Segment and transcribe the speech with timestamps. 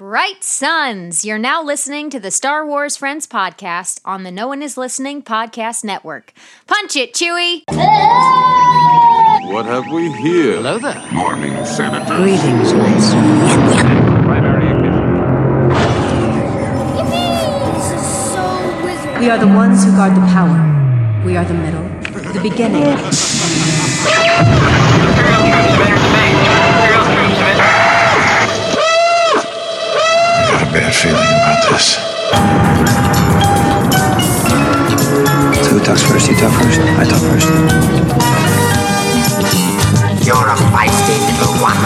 [0.00, 4.62] Bright Suns, you're now listening to the Star Wars Friends podcast on the No One
[4.62, 6.32] Is Listening podcast network.
[6.66, 7.64] Punch it, Chewie!
[9.52, 10.54] What have we here?
[10.54, 11.06] Hello there.
[11.12, 12.16] Morning, Senator.
[12.16, 13.20] Greetings, Master.
[17.76, 19.20] This is so wizard.
[19.20, 21.22] We are the ones who guard the power.
[21.26, 21.84] We are the middle,
[22.32, 22.96] the beginning.
[30.72, 31.98] bad feeling about this.
[35.66, 36.28] So who talks first?
[36.28, 36.78] You talk first.
[36.78, 37.48] I talk first.
[40.24, 41.80] You're a feisty little one,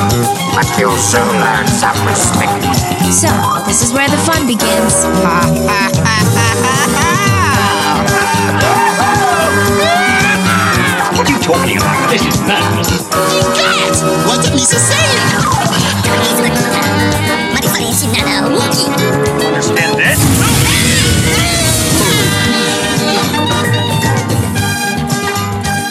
[0.52, 2.60] but you'll soon learn some respect.
[3.08, 3.28] So,
[3.64, 5.06] this is where the fun begins.
[11.14, 12.10] What are you talking about?
[12.10, 13.02] This is madness.
[14.26, 14.94] What did Lisa say?
[19.44, 20.18] Understand that?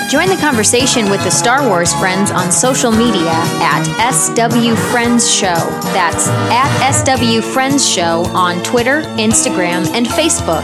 [0.10, 5.56] Join the conversation with the Star Wars friends on social media at SW Friends Show.
[5.92, 10.62] That's at SW Friends Show on Twitter, Instagram, and Facebook.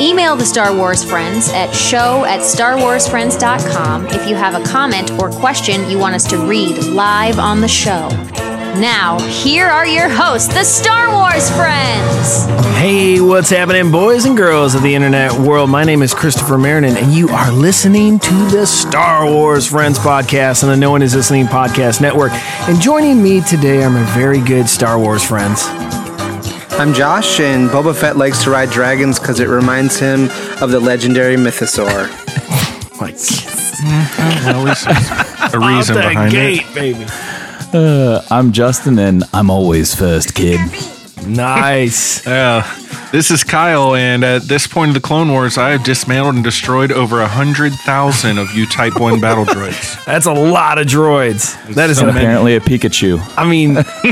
[0.00, 5.30] Email the Star Wars Friends at show at starwarsfriends.com if you have a comment or
[5.30, 8.08] question you want us to read live on the show.
[8.78, 12.44] Now, here are your hosts, the Star Wars Friends.
[12.76, 15.70] Hey, what's happening, boys and girls of the internet world?
[15.70, 20.62] My name is Christopher Marinan, and you are listening to the Star Wars Friends podcast
[20.62, 22.32] on the No One Is Listening podcast network.
[22.68, 25.62] And joining me today are my very good Star Wars friends.
[26.78, 30.24] I'm Josh, and Boba Fett likes to ride dragons because it reminds him
[30.60, 32.10] of the legendary Mythosaur.
[32.98, 36.74] Like, At least there's a reason out behind gate, it.
[36.74, 37.04] baby.
[37.76, 40.60] I'm Justin, and I'm always first, kid.
[41.26, 42.24] Nice.
[42.26, 42.66] Yeah.
[43.12, 46.42] This is Kyle, and at this point of the Clone Wars, I have dismantled and
[46.44, 50.04] destroyed over a hundred thousand of you Type One battle droids.
[50.06, 51.54] That's a lot of droids.
[51.74, 52.18] That is so a many.
[52.26, 53.20] Apparently, a Pikachu.
[53.36, 53.74] I mean,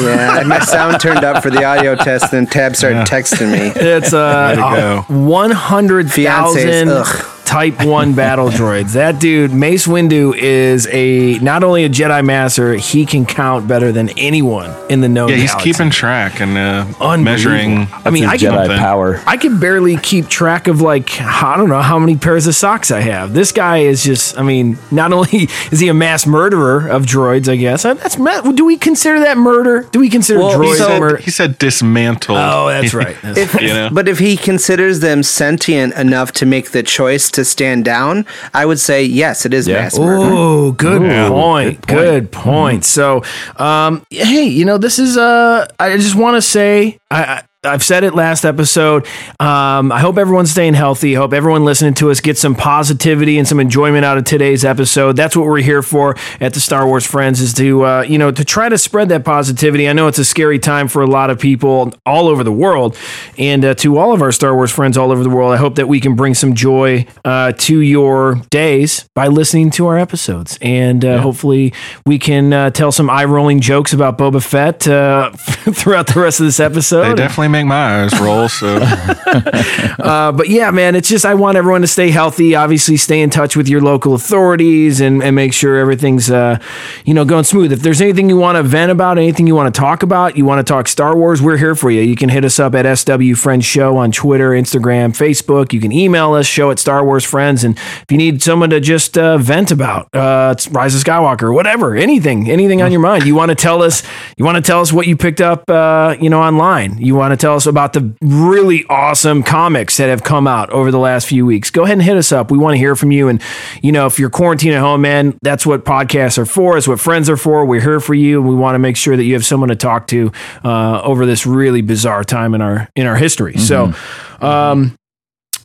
[0.00, 3.72] Yeah, my sound turned up for the audio test, and Tab started texting me.
[3.74, 5.24] it's uh, Way to go.
[5.26, 7.35] one hundred thousand Fiancés, ugh.
[7.46, 8.92] Type One battle droids.
[8.94, 13.92] That dude, Mace Windu, is a not only a Jedi Master, he can count better
[13.92, 15.28] than anyone in the known.
[15.28, 15.72] Yeah, he's galaxy.
[15.72, 17.86] keeping track and uh, measuring.
[18.04, 19.22] I mean, I can, Jedi power.
[19.26, 22.90] I can barely keep track of like I don't know how many pairs of socks
[22.90, 23.32] I have.
[23.32, 24.36] This guy is just.
[24.36, 28.16] I mean, not only is he a mass murderer of droids, I guess that's.
[28.16, 29.82] Do we consider that murder?
[29.92, 31.16] Do we consider Well, droids so- murder?
[31.18, 32.38] He said dismantled.
[32.38, 33.16] Oh, that's right.
[33.22, 33.88] That's If, You know?
[33.92, 38.66] But if he considers them sentient enough to make the choice to stand down, I
[38.66, 39.82] would say yes, it is Yeah.
[39.82, 40.30] mass murder.
[40.34, 41.86] Oh, good point.
[41.86, 42.84] Good point.
[42.84, 43.22] So,
[43.56, 45.16] um, hey, you know, this is.
[45.16, 49.06] Uh, I just want to say, I, I I've said it last episode.
[49.40, 51.16] Um, I hope everyone's staying healthy.
[51.16, 54.64] I hope everyone listening to us gets some positivity and some enjoyment out of today's
[54.64, 55.16] episode.
[55.16, 58.30] That's what we're here for at the Star Wars Friends is to uh, you know
[58.30, 59.88] to try to spread that positivity.
[59.88, 62.96] I know it's a scary time for a lot of people all over the world,
[63.38, 65.74] and uh, to all of our Star Wars friends all over the world, I hope
[65.76, 70.58] that we can bring some joy uh, to your days by listening to our episodes,
[70.60, 71.72] and uh, hopefully
[72.04, 76.40] we can uh, tell some eye rolling jokes about Boba Fett uh, throughout the rest
[76.40, 77.10] of this episode.
[77.10, 78.48] They definitely make my eyes roll.
[78.48, 78.80] So
[79.98, 82.54] Uh, but yeah, man, it's just I want everyone to stay healthy.
[82.54, 86.58] Obviously, stay in touch with your local authorities and, and make sure everything's uh,
[87.04, 87.72] you know going smooth.
[87.72, 90.44] If there's anything you want to vent about, anything you want to talk about, you
[90.44, 92.02] want to talk Star Wars, we're here for you.
[92.02, 95.72] You can hit us up at SW Friends Show on Twitter, Instagram, Facebook.
[95.72, 98.80] You can email us show at Star Wars Friends, and if you need someone to
[98.80, 103.24] just uh, vent about, uh, it's Rise of Skywalker, whatever, anything, anything on your mind.
[103.24, 104.02] You want to tell us,
[104.36, 106.98] you want to tell us what you picked up, uh, you know, online.
[106.98, 110.90] You want to tell us about the really awesome comics that have come out over
[110.90, 111.70] the last few weeks.
[111.70, 112.50] Go ahead and hit us up.
[112.50, 113.28] We want to hear from you.
[113.28, 113.40] And
[113.82, 116.76] you know, if you're quarantined at home, man, that's what podcasts are for.
[116.76, 117.64] It's what friends are for.
[117.64, 119.76] We're here for you, and we want to make sure that you have someone to
[119.76, 120.32] talk to
[120.64, 123.56] uh, over this really bizarre time in our in our history.
[123.58, 123.92] So.
[124.40, 124.96] Um,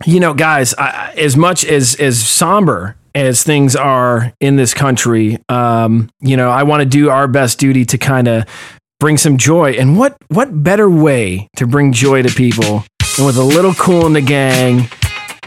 [0.06, 5.38] you know, guys, I- as much as as somber as things are in this country,
[5.50, 8.46] um, you know, I want to do our best duty to kind of
[9.02, 9.72] bring some joy.
[9.72, 12.86] And what what better way to bring joy to people
[13.18, 14.88] than with a little Kool and the Gang?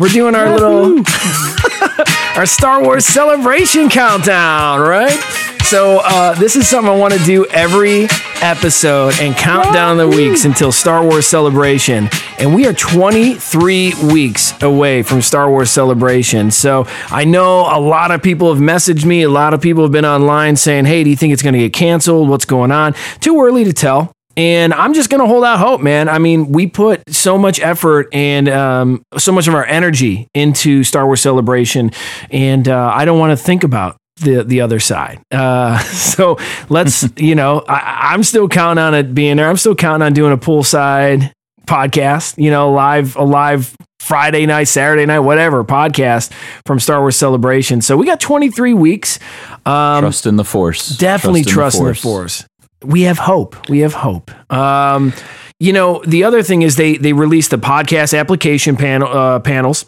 [0.01, 0.99] We're doing our little
[2.37, 5.44] our Star Wars celebration countdown, right?
[5.65, 8.07] So uh, this is something I want to do every
[8.43, 12.11] episode and count down the weeks until Star Wars Celebration.
[12.39, 16.51] And we are 23 weeks away from Star Wars Celebration.
[16.51, 19.23] So I know a lot of people have messaged me.
[19.23, 21.59] A lot of people have been online saying, hey, do you think it's going to
[21.59, 22.29] get canceled?
[22.29, 22.95] What's going on?
[23.21, 24.13] Too early to tell.
[24.37, 26.09] And I'm just going to hold out hope, man.
[26.09, 30.85] I mean, we put so much effort and um, so much of our energy into
[30.85, 31.93] Star Wars Celebration,
[32.31, 35.21] and uh, I don't want to think about the the other side.
[35.31, 36.39] Uh, so
[36.69, 39.49] let's, you know, I, I'm still counting on it being there.
[39.49, 41.33] I'm still counting on doing a poolside
[41.67, 46.31] podcast, you know, live a live Friday night, Saturday night, whatever podcast
[46.67, 47.81] from Star Wars Celebration.
[47.81, 49.19] So we got 23 weeks.
[49.65, 50.97] Um, Trust in the Force.
[50.99, 52.45] definitely trust in the force.
[52.83, 53.71] We have hope.
[53.71, 54.31] We have hope.
[54.53, 55.15] Um,
[55.59, 59.87] you know, the other thing is they they released the podcast application panel uh, panels.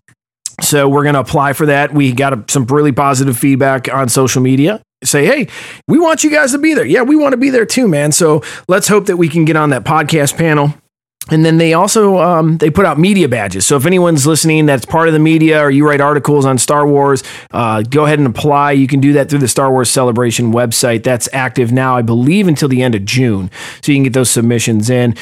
[0.60, 1.92] So we're going to apply for that.
[1.92, 4.82] We got a, some really positive feedback on social media.
[5.04, 5.48] Say, hey,
[5.86, 6.86] we want you guys to be there.
[6.86, 8.12] Yeah, we want to be there too, man.
[8.12, 10.74] So let's hope that we can get on that podcast panel.
[11.28, 13.66] And then they also um, they put out media badges.
[13.66, 16.86] So if anyone's listening that's part of the media or you write articles on Star
[16.86, 18.72] Wars, uh, go ahead and apply.
[18.72, 21.02] You can do that through the Star Wars Celebration website.
[21.02, 23.50] That's active now, I believe, until the end of June.
[23.82, 25.16] So you can get those submissions in.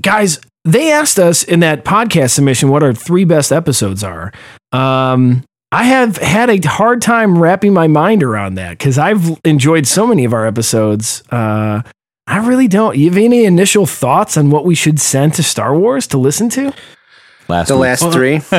[0.00, 4.32] Guys, they asked us in that podcast submission what our three best episodes are.
[4.72, 9.86] Um, I have had a hard time wrapping my mind around that because I've enjoyed
[9.86, 11.22] so many of our episodes.
[11.30, 11.82] Uh,
[12.26, 12.96] I really don't.
[12.96, 16.48] You have any initial thoughts on what we should send to Star Wars to listen
[16.50, 16.72] to?
[17.48, 17.80] Last The week.
[17.82, 18.36] last three.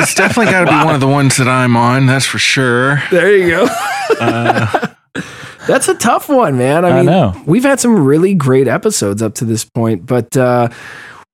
[0.00, 2.06] It's definitely got to be one of the ones that I'm on.
[2.06, 3.02] That's for sure.
[3.10, 3.66] There you go.
[5.66, 6.84] That's a tough one, man.
[6.86, 7.42] I I mean, know.
[7.46, 10.68] we've had some really great episodes up to this point, but uh,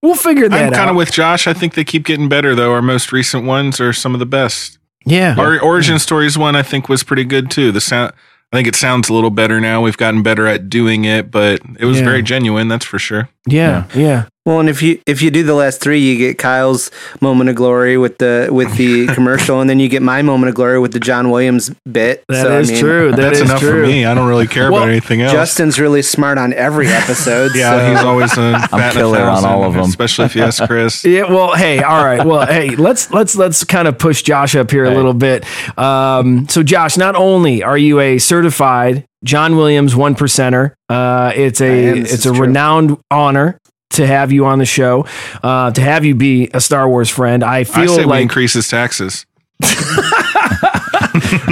[0.04, 0.66] we'll figure that out.
[0.66, 1.46] I'm kind of with Josh.
[1.46, 2.72] I think they keep getting better, though.
[2.72, 4.78] Our most recent ones are some of the best.
[5.04, 5.34] yeah.
[5.38, 7.72] Our Origin Stories one, I think, was pretty good too.
[7.72, 8.12] The sound,
[8.52, 9.82] I think it sounds a little better now.
[9.82, 12.04] We've gotten better at doing it, but it was Yeah.
[12.04, 12.68] very genuine.
[12.68, 13.28] That's for sure.
[13.46, 14.26] yeah, yeah.
[14.46, 16.90] Well, and if you if you do the last three, you get Kyle's
[17.22, 20.54] moment of glory with the with the commercial, and then you get my moment of
[20.54, 22.22] glory with the John Williams bit.
[22.28, 23.10] That So, I mean, true.
[23.12, 23.70] That That's is enough true.
[23.82, 24.04] for me.
[24.04, 25.32] I don't really care Well, about anything else.
[25.32, 27.52] Justin's really smart on every episode.
[27.56, 29.84] yeah, so- he's always a bat in a killer on all of them.
[29.84, 31.04] especially if you ask Chris.
[31.14, 32.24] Yeah, well, hey, all right.
[32.26, 35.44] Well, hey, let's let's let's kind of push Josh up here a little bit.
[35.78, 41.60] Um, so, Josh, not only are you a certified John Williams one percenter, uh, it's
[41.62, 42.02] I a am.
[42.02, 42.40] This it's a true.
[42.42, 43.58] renowned honor
[43.90, 45.06] to have you on the show,
[45.42, 47.44] uh, to have you be a Star Wars friend.
[47.44, 49.24] I I feel say we like increase his taxes.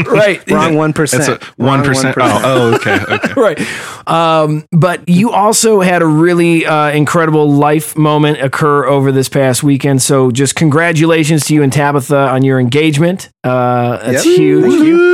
[0.07, 1.43] right, wrong one It's percent.
[1.59, 2.17] one percent.
[2.19, 3.33] Oh, oh, okay, okay.
[3.37, 3.61] right.
[4.09, 9.63] Um, but you also had a really uh, incredible life moment occur over this past
[9.63, 10.03] weekend.
[10.03, 13.31] So just congratulations to you and Tabitha on your engagement.
[13.45, 14.37] Uh, that's Yep.
[14.37, 14.65] huge.
[14.65, 15.13] Thank you.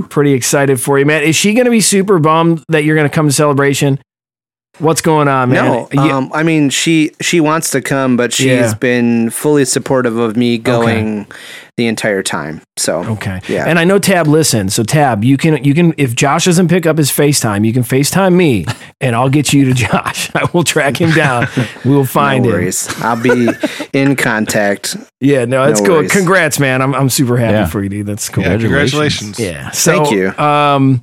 [0.00, 1.22] Yeah, pretty excited for you, man.
[1.22, 3.98] Is she going to be super bummed that you're going to come to celebration?
[4.78, 5.64] What's going on, man?
[5.64, 8.74] No, You- um, I mean she she wants to come, but she's Yeah.
[8.74, 11.26] been fully supportive of me going
[11.76, 12.60] the entire time.
[12.76, 13.40] So Okay.
[13.48, 13.64] Yeah.
[13.66, 14.74] And I know Tab listens.
[14.74, 17.82] So Tab, you can you can if Josh doesn't pick up his FaceTime, you can
[17.82, 18.66] FaceTime me
[19.00, 20.30] and I'll get you to Josh.
[20.34, 21.48] I will track him down.
[21.84, 22.72] We will find no him.
[23.00, 23.48] I'll be
[23.92, 24.96] in contact.
[25.20, 25.96] Yeah, no, that's No cool.
[25.96, 26.12] worries.
[26.12, 26.82] Congrats, man.
[26.82, 27.66] I'm I'm super happy Yeah.
[27.66, 28.06] for you, dude.
[28.06, 28.44] That's cool.
[28.44, 29.38] Yeah, congratulations.
[29.40, 29.70] Yeah.
[29.70, 30.36] So, Thank you.
[30.38, 31.02] Um,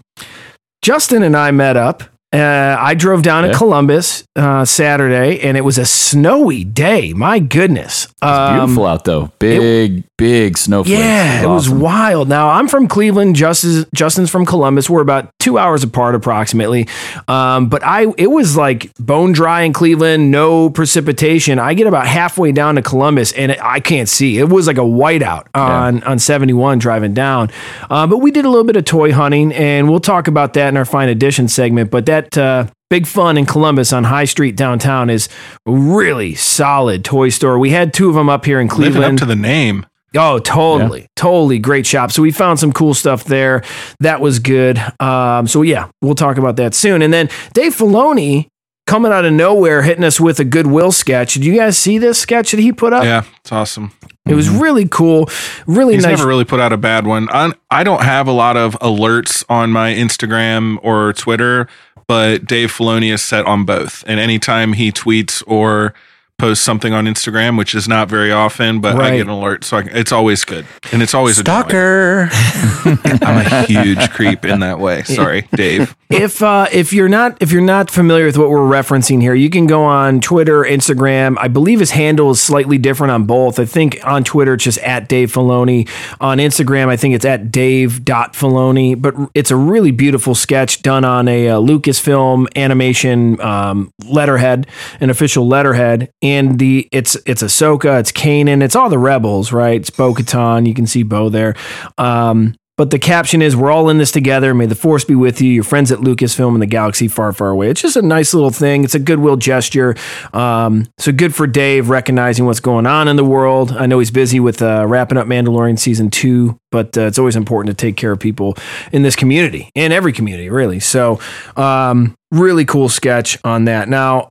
[0.81, 2.03] Justin and I met up.
[2.33, 3.57] Uh, I drove down to Yeah.
[3.57, 7.13] Columbus uh, Saturday, and it was a snowy day.
[7.13, 9.31] My goodness, Um, Beautiful out though.
[9.39, 10.97] Big, big snowflakes.
[10.97, 11.79] Yeah, it was awesome.
[11.79, 12.29] wild.
[12.29, 13.35] Now I'm from Cleveland.
[13.35, 14.89] Justin, Justin's from Columbus.
[14.89, 16.87] We're about two hours apart, approximately.
[17.27, 21.59] Um, but I, it was like bone dry in Cleveland, no precipitation.
[21.59, 24.37] I get about halfway down to Columbus, and it, I can't see.
[24.37, 27.49] It was like a whiteout on on 71 driving down.
[27.89, 30.69] Uh, but we did a little bit of toy hunting, and we'll talk about that
[30.69, 31.91] in our fine edition segment.
[31.91, 32.37] But that.
[32.37, 35.27] Uh, Big Fun in Columbus on High Street downtown is
[35.65, 37.57] really solid toy store.
[37.57, 39.17] We had two of them up here in Living Cleveland.
[39.17, 39.87] up to the name.
[40.15, 42.11] Oh, totally, totally great shop.
[42.11, 43.63] So we found some cool stuff there.
[43.99, 44.79] That was good.
[44.99, 47.01] Um, so yeah, we'll talk about that soon.
[47.01, 48.47] And then Dave Filoni
[48.87, 51.33] coming out of nowhere, hitting us with a Goodwill sketch.
[51.33, 53.03] Did you guys see this sketch that he put up?
[53.03, 53.91] Yeah, it's awesome.
[54.27, 55.29] It was really cool,
[55.67, 56.17] really He's nice.
[56.17, 57.29] never really put out a bad one.
[57.29, 61.67] I, I don't have a lot of alerts on my Instagram or Twitter,
[62.07, 64.03] but Dave Filoni is set on both.
[64.07, 65.93] And anytime he tweets or
[66.37, 69.77] posts something on Instagram, which is not very often, but I get an alert, so
[69.77, 71.51] I, it's always good, and it's always a joy.
[71.51, 72.29] Stalker.
[73.23, 75.03] I'm a huge creep in that way.
[75.03, 75.95] Sorry, Dave.
[76.09, 79.49] if uh, if you're not if you're not familiar with what we're referencing here, you
[79.49, 81.37] can go on Twitter, Instagram.
[81.39, 83.59] I believe his handle is slightly different on both.
[83.59, 85.89] I think on Twitter it's just at Dave Filoni.
[86.19, 89.01] On Instagram, I think it's at Dave.Filoni.
[89.01, 94.67] But it's a really beautiful sketch done on a uh, Lucasfilm animation um, letterhead,
[94.99, 96.11] an official letterhead.
[96.25, 99.79] And the it's it's Ahsoka, it's Kanan, it's all the rebels, right?
[99.79, 100.67] It's Bo Katan.
[100.67, 101.53] You can see Bo there.
[101.99, 104.55] Um, but the caption is "We're all in this together.
[104.55, 105.51] May the force be with you.
[105.51, 108.49] Your friends at Lucasfilm and the galaxy far, far away." It's just a nice little
[108.49, 108.83] thing.
[108.83, 109.95] It's a goodwill gesture.
[110.33, 113.71] Um, so good for Dave recognizing what's going on in the world.
[113.71, 117.35] I know he's busy with uh, wrapping up Mandalorian season two, but uh, it's always
[117.35, 118.57] important to take care of people
[118.91, 120.79] in this community, in every community, really.
[120.79, 121.19] So,
[121.55, 123.87] um, really cool sketch on that.
[123.87, 124.29] Now,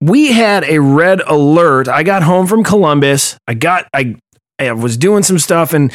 [0.00, 1.88] we had a red alert.
[1.88, 3.36] I got home from Columbus.
[3.46, 4.16] I got I
[4.58, 5.92] I was doing some stuff and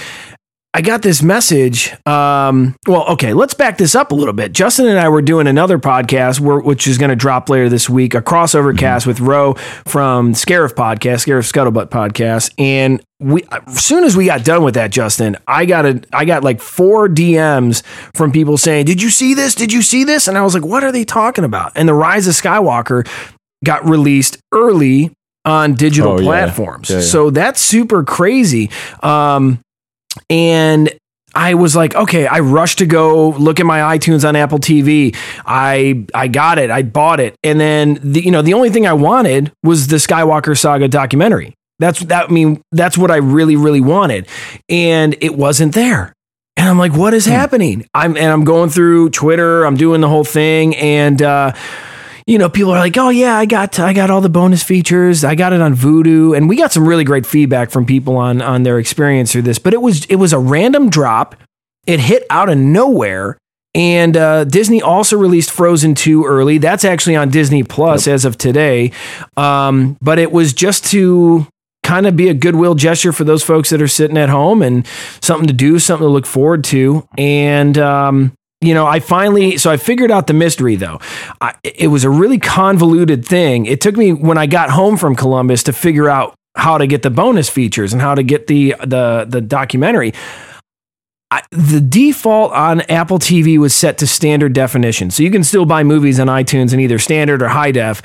[0.75, 1.93] I got this message.
[2.07, 4.53] Um, well, okay, let's back this up a little bit.
[4.53, 7.87] Justin and I were doing another podcast, where, which is going to drop later this
[7.87, 9.53] week, a crossover cast with Ro
[9.85, 14.73] from Scarif Podcast, Scarif Scuttlebutt Podcast, and we as soon as we got done with
[14.73, 17.83] that, Justin, I got a I got like four DMs
[18.15, 19.53] from people saying, "Did you see this?
[19.53, 21.93] Did you see this?" And I was like, "What are they talking about?" And the
[21.93, 23.07] Rise of Skywalker
[23.63, 25.11] got released early
[25.45, 27.01] on digital Oh, platforms, Yeah, yeah.
[27.03, 28.69] so that's super crazy.
[29.01, 29.59] Um,
[30.29, 30.89] and
[31.35, 35.15] I was like, okay, I rushed to go look at my iTunes on Apple TV.
[35.45, 38.85] I I got it, I bought it, and then the, you know the only thing
[38.85, 41.55] I wanted was the Skywalker Saga documentary.
[41.79, 42.29] That's that.
[42.29, 44.27] I mean, that's what I really really wanted,
[44.69, 46.13] and it wasn't there.
[46.55, 47.87] And I'm like, what is happening?
[47.95, 49.65] I'm and I'm going through Twitter.
[49.65, 51.53] I'm doing the whole thing, and uh,
[52.25, 55.23] you know, people are like, "Oh yeah, I got I got all the bonus features.
[55.23, 58.41] I got it on Vudu." And we got some really great feedback from people on
[58.41, 59.59] on their experience through this.
[59.59, 61.35] But it was it was a random drop.
[61.85, 63.37] It hit out of nowhere.
[63.75, 66.59] And uh, Disney also released Frozen 2 early.
[66.59, 68.91] That's actually on Disney Plus as of today.
[69.35, 71.47] Um, but it was just to
[71.81, 74.85] kind of be a goodwill gesture for those folks that are sitting at home and
[75.21, 77.07] something to do, something to look forward to.
[77.17, 80.99] And, um, you know, I finally, so I figured out the mystery though.
[81.41, 83.65] I, it was a really convoluted thing.
[83.65, 87.01] It took me when I got home from Columbus to figure out how to get
[87.01, 90.13] the bonus features and how to get the the the documentary.
[91.31, 95.65] I, the default on Apple TV was set to standard definition, so you can still
[95.65, 98.03] buy movies on iTunes in either standard or high def.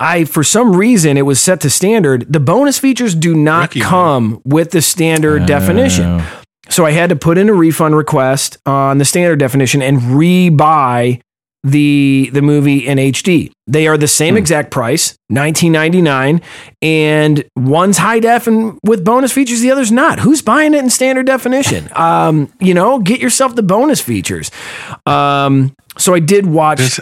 [0.00, 2.32] I, for some reason, it was set to standard.
[2.32, 6.22] The bonus features do not come with the standard definition.
[6.68, 11.20] So I had to put in a refund request on the standard definition and rebuy
[11.64, 13.50] the the movie in HD.
[13.66, 16.40] They are the same exact price, nineteen ninety nine,
[16.80, 20.20] and one's high def and with bonus features, the other's not.
[20.20, 21.88] Who's buying it in standard definition?
[21.98, 24.50] Um, you know, get yourself the bonus features.
[25.04, 27.00] Um, so I did watch.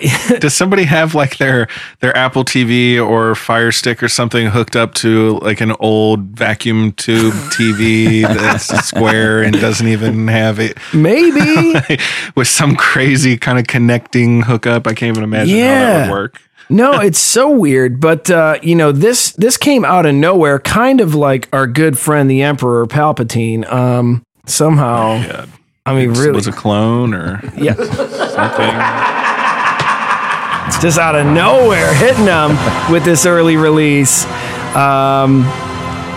[0.40, 1.68] Does somebody have like their
[2.00, 6.92] their Apple TV or Fire Stick or something hooked up to like an old vacuum
[6.92, 10.78] tube TV that's square and doesn't even have it?
[10.94, 11.74] Maybe
[12.36, 14.86] with some crazy kind of connecting hookup.
[14.86, 16.40] I can't even imagine how that would work.
[16.70, 21.00] no, it's so weird, but uh, you know this this came out of nowhere, kind
[21.00, 23.70] of like our good friend the Emperor Palpatine.
[23.70, 25.46] Um, somehow,
[25.84, 29.21] I mean, It's- really, was a clone or yeah, something.
[30.80, 32.50] Just out of nowhere hitting them
[32.92, 34.24] with this early release.
[34.74, 35.40] Um,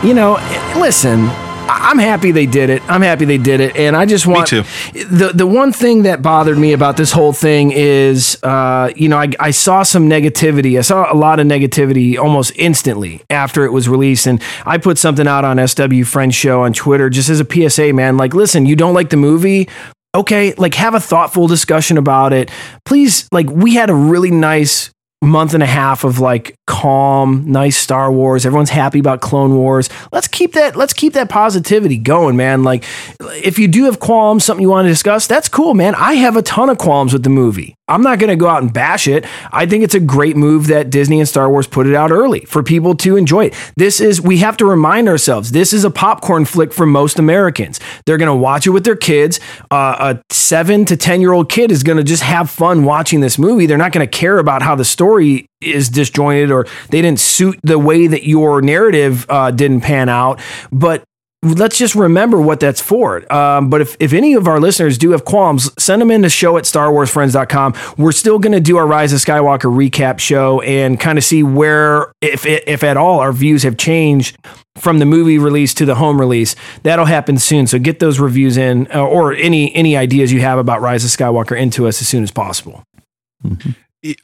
[0.03, 0.33] you know,
[0.77, 1.29] listen,
[1.67, 2.81] I'm happy they did it.
[2.89, 4.63] I'm happy they did it, and I just want too.
[4.93, 9.17] the the one thing that bothered me about this whole thing is, uh, you know,
[9.17, 10.77] I, I saw some negativity.
[10.77, 14.97] I saw a lot of negativity almost instantly after it was released, and I put
[14.97, 18.17] something out on SW Friends Show on Twitter just as a PSA, man.
[18.17, 19.67] Like, listen, you don't like the movie.
[20.15, 22.49] Okay, like have a thoughtful discussion about it.
[22.85, 24.89] Please, like we had a really nice
[25.21, 28.45] month and a half of like calm, nice Star Wars.
[28.45, 29.89] Everyone's happy about Clone Wars.
[30.13, 32.63] Let's keep that let's keep that positivity going, man.
[32.63, 32.85] Like
[33.19, 35.95] if you do have qualms, something you want to discuss, that's cool, man.
[35.95, 37.74] I have a ton of qualms with the movie.
[37.87, 39.25] I'm not going to go out and bash it.
[39.51, 42.39] I think it's a great move that Disney and Star Wars put it out early
[42.45, 43.73] for people to enjoy it.
[43.77, 47.79] This is we have to remind ourselves this is a popcorn flick for most Americans.
[48.05, 49.39] They're going to watch it with their kids.
[49.69, 53.19] Uh, a 7 to 10 year old kid is going to just have fun watching
[53.19, 53.67] this movie.
[53.67, 57.59] They're not going to care about how the story is disjointed or they didn't suit
[57.63, 60.39] the way that your narrative uh, didn't pan out.
[60.71, 61.03] But
[61.45, 63.31] let's just remember what that's for.
[63.33, 66.29] Um, but if, if any of our listeners do have qualms, send them in to
[66.29, 67.75] show at starwarsfriends.com.
[67.97, 71.43] We're still going to do our Rise of Skywalker recap show and kind of see
[71.43, 74.37] where, if, if at all, our views have changed
[74.77, 76.55] from the movie release to the home release.
[76.83, 77.67] That'll happen soon.
[77.67, 81.11] So get those reviews in uh, or any, any ideas you have about Rise of
[81.11, 82.83] Skywalker into us as soon as possible.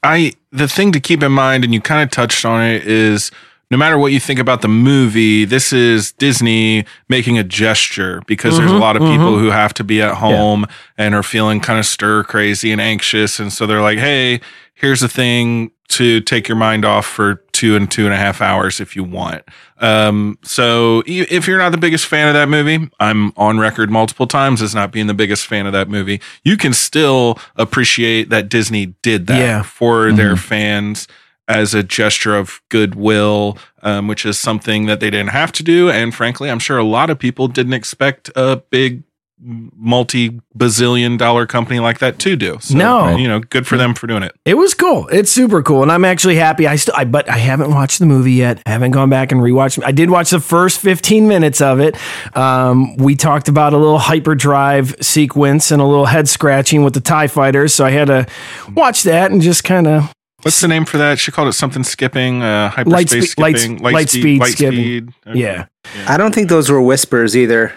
[0.04, 3.32] I the thing to keep in mind, and you kind of touched on it, is
[3.72, 8.58] no matter what you think about the movie, this is Disney making a gesture because
[8.58, 9.40] there's a Mhm, lot of people mhm.
[9.40, 13.40] who have to be at home and are feeling kind of stir crazy and anxious,
[13.40, 14.42] and so they're like, "Hey,
[14.76, 18.42] here's a thing to take your mind off for two and two and a half
[18.42, 19.44] hours if you want.
[19.80, 24.26] Um, so if you're not the biggest fan of that movie, I'm on record multiple
[24.26, 26.22] times as not being the biggest fan of that movie.
[26.46, 29.62] You can still appreciate that Disney did that Yeah.
[29.64, 31.08] for their fans
[31.48, 35.90] as a gesture of goodwill, um, which is something that they didn't have to do.
[35.90, 39.04] And frankly, I'm sure a lot of people didn't expect a big
[39.44, 42.58] multi bazillion dollar company like that to do.
[42.62, 43.16] So, No.
[43.16, 44.36] you know, good for them for doing it.
[44.46, 45.08] It was cool.
[45.08, 46.68] It's super cool, and I'm actually happy.
[46.68, 48.62] I still, I, but I haven't watched the movie yet.
[48.68, 49.84] I haven't gone back and rewatched.
[49.84, 51.98] I did watch the first 15 minutes of it.
[52.38, 57.02] Um, we talked about a little hyperdrive sequence and a little head scratching with the
[57.02, 58.28] Tie Fighters, so I had to
[58.76, 61.20] watch that and just kind of What's the name for that?
[61.20, 64.80] She called it something skipping, uh, Light hyperspace spe- light- skipping, light speed light skipping.
[64.80, 65.10] speed.
[65.28, 65.40] Okay.
[65.40, 65.66] yeah.
[66.08, 67.74] I don't think those were whispers either.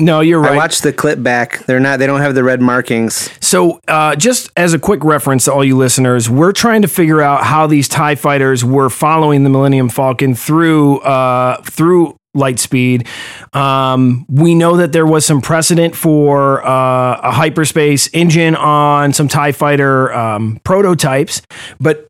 [0.00, 0.52] No, you're right.
[0.52, 1.64] I watched the clip back.
[1.66, 1.98] They're not.
[1.98, 3.30] They don't have the red markings.
[3.40, 7.20] So, uh, just as a quick reference to all you listeners, we're trying to figure
[7.20, 13.06] out how these Tie fighters were following the Millennium Falcon through uh, through Lightspeed.
[13.54, 19.28] Um, we know that there was some precedent for uh, a hyperspace engine on some
[19.28, 21.42] Tie fighter um, prototypes,
[21.78, 22.08] but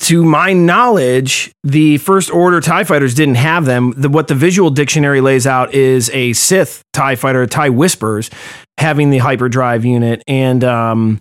[0.00, 3.94] to my knowledge, the first order TIE fighters didn't have them.
[3.96, 8.30] The, what the visual dictionary lays out is a Sith TIE fighter, TIE Whispers,
[8.78, 10.22] having the hyperdrive unit.
[10.26, 11.20] And um,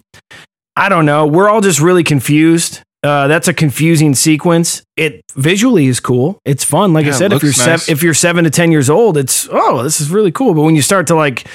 [0.75, 1.27] I don't know.
[1.27, 2.81] We're all just really confused.
[3.03, 4.81] Uh, that's a confusing sequence.
[4.95, 6.39] It visually is cool.
[6.45, 6.93] It's fun.
[6.93, 9.17] Like Yeah, I said, if you're looks seven, if you're seven to ten years old,
[9.17, 10.53] it's oh, this is really cool.
[10.53, 11.45] But when you start to like,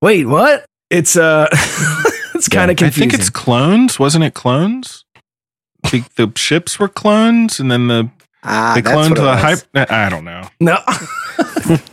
[0.00, 0.64] wait, what?
[0.88, 1.48] It's uh,
[2.34, 3.08] it's kind of I confusing.
[3.08, 3.98] I think it's clones.
[3.98, 5.04] Wasn't it clones?
[5.90, 8.10] The, the ships were clones, and then the
[8.44, 9.90] Ah, they that's cloned what the hype.
[9.90, 10.42] I don't know.
[10.60, 10.78] no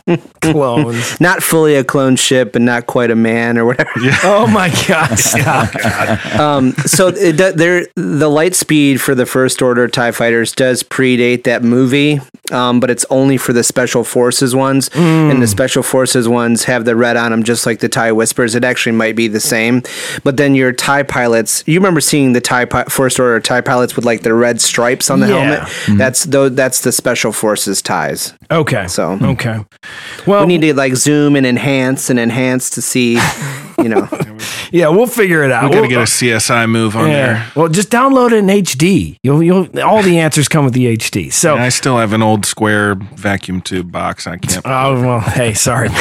[0.40, 1.20] clones.
[1.20, 3.90] Not fully a clone ship, and not quite a man or whatever.
[4.22, 5.18] Oh my god!
[5.18, 5.74] Stop.
[6.38, 11.44] um, so it, there, the light speed for the first order Tie fighters does predate
[11.44, 12.20] that movie,
[12.52, 16.84] um, but it's only for the special forces ones, and the special forces ones have
[16.84, 18.54] the red on them, just like the Tie Whispers.
[18.54, 19.82] It actually might be the same,
[20.24, 23.96] but then your Tie pilots, you remember seeing the Tie pi- first order Tie pilots
[23.96, 25.64] with like the red stripes on the Yeah.
[25.66, 25.98] helmet?
[25.98, 28.34] That's though that's the special forces ties.
[28.50, 28.86] Okay.
[28.88, 29.64] So Okay.
[30.26, 33.14] Well, we need to like zoom and enhance and enhance to see,
[33.78, 34.06] you know.
[34.72, 35.64] yeah, we'll figure it out.
[35.64, 37.26] We got to We'll- get a CSI move on yeah.
[37.26, 37.52] there.
[37.56, 39.16] Well, just download it in HD.
[39.22, 41.32] You'll, you'll, all the answers come with the HD.
[41.32, 44.26] So, And I still have an old square vacuum tube box.
[44.26, 44.64] I can't.
[44.86, 45.88] Oh well, hey, sorry.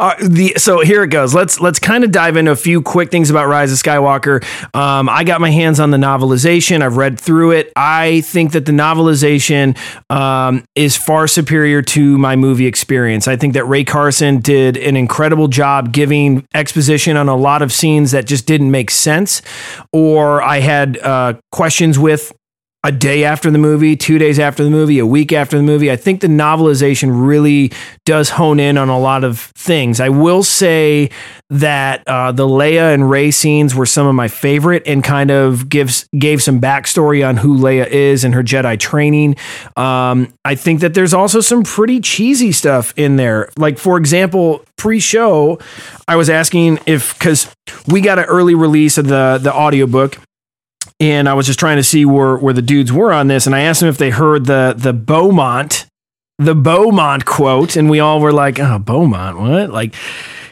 [0.00, 1.34] uh, the so here it goes.
[1.34, 4.42] Let's let's kind of dive into a few quick things about Rise of Skywalker.
[4.74, 6.80] Um, I got my hands on the novelization.
[6.82, 7.72] I've read through it.
[7.76, 9.33] I think that the novelization
[10.10, 13.28] um, is far superior to my movie experience.
[13.28, 17.72] I think that Rae Carson did an incredible job giving exposition on a lot of
[17.72, 19.42] scenes that just didn't make sense,
[19.92, 22.32] or I had uh, questions with
[22.84, 25.90] a day after the movie, two days after the movie, a week after the movie.
[25.90, 27.72] I think the novelization really
[28.04, 30.00] does hone in on a lot of things.
[30.00, 31.08] I will say
[31.48, 35.70] that uh, the Leia and Rey scenes were some of my favorite and kind of
[35.70, 39.36] gives gave some backstory on who Leia is and her Jedi training.
[39.78, 43.48] Um, I think that there's also some pretty cheesy stuff in there.
[43.56, 45.58] Like for example, pre-show,
[46.06, 47.50] I was asking if because
[47.88, 50.18] we got an early release of the the audiobook
[51.00, 53.54] and I was just trying to see where where the dudes were on this, and
[53.54, 55.86] I asked them if they heard the the Beaumont,
[56.38, 59.94] the Beaumont quote, and we all were like, "Oh, Beaumont, what?" Like,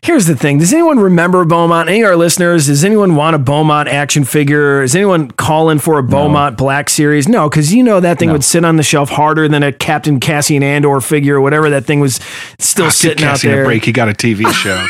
[0.03, 1.88] here's the thing: Does anyone remember Beaumont?
[1.88, 2.67] Any of our listeners?
[2.67, 4.83] Does anyone want a Beaumont action figure?
[4.83, 7.29] Is anyone calling for a Beaumont Black Series?
[7.29, 10.21] No, because you know that thing would sit on the shelf harder than a Captain
[10.21, 12.21] Cassian Andor figure or whatever that thing was
[12.59, 13.62] still Ah, give sitting out Cassian there.
[13.62, 13.85] a break.
[13.85, 14.85] He got a TV show.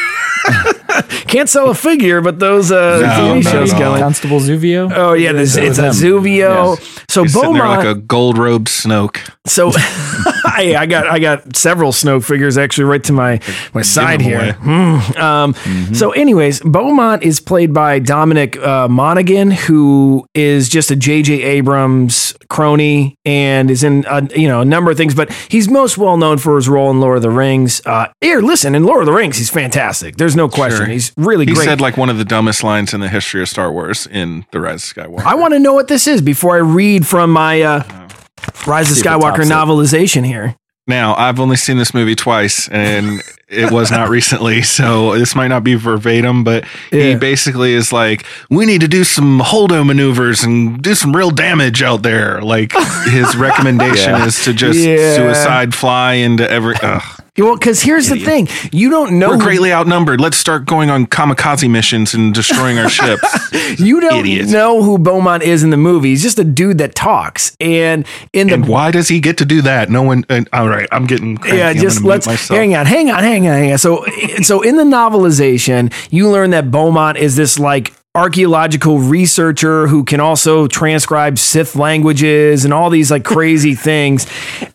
[1.29, 3.07] Can't sell a figure, but those uh, No,
[3.41, 4.01] TV shows going.
[4.01, 4.93] Constable Zuvio.
[4.95, 5.93] Oh yeah, there's, it's a him.
[5.93, 6.77] Zuvio.
[7.11, 7.87] So He's sitting there Beaumont.
[7.87, 9.19] like a gold robed Snoke.
[9.47, 9.73] So
[10.45, 13.41] I, I got I got several Snoke figures actually right to my
[13.75, 14.53] my side here.
[14.53, 15.21] Hmm.
[15.21, 15.55] Um,
[15.95, 21.43] So, anyways, Beaumont is played by Dominic uh, Monaghan, who is just a J.J.
[21.43, 25.99] Abrams crony and is in a, you know a number of things, but he's most
[25.99, 27.83] well known for his role in Lord of the Rings.
[27.85, 30.17] Uh, here, listen, in Lord of the Rings, he's fantastic.
[30.17, 30.79] There's no question.
[30.85, 30.87] Sure.
[30.87, 31.65] He's really He great.
[31.65, 34.45] He said like one of the dumbest lines in the history of Star Wars in
[34.53, 35.25] The Rise of Skywalker.
[35.25, 38.02] I want to know what this is before I read from my uh,
[38.67, 39.53] Rise of See if it Skywalker tops it.
[39.53, 40.57] novelization here.
[40.89, 45.47] Now, I've only seen this movie twice and it was not recently, so this might
[45.47, 50.43] not be verbatim, but he basically is like, we need to do some holdo maneuvers
[50.43, 52.43] and do some real damage out there.
[52.43, 52.73] Like
[53.05, 54.27] his recommendation Yeah.
[54.27, 55.15] is to just Yeah.
[55.17, 56.75] suicide fly into every.
[56.83, 57.22] Ugh.
[57.39, 60.21] Well, because here's the thing: you don't know We're greatly outnumbered.
[60.21, 63.25] Let's start going on kamikaze missions and destroying our ships.
[63.81, 64.51] you don't Idiots.
[64.51, 66.11] know who Beaumont is in the movie.
[66.11, 69.47] He's just a dude that talks, and in the And why does he get to
[69.47, 69.89] do that?
[69.89, 70.25] No one.
[70.29, 71.57] Uh, all right, I'm getting cranky.
[71.57, 73.79] yeah, just let's hang on, hang on, hang on, hang on.
[73.79, 74.05] So,
[74.43, 80.21] so in the novelization, you learn that Beaumont is this like archaeological researcher who can
[80.21, 84.27] also transcribe Sith languages and all these like crazy things.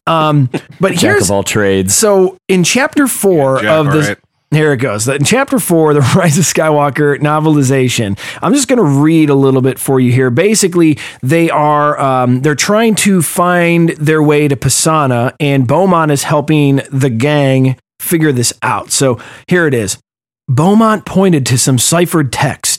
[0.08, 1.96] Um, but Jack here's of all trades.
[1.96, 4.08] so in chapter four Jack, of this.
[4.10, 4.18] right.
[4.50, 5.06] Here it goes.
[5.10, 8.18] In chapter four, the Rise of Skywalker novelization.
[8.42, 10.30] I'm just going to read a little bit for you here.
[10.30, 16.24] Basically, they are um, they're trying to find their way to Pasaana, and Beaumont is
[16.24, 18.90] helping the gang figure this out.
[18.92, 19.20] So
[19.50, 19.98] here it is.
[20.48, 22.77] Beaumont pointed to some ciphered text.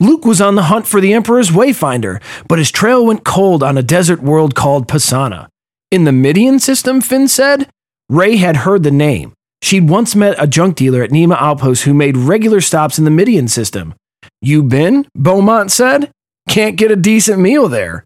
[0.00, 3.76] Luke was on the hunt for the Emperor's Wayfinder, but his trail went cold on
[3.76, 5.48] a desert world called Pasaana.
[5.90, 7.68] In the Midian system, Finn said,
[8.08, 9.32] Rey had heard the name.
[9.60, 13.10] She'd once met a junk dealer at Niima Outpost who made regular stops in the
[13.10, 13.94] Midian system.
[14.40, 15.06] You been?
[15.16, 16.12] Beaumont said.
[16.48, 18.04] Can't get a decent meal there.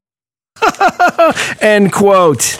[1.60, 2.56] End quote.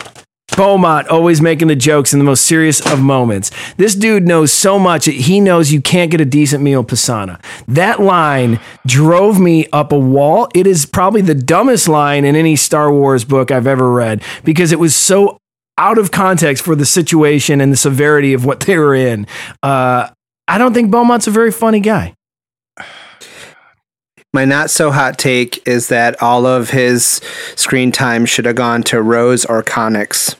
[0.55, 3.51] Beaumont always making the jokes in the most serious of moments.
[3.77, 7.41] This dude knows so much that he knows you can't get a decent meal Pasaana.
[7.67, 10.49] That line drove me up a wall.
[10.53, 14.71] It is probably the dumbest line in any Star Wars book I've ever read because
[14.71, 15.37] it was so
[15.77, 19.25] out of context for the situation and the severity of what they were in.
[19.63, 20.09] Uh,
[20.47, 22.13] I don't think Beaumont's a very funny guy.
[24.35, 27.21] My not so hot take is that all of his
[27.55, 30.35] screen time should have gone to Rose or Connix.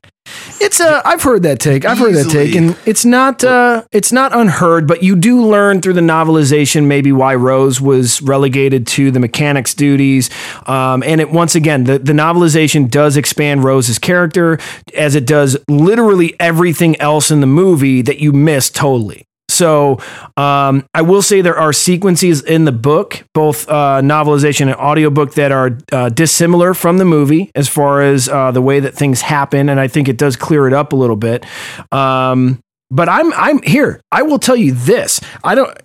[0.60, 1.86] It's uh, I've heard that take.
[1.86, 4.88] I've heard that take, and it's not uh, it's not unheard.
[4.88, 9.76] But you do learn through the novelization maybe why Rose was relegated to the mechanics
[9.76, 10.32] duties.
[10.66, 14.58] Um, and it once again, the the novelization does expand Rose's character
[14.98, 19.28] as it does literally everything else in the movie that you miss totally.
[19.54, 20.00] So
[20.38, 25.36] um, I will say there are sequences in the book, both uh, novelization and audiobook,
[25.36, 29.22] that are uh, dissimilar from the movie as far as uh, the way that things
[29.22, 31.46] happen, and I think it does clear it up a little bit.
[31.92, 34.02] Um, but I'm I'm here.
[34.12, 35.20] I will tell you this.
[35.44, 35.76] I don't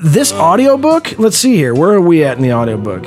[0.00, 1.18] this audiobook.
[1.18, 1.74] Let's see here.
[1.74, 3.06] Where are we at in the audiobook?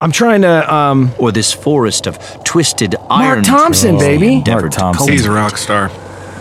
[0.00, 3.42] I'm trying to um, or this forest of twisted iron.
[3.42, 4.42] Marc Thompson, threads baby.
[4.48, 4.94] Marc Thompson.
[4.94, 5.12] cultivate.
[5.12, 5.90] He's a rock star.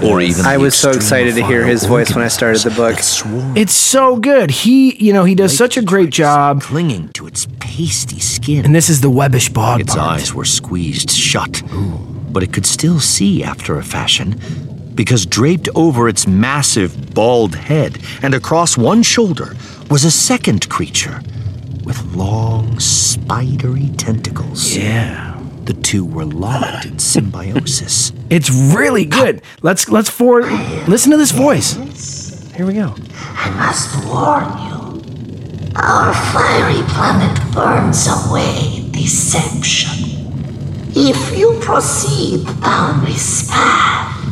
[0.04, 2.98] Or even I was so excited to hear his voice when I started the book.
[3.58, 4.52] It's so good.
[4.52, 6.62] He, you know, he does such a great job.
[6.62, 8.64] clinging to its pasty skin.
[8.66, 10.20] And this is the webbish bog its part.
[10.20, 11.64] eyes were squeezed shut,
[12.32, 14.40] but it could still see after a fashion,
[14.94, 19.56] because draped over its massive bald head and across one shoulder
[19.90, 21.22] was a second creature
[21.84, 24.76] with long, spidery tentacles.
[24.76, 25.37] Yeah.
[25.68, 28.14] The two were locked in symbiosis.
[28.30, 29.42] It's really good.
[29.62, 30.46] Let's let's forward.
[30.88, 31.74] Listen to this voice.
[32.56, 32.96] Here we go.
[33.36, 35.74] I must warn you.
[35.76, 39.92] Our fiery planet burns away deception.
[40.96, 44.24] If you proceed down this path,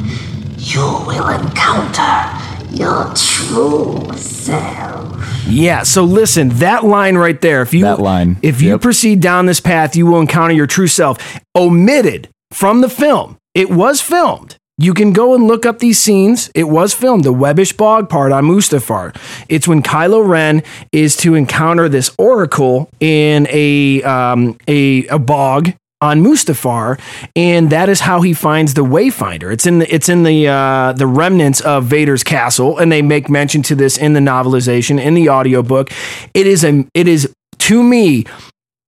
[0.58, 2.45] you will encounter
[2.76, 5.46] your true self.
[5.48, 5.84] Yeah.
[5.84, 7.62] So listen, that line right there.
[7.62, 8.82] If you That line, if you yep.
[8.82, 11.18] proceed down this path, you will encounter your true self.
[11.56, 13.38] Omitted from the film.
[13.54, 14.58] It was filmed.
[14.78, 16.52] You can go and look up these scenes.
[16.54, 17.24] It was filmed.
[17.24, 19.16] The webbish bog part on Mustafar.
[19.48, 25.74] It's when Kylo Ren is to encounter this oracle in a um, a, a bog
[26.02, 27.00] on Mustafar,
[27.36, 29.52] and that is how he finds the Wayfinder.
[29.52, 33.30] It's in the it's in the uh, the remnants of Vader's castle, and they make
[33.30, 35.90] mention to this in the novelization, in the audiobook.
[36.34, 38.26] It is a it is to me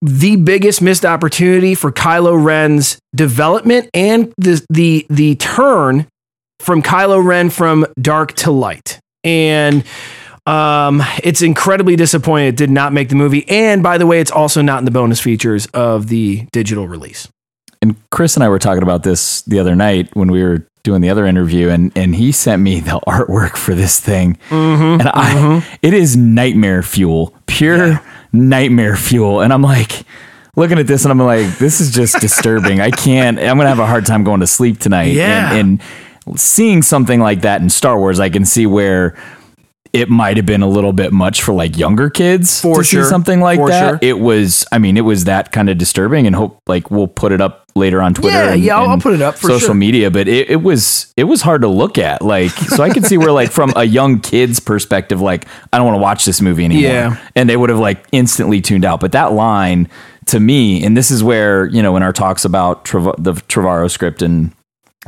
[0.02, 6.08] the biggest missed opportunity for Kylo Ren's development and the the the turn
[6.60, 9.00] from Kylo Ren from dark to light.
[9.24, 9.84] And
[10.48, 13.48] um, it's incredibly disappointing it did not make the movie.
[13.50, 17.28] And by the way, it's also not in the bonus features of the digital release.
[17.82, 21.02] And Chris and I were talking about this the other night when we were doing
[21.02, 25.10] the other interview, and and he sent me the artwork for this thing, Mm-hmm, and
[25.14, 30.04] I it is nightmare fuel, pure nightmare fuel, and I'm like.
[30.56, 32.82] Looking at this and I'm like, this is just disturbing.
[32.82, 33.38] I can't.
[33.38, 35.14] I'm gonna have a hard time going to sleep tonight.
[35.14, 35.54] Yeah.
[35.54, 35.80] And,
[36.26, 39.16] and seeing something like that in Star Wars, I can see where
[39.94, 43.04] it might have been a little bit much for like younger kids For to sure.
[43.04, 43.90] see something like For that.
[43.90, 44.00] sure.
[44.02, 47.32] It was, I mean, it was that kind of disturbing, and hope like we'll put
[47.32, 48.36] it up later on Twitter.
[48.36, 49.76] Yeah, and, yeah, I'll- I'll put it up for social sure.
[49.76, 50.10] media.
[50.12, 52.22] But it, it was it was hard to look at.
[52.22, 55.86] Like, so I could see where like from a young kid's perspective, like I don't
[55.86, 56.92] want to watch this movie anymore.
[56.92, 57.18] Yeah.
[57.36, 59.00] and they would have like instantly tuned out.
[59.00, 59.90] But that line
[60.28, 63.90] to me, and this is where you know in our talks about Trev- the Trevorrow
[63.90, 64.52] script and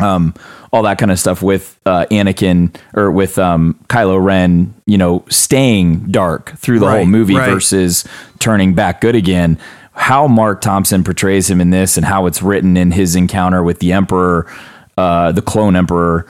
[0.02, 0.34] um,
[0.72, 5.24] all that kind of stuff with uh, Anakin or with um, Kylo Ren, you know,
[5.30, 7.50] staying dark through the Right, whole movie right.
[7.50, 8.08] versus
[8.40, 9.58] turning back good again.
[9.94, 13.80] How Marc Thompson portrays him in this and how it's written in his encounter with
[13.80, 14.50] the Emperor,
[14.98, 16.26] uh, the clone Emperor,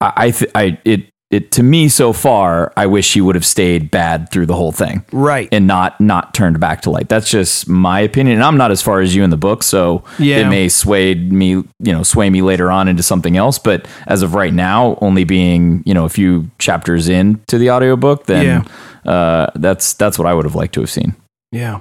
[0.00, 3.44] I, I, th- I, it, it to me so far, I wish he would have
[3.44, 7.08] stayed bad through the whole thing, right, and not not turned back to light.
[7.08, 10.04] That's just my opinion, and I'm not as far as you in the book, so
[10.18, 10.38] Yeah.
[10.38, 13.58] it may sway me, you know, sway me later on into something else.
[13.58, 18.24] But as of right now, only being you know a few chapters into the audiobook,
[18.26, 18.64] then
[19.04, 21.14] uh, that's that's what I would have liked to have seen.
[21.52, 21.80] Yeah.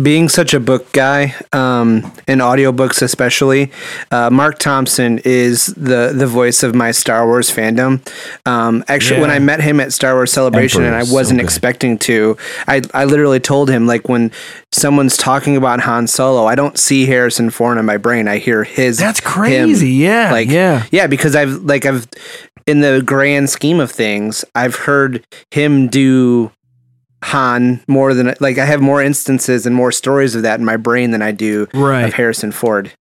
[0.00, 3.72] Being such a book guy um, and audiobooks especially
[4.12, 8.00] uh, marc thompson is the the voice of my star wars fandom
[8.46, 11.44] um, actually when i met him at star wars celebration and i wasn't good.
[11.44, 12.36] expecting to
[12.68, 14.30] I, I literally told him like when
[14.70, 18.62] someone's talking about han solo i don't see harrison ford in my brain i hear
[18.62, 19.24] his That's him.
[19.26, 19.90] crazy.
[19.90, 20.30] Yeah.
[20.30, 20.86] like yeah.
[20.92, 22.06] yeah because i've like i've
[22.64, 26.52] in the grand scheme of things i've heard him do
[27.24, 30.76] Han more than like I have more instances and more stories of that in my
[30.76, 32.02] brain than I do Right.
[32.04, 32.92] of Harrison Ford.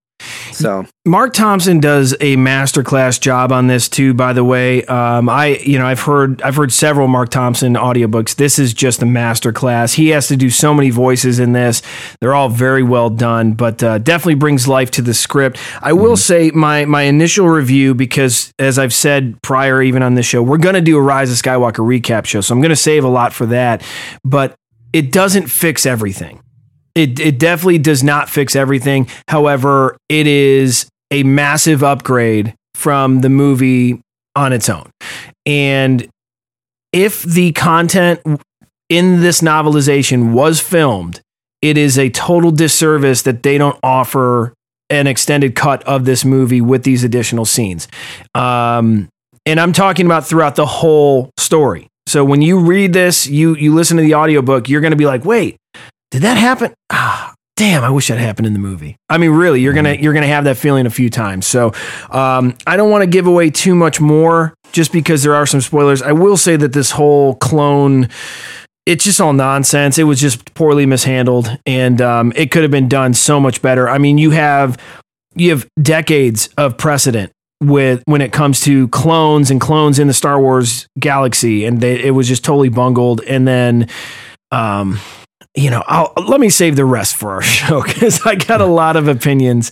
[0.52, 4.14] So Marc Thompson does a masterclass job on this too.
[4.14, 8.36] By the way, um, I you know I've heard I've heard several Marc Thompson audiobooks.
[8.36, 9.96] This is just a masterclass.
[9.96, 11.82] He has to do so many voices in this.
[12.22, 15.58] They're all very well done, but uh, definitely brings life to the script.
[15.82, 20.26] I will say my my initial review because as I've said prior, even on this
[20.26, 23.10] show, we're gonna do a Rise of Skywalker recap show, so I'm gonna save a
[23.10, 23.84] lot for that.
[24.24, 24.56] But
[24.94, 26.42] it doesn't fix everything.
[26.96, 29.08] It, it definitely does not fix everything.
[29.28, 34.02] However, it is a massive upgrade from the movie
[34.36, 34.90] on its own.
[35.46, 36.08] And
[36.92, 38.22] if the content
[38.90, 41.22] in this novelization was filmed,
[41.62, 44.54] it is a total disservice that they don't offer
[44.90, 47.88] an extended cut of this movie with these additional scenes.
[48.34, 49.10] Um,
[49.46, 51.88] and I'm talking about throughout the whole story.
[52.08, 55.06] So when you read this, you you listen to the audiobook, you're going to be
[55.06, 55.58] like, "Wait,
[56.12, 56.74] did that happen?
[56.90, 58.96] Ah, damn, I wish that happened in the movie.
[59.10, 61.46] I mean, really, you're gonna you're gonna have that feeling a few times.
[61.46, 61.74] So
[62.10, 65.62] um, I don't want to give away too much more, just because there are some
[65.62, 66.02] spoilers.
[66.02, 68.10] I will say that this whole clone.
[68.86, 70.00] It's just all nonsense.
[70.00, 73.88] It was just poorly mishandled, and um, it could have been done so much better.
[73.88, 74.80] I mean, you have
[75.36, 80.14] you have decades of precedent with when it comes to clones and clones in the
[80.14, 83.22] Star Wars galaxy, and they, it was just totally bungled.
[83.22, 83.90] And then,
[84.52, 85.00] um,
[85.56, 88.66] you know, I'll, let me save the rest for our show because I got a
[88.66, 89.72] lot of opinions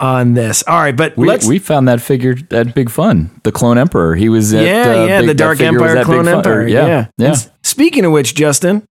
[0.00, 0.62] on this.
[0.66, 1.46] All right, but We, let's.
[1.46, 4.14] we found that figure at Big Fun, the Clone Emperor.
[4.14, 7.06] He was at yeah, uh, yeah, Big- the Dark Empire Clone Fun- or- Yeah, Yeah,
[7.18, 7.34] yeah.
[7.62, 8.84] Speaking of which, Justin,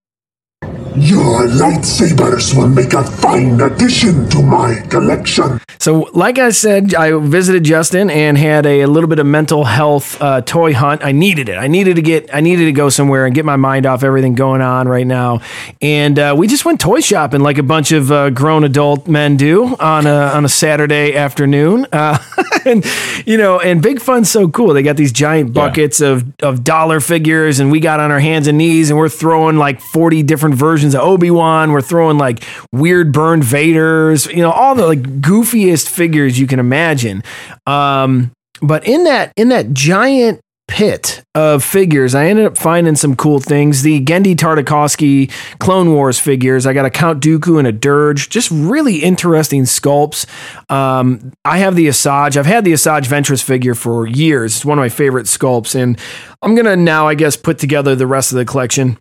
[0.98, 5.60] Your lightsabers will make a fine addition to my collection.
[5.78, 10.22] So, like I said, I visited Justin and had a, little bit of mental health
[10.22, 11.04] uh, toy hunt.
[11.04, 11.58] I needed it.
[11.58, 12.34] I needed to get.
[12.34, 15.42] I needed to go somewhere and get my mind off everything going on right now.
[15.82, 19.36] And uh, we just went toy shopping like a bunch of uh, grown adult men
[19.36, 21.88] do on a on a Saturday afternoon.
[21.92, 22.18] Uh,
[22.66, 22.86] and
[23.26, 24.74] you know, and Big Fun's so cool.
[24.74, 28.48] They got these giant buckets of of dollar figures, and we got on our hands
[28.48, 31.72] and knees, and we're throwing like forty different versions of Obi Wan.
[31.72, 34.32] We're throwing like weird burned Vaders.
[34.32, 37.24] You know, all the like goofiest figures you can imagine.
[37.66, 43.16] Um, but in that in that giant pit of figures, I ended up finding some
[43.16, 43.84] cool things.
[43.84, 46.66] The Genndy Tartakovsky Clone Wars figures.
[46.66, 48.30] I got a Count Dooku and a Dirge.
[48.30, 50.26] Just really interesting sculpts.
[50.72, 52.38] Um, I have the Asajj.
[52.38, 54.56] I've had the Asajj Ventress figure for years.
[54.56, 56.00] It's one of my favorite sculpts, and
[56.42, 58.98] I'm gonna now, I guess, put together the rest of the collection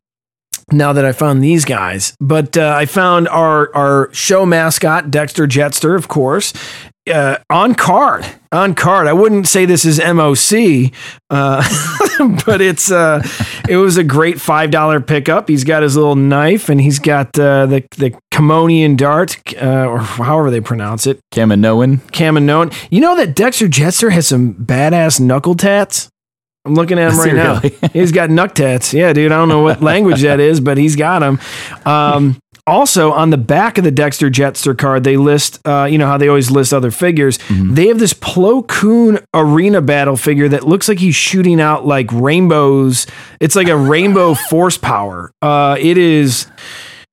[0.72, 2.14] now that I found these guys.
[2.20, 6.52] But uh, I found our our show mascot Dexter Jettster, of course,
[7.12, 8.26] uh, on card.
[8.52, 9.06] On card.
[9.06, 10.92] I wouldn't say this is MOC,
[11.28, 11.62] uh,
[12.46, 13.22] but it's uh,
[13.68, 15.48] it was a great five dollar pickup.
[15.48, 19.98] He's got his little knife and he's got uh, the the Kamonian dart, uh, or
[19.98, 21.20] however they pronounce it.
[21.32, 21.98] Kaminoan.
[22.12, 22.72] Kaminoan.
[22.90, 26.08] You know that Dexter Jettster has some badass knuckle tats.
[26.64, 27.60] I'm looking at him right now.
[27.60, 27.76] Really?
[27.92, 28.94] he's got knuck tats.
[28.94, 29.32] Yeah, dude.
[29.32, 31.38] I don't know what language that is, but he's got them.
[31.84, 36.06] Um, also, on the back of the Dexter Jettster card, they list, uh, you know
[36.06, 37.38] how they always list other figures.
[37.50, 42.10] They have this Plo Koon arena battle figure that looks like he's shooting out like
[42.10, 43.06] rainbows.
[43.38, 45.30] It's like a rainbow force power.
[45.42, 46.46] Uh, it is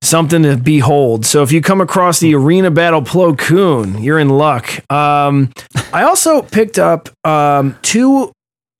[0.01, 1.25] something to behold.
[1.25, 4.69] So if you come across the arena battle Plo Koon, you're in luck.
[4.89, 5.51] Um,
[5.91, 8.31] I also picked up um, two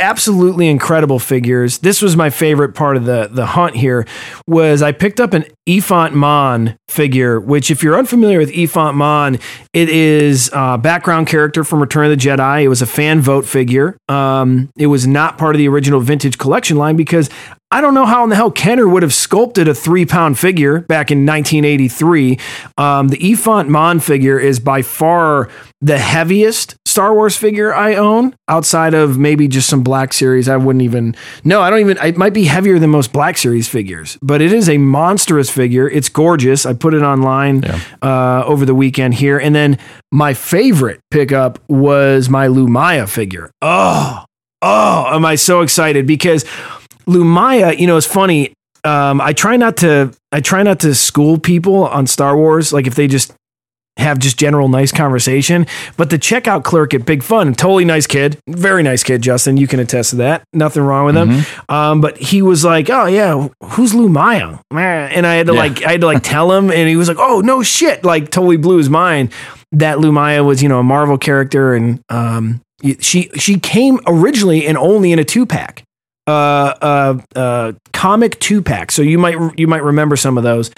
[0.02, 1.78] absolutely incredible figures.
[1.78, 4.06] This was my favorite part of the the hunt here
[4.48, 9.40] was I picked up an Ephant Mon figure, which if you're unfamiliar with Ephant Mon,
[9.74, 12.64] it is a background character from Return of the Jedi.
[12.64, 13.96] It was a fan vote figure.
[14.10, 17.30] Um, it was not part of the original vintage collection line because
[17.74, 20.82] I don't know how in the hell Kenner would have sculpted a three pound figure
[20.82, 22.38] back in 1983.
[22.78, 25.48] Um, the Ephant Mon figure is by far
[25.80, 30.50] the heaviest Star Wars figure I own outside of maybe just some Black Series.
[30.50, 33.70] I wouldn't even, no, I don't even, it might be heavier than most Black Series
[33.70, 35.90] figures, but it is a monstrous figure.
[35.90, 36.66] It's gorgeous.
[36.66, 37.64] I put it online
[38.02, 39.40] uh, over the weekend here.
[39.40, 39.80] And then
[40.12, 43.50] my favorite pickup was my Lumiya figure.
[43.62, 44.26] Oh,
[44.62, 46.44] oh, am I so excited because
[47.08, 48.54] Lumiya, you know, it's funny.
[48.84, 52.74] Um, I try not to I try not to school people on Star Wars.
[52.74, 53.34] Like if they just
[53.98, 55.68] have just general nice conversation.
[55.98, 59.58] But the checkout clerk at Big Fun, totally nice kid, very nice kid, Justin.
[59.58, 60.44] You can attest to that.
[60.54, 61.44] Nothing wrong with him.
[61.70, 65.60] Um, but he was like, "Oh yeah, who's Lumiya?" And I had to Yeah.
[65.60, 68.32] like I had to like tell him, and he was like, "Oh no shit!" Like
[68.32, 69.32] totally blew his mind
[69.74, 72.62] that Lumiya was you know a Marvel character, and um,
[73.00, 75.84] she she came originally and only in a two pack
[76.28, 76.32] uh,
[76.82, 78.92] uh, uh, comic two pack.
[78.92, 80.72] So you might you might remember some of those,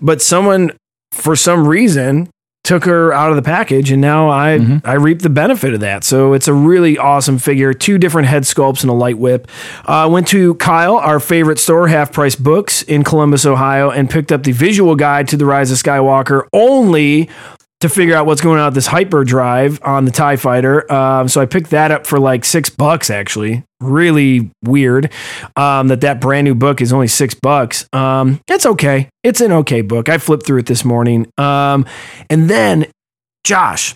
[0.00, 0.72] but someone
[1.12, 2.28] for some reason
[2.68, 6.04] took her out of the package, and now I I reap the benefit of that.
[6.04, 7.72] So it's a really awesome figure.
[7.72, 9.48] Two different head sculpts and a light whip.
[9.86, 14.30] Uh, went to Kyle, our favorite store, Half Price Books in Columbus, Ohio, and picked
[14.30, 17.30] up the visual guide to the Rise of Skywalker only
[17.80, 20.90] to figure out what's going on with this hyperdrive on the TIE fighter.
[20.92, 23.64] Um, so I picked that up for like six bucks, actually.
[23.80, 25.12] Really weird
[25.56, 27.88] um, that that brand new book is only six bucks.
[27.92, 29.08] Um, it's okay.
[29.22, 30.08] It's an okay book.
[30.08, 31.30] I flipped through it this morning.
[31.38, 31.86] Um,
[32.28, 32.86] and then,
[33.44, 33.94] Josh,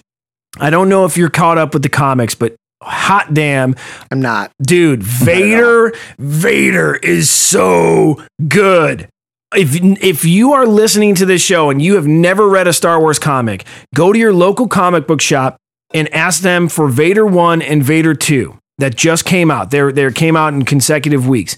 [0.61, 3.75] I don't know if you're caught up with the comics, but hot damn.
[4.12, 4.53] I'm not.
[4.61, 9.09] Dude, Vader, Vader is so good.
[9.55, 13.01] If, if you are listening to this show and you have never read a Star
[13.01, 15.57] Wars comic, go to your local comic book shop
[15.93, 19.71] and ask them for Vader 1 and Vader 2 that just came out.
[19.71, 21.57] They they came out in consecutive weeks.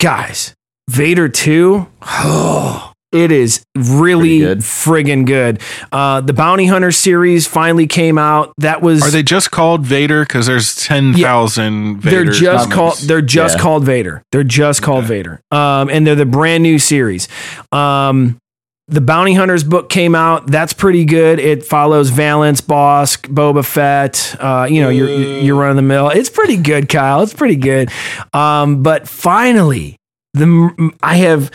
[0.00, 0.54] Guys,
[0.88, 5.60] Vader 2, oh, it is really friggin' good.
[5.92, 8.52] Uh, the Bounty Hunter series finally came out.
[8.58, 10.22] That was Are they just called Vader?
[10.24, 12.02] Because there's ten thousand.
[12.02, 14.22] they're just called they're just called Vader.
[14.32, 15.40] They're just called Vader.
[15.50, 17.28] Um, and they're the brand new series.
[17.70, 18.38] Um,
[18.88, 20.46] the Bounty Hunters book came out.
[20.46, 21.38] That's pretty good.
[21.38, 24.36] It follows Valance, Bossk, Boba Fett.
[24.38, 26.10] Uh, you know, you're you're running the mill.
[26.10, 27.22] It's pretty good, Kyle.
[27.22, 27.90] It's pretty good.
[28.34, 29.96] Um, but finally,
[30.34, 31.50] the I have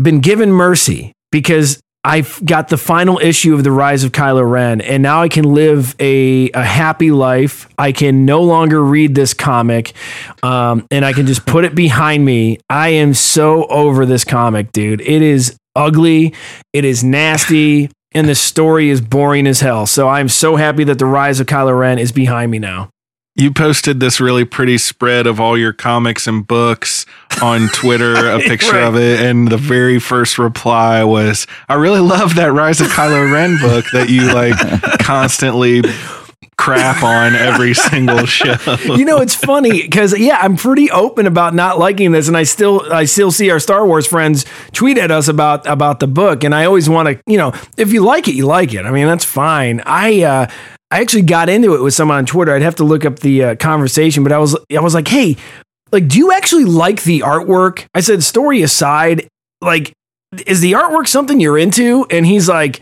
[0.00, 4.80] been given mercy because I've got the final issue of the Rise of Kylo Ren,
[4.80, 7.68] and now I can live a, a happy life.
[7.78, 9.92] I can no longer read this comic,
[10.44, 12.58] um, and I can just put it behind me.
[12.70, 15.00] I am so over this comic, dude.
[15.00, 16.32] It is ugly,
[16.72, 19.84] it is nasty, and the story is boring as hell.
[19.84, 22.88] So I'm so happy that the Rise of Kylo Ren is behind me now.
[23.38, 27.04] You posted this really pretty spread of all your comics and books
[27.42, 28.82] on Twitter, a picture Right.
[28.84, 33.30] of it, and the very first reply was, "I really love that Rise of Kylo
[33.30, 34.56] Ren book that you like
[35.00, 35.82] constantly
[36.56, 38.56] crap on every single show."
[38.96, 42.42] you know it's funny because yeah i'm pretty open about not liking this and i
[42.44, 46.42] still i still see our star wars friends tweet at us about about the book
[46.44, 48.90] and i always want to you know if you like it you like it i
[48.90, 50.46] mean that's fine i uh
[50.90, 53.42] i actually got into it with someone on twitter i'd have to look up the
[53.42, 55.36] uh, conversation but i was i was like hey
[55.92, 59.28] like do you actually like the artwork i said story aside
[59.60, 59.92] like
[60.46, 62.80] is the artwork something you're into and he's like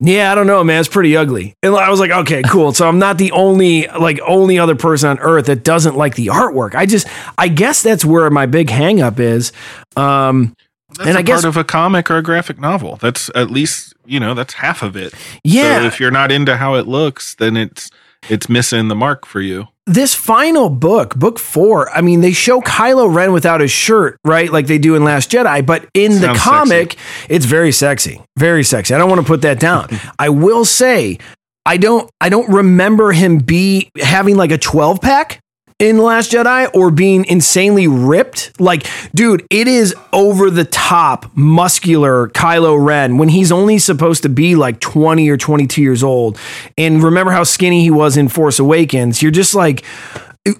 [0.00, 0.78] yeah, I don't know, man.
[0.78, 1.54] It's pretty ugly.
[1.62, 2.72] And I was like, okay, cool.
[2.72, 6.28] So I'm not the only like only other person on earth that doesn't like the
[6.28, 6.76] artwork.
[6.76, 9.52] I just I guess that's where my big hang up is.
[9.96, 10.54] Um
[10.90, 12.96] That's and a I guess part of a comic or a graphic novel.
[12.96, 15.14] That's at least you know that's half of it.
[15.44, 15.80] Yeah.
[15.80, 17.90] So if you're not into how it looks, then it's
[18.28, 19.68] it's missing the mark for you.
[19.86, 24.52] this final book, book four, I mean, they show Kylo Ren without his shirt, right?
[24.52, 26.96] Like they do in Last Jedi, but in the Sounds comic,
[27.28, 28.20] it's very sexy.
[28.36, 28.92] Very sexy.
[28.94, 29.88] I don't want to put that down.
[30.18, 31.18] I will say,
[31.64, 35.40] I don't I don't remember him be having like a 12 pack
[35.78, 38.60] in The Last Jedi or being insanely ripped.
[38.60, 44.28] Like, dude, it is over the top muscular Kylo Ren when he's only supposed to
[44.28, 46.36] be like 20 or 22 years old.
[46.76, 49.22] And remember how skinny he was in Force Awakens.
[49.22, 49.84] You're just like,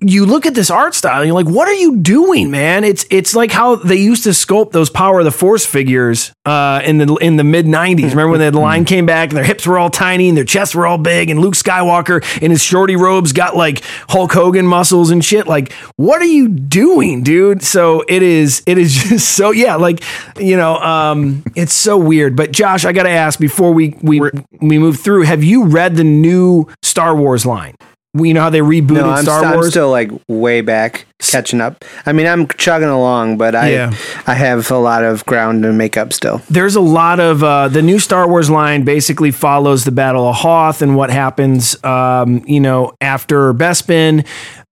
[0.00, 2.84] you look at this art style and you're like, what are you doing, man?
[2.84, 6.80] It's it's like how they used to sculpt those Power of the Force figures uh,
[6.84, 8.10] in the in the mid '90s.
[8.10, 10.74] Remember when the line came back and their hips were all tiny and their chests
[10.74, 15.10] were all big, and Luke Skywalker in his shorty robes got like Hulk Hogan muscles
[15.10, 15.46] and shit.
[15.46, 17.62] Like, what are you doing, dude?
[17.62, 20.02] So it is it is just so yeah, like
[20.38, 22.36] you know, um, it's so weird.
[22.36, 24.20] But Josh, I got to ask before we we
[24.60, 27.76] we move through, have you read the new Star Wars line?
[28.14, 29.70] You know how they rebooted No, I'm, Star st- I'm Wars?
[29.70, 31.84] still like way back, catching up.
[32.06, 33.92] I mean, I'm chugging along, but I Yeah.
[34.26, 36.40] I have a lot of ground to make up still.
[36.48, 40.36] there's a lot of uh, the new Star Wars line basically follows the Battle of
[40.36, 44.26] Hoth and what happens, um, you know, after Bespin.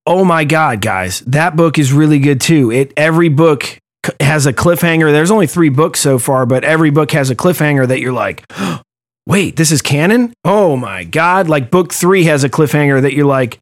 [0.07, 2.70] Oh my God, guys, that book is really good too.
[2.70, 3.64] It every book
[4.05, 5.12] c- has a cliffhanger.
[5.12, 8.45] There's only three books so far, but every book has a cliffhanger that you're like,
[9.27, 10.33] wait, this is canon.
[10.45, 11.49] Oh my God!
[11.49, 13.59] Like book three has a cliffhanger that you're like,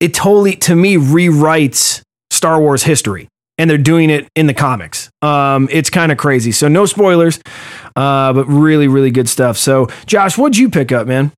[0.00, 5.08] it totally to me rewrites Star Wars history and they're doing it in the comics.
[5.22, 6.52] Um, it's kind of crazy.
[6.52, 7.40] So no spoilers,
[7.96, 9.56] uh, but really, really good stuff.
[9.56, 11.32] So Josh, what'd you pick up, man?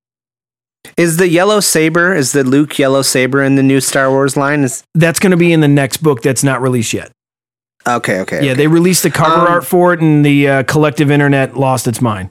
[0.96, 2.14] Is the yellow saber?
[2.14, 4.64] Is the Luke yellow saber in the new Star Wars line?
[4.64, 7.10] Is That's going to be in the next book that's not released yet.
[7.86, 8.44] okay, okay.
[8.46, 11.86] Yeah, they released the cover Um, art for it, and the uh, collective internet lost
[11.86, 12.30] its mind.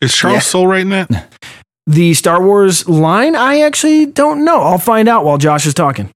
[0.00, 0.40] Is Charles Yeah.
[0.40, 1.32] Soule writing that?
[1.88, 4.60] The Star Wars line, I actually don't know.
[4.60, 6.10] I'll find out while Josh is talking.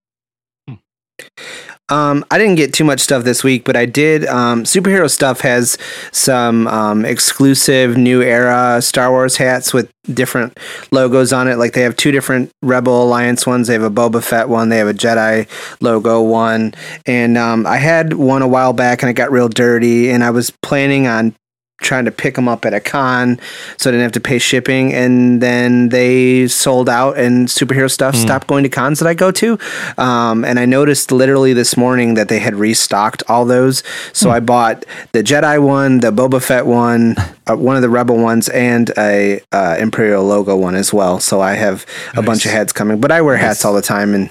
[1.88, 4.24] Um, I didn't get too much stuff this week, but I did.
[4.26, 5.76] Um, superhero stuff has
[6.12, 10.58] some um, exclusive new era Star Wars hats with different
[10.92, 11.56] logos on it.
[11.56, 13.66] Like they have two different Rebel Alliance ones.
[13.66, 14.68] They have a Boba Fett one.
[14.68, 15.48] They have a Jedi
[15.80, 16.74] logo one.
[17.06, 20.10] And um, I had one a while back, and it got real dirty.
[20.10, 21.34] And I was planning on
[21.80, 23.38] trying to pick them up at a con
[23.76, 28.14] so I didn't have to pay shipping and then they sold out and superhero stuff
[28.14, 29.58] stopped going to cons that I go to.
[29.98, 33.82] Um, and I noticed literally this morning that they had restocked all those.
[34.12, 37.16] So I bought the Jedi one the Boba Fett one
[37.50, 41.40] uh, one of the Rebel ones and a uh, Imperial logo one as well so
[41.40, 44.30] I have a bunch of hats coming but I wear hats all the time and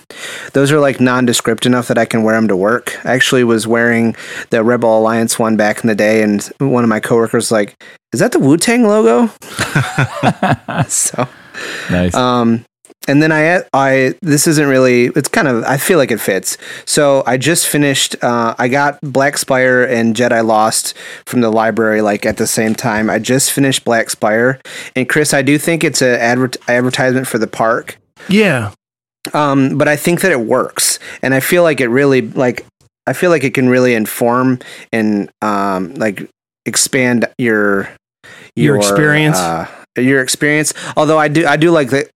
[0.53, 3.67] those are like nondescript enough that I can wear them to work I actually was
[3.67, 4.15] wearing
[4.49, 7.81] the Rebel Alliance one back in the day and one of my coworkers was like,
[8.13, 9.27] "Is that the Wu Tang logo?"
[10.87, 11.27] so,
[11.89, 12.13] Nice.
[12.13, 12.65] um,
[13.07, 15.05] and then I, I this isn't really.
[15.15, 15.63] It's kind of.
[15.63, 16.57] I feel like it fits.
[16.85, 18.15] So I just finished.
[18.23, 20.95] Uh, I got Black Spire and Jedi Lost
[21.25, 23.09] from the library like at the same time.
[23.09, 24.59] I just finished Black Spire,
[24.95, 27.97] and Chris, I do think it's an advert- advertisement for the park
[28.27, 28.71] Yeah.
[29.33, 32.65] um, but I think that it works, and I feel like it really like
[33.07, 34.59] I feel like it can really inform
[34.91, 36.29] and um, like
[36.65, 37.89] expand your
[38.55, 39.37] Your experience?
[39.37, 40.73] uh, your experience.
[40.95, 42.09] Although I do I do like that.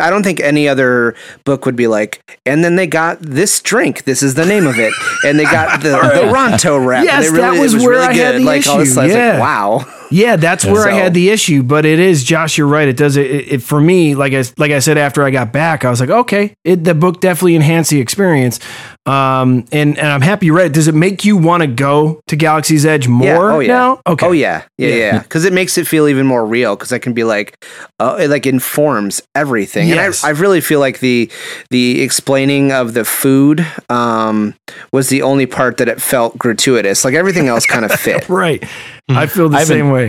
[0.00, 1.14] I don't think any other
[1.44, 4.04] book would be like, and then they got this drink.
[4.04, 4.92] This is the name of it,
[5.24, 7.04] and they got the, the Ronto wrap.
[7.04, 8.40] Yes, it that it was where I had good.
[8.40, 9.32] the like, all issue, sudden, it's yeah.
[9.32, 10.03] like, wow.
[10.10, 12.58] Yeah, that's where I had the issue, but it is Josh.
[12.58, 12.88] You're right.
[12.88, 14.14] It does it, it, it for me.
[14.14, 16.94] Like I like I said after I got back, I was like, okay, it, the
[16.94, 18.60] book definitely enhanced the experience.
[19.06, 20.72] Um, and and I'm happy you read it.
[20.72, 23.38] Does it make you want to go to Galaxy's Edge more yeah.
[23.38, 23.68] Oh, yeah.
[23.68, 24.02] now?
[24.06, 24.26] Okay.
[24.26, 24.64] Oh yeah.
[24.78, 24.88] Yeah.
[24.88, 24.94] Yeah.
[24.94, 25.18] Yeah.
[25.22, 26.74] Because it makes it feel even more real.
[26.76, 27.64] Because I can be like,
[28.00, 29.88] uh, it like informs everything.
[29.88, 30.22] Yes.
[30.22, 31.30] And I, I really feel like the
[31.70, 34.54] the explaining of the food um,
[34.92, 37.04] was the only part that it felt gratuitous.
[37.04, 38.28] Like everything else kind of fit.
[38.28, 38.64] Right.
[39.08, 40.03] I feel the I same way.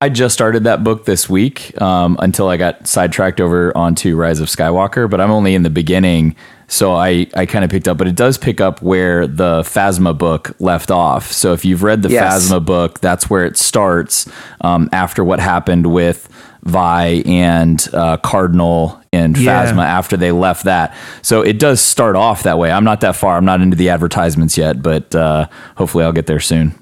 [0.00, 4.38] I just started that book this week um, until I got sidetracked over onto Rise
[4.38, 6.36] of Skywalker, but I'm only in the beginning,
[6.68, 7.98] so I, I kind of picked up.
[7.98, 11.32] But it does pick up where the Phasma book left off.
[11.32, 12.48] So if you've read the Yes.
[12.48, 14.30] Phasma book, that's where it starts
[14.60, 16.28] um, after what happened with
[16.62, 19.66] Vi and uh, Cardinal and Yeah.
[19.66, 20.94] Phasma after they left that.
[21.22, 22.70] So it does start off that way.
[22.70, 23.36] I'm not that far.
[23.36, 26.72] I'm not into the advertisements yet, but uh, hopefully I'll get there soon.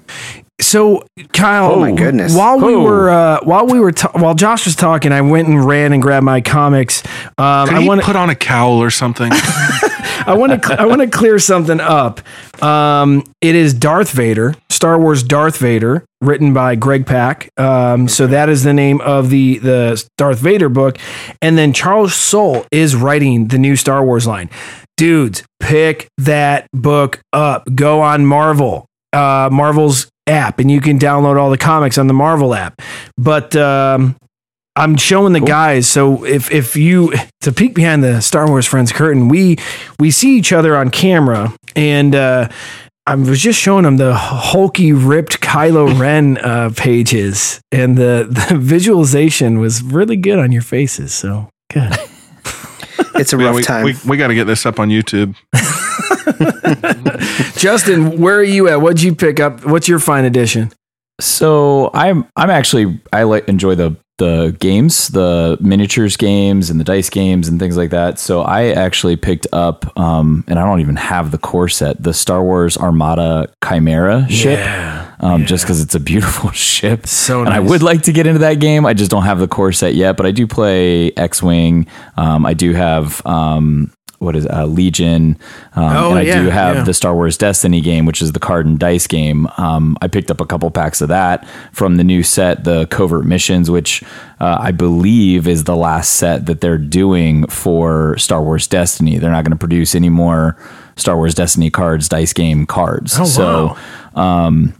[0.59, 2.35] So Kyle, Oh, my goodness.
[2.35, 2.81] While we Oh.
[2.83, 6.01] were uh, while we were ta- while Josh was talking, I went and ran and
[6.01, 7.03] grabbed my comics.
[7.37, 9.31] Um, Can I want to put on a cowl or something?
[10.25, 12.21] I want to I want to clear something up.
[12.63, 17.49] Um, it is Darth Vader, Star Wars Darth Vader, written by Greg Pak.
[17.57, 20.97] Um, so that is the name of the the Darth Vader book,
[21.41, 24.49] and then Charles Soule is writing the new Star Wars line.
[24.97, 27.63] Dudes, pick that book up.
[27.75, 32.13] Go on Marvel, uh, Marvel's app, and you can download all the comics on the
[32.13, 32.81] Marvel app.
[33.17, 34.15] But um,
[34.75, 35.89] I'm showing the guys.
[35.89, 39.57] So if if you to peek behind the Star Wars friends curtain, we
[39.99, 42.49] we see each other on camera, and uh,
[43.07, 48.57] I was just showing them the hulky, ripped Kylo Ren uh, pages, and the the
[48.59, 51.13] visualization was really good on your faces.
[51.13, 51.93] So good.
[53.17, 53.83] it's a Yeah, rough we, time.
[53.85, 55.35] We, we got to get this up on YouTube.
[57.57, 58.81] Justin, where are you at?
[58.81, 59.65] What'd you pick up?
[59.65, 60.71] What's your fine edition?
[61.19, 66.83] So I'm I'm actually I like enjoy the the games, the miniatures games and the
[66.83, 68.19] dice games and things like that.
[68.19, 72.13] So I actually picked up um and I don't even have the core set, the
[72.13, 74.59] Star Wars Armada Chimera ship.
[75.19, 77.07] Um, just because it's a beautiful ship.
[77.07, 78.85] So and I would like to get into that game.
[78.85, 81.87] I just don't have the core set yet, but I do play X Wing.
[82.17, 85.37] Um, I do have um, what is uh, Legion,
[85.75, 86.83] um, Oh, and I yeah, do have yeah.
[86.83, 89.47] the Star Wars Destiny game, which is the card and dice game.
[89.57, 93.25] Um, I picked up a couple packs of that from the new set, the Covert
[93.25, 94.03] Missions, which
[94.39, 99.17] uh, I believe is the last set that they're doing for Star Wars Destiny.
[99.17, 100.57] They're not going to produce any more
[100.95, 103.19] Star Wars Destiny cards, dice game cards.
[103.19, 103.77] Oh, so.
[104.19, 104.73] Um,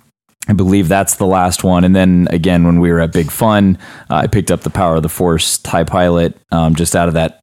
[0.48, 1.84] I believe that's the last one.
[1.84, 3.78] And then again, when we were at Big Fun,
[4.10, 7.14] uh, I picked up the Power of the Force TIE Pilot um, just out of
[7.16, 7.42] that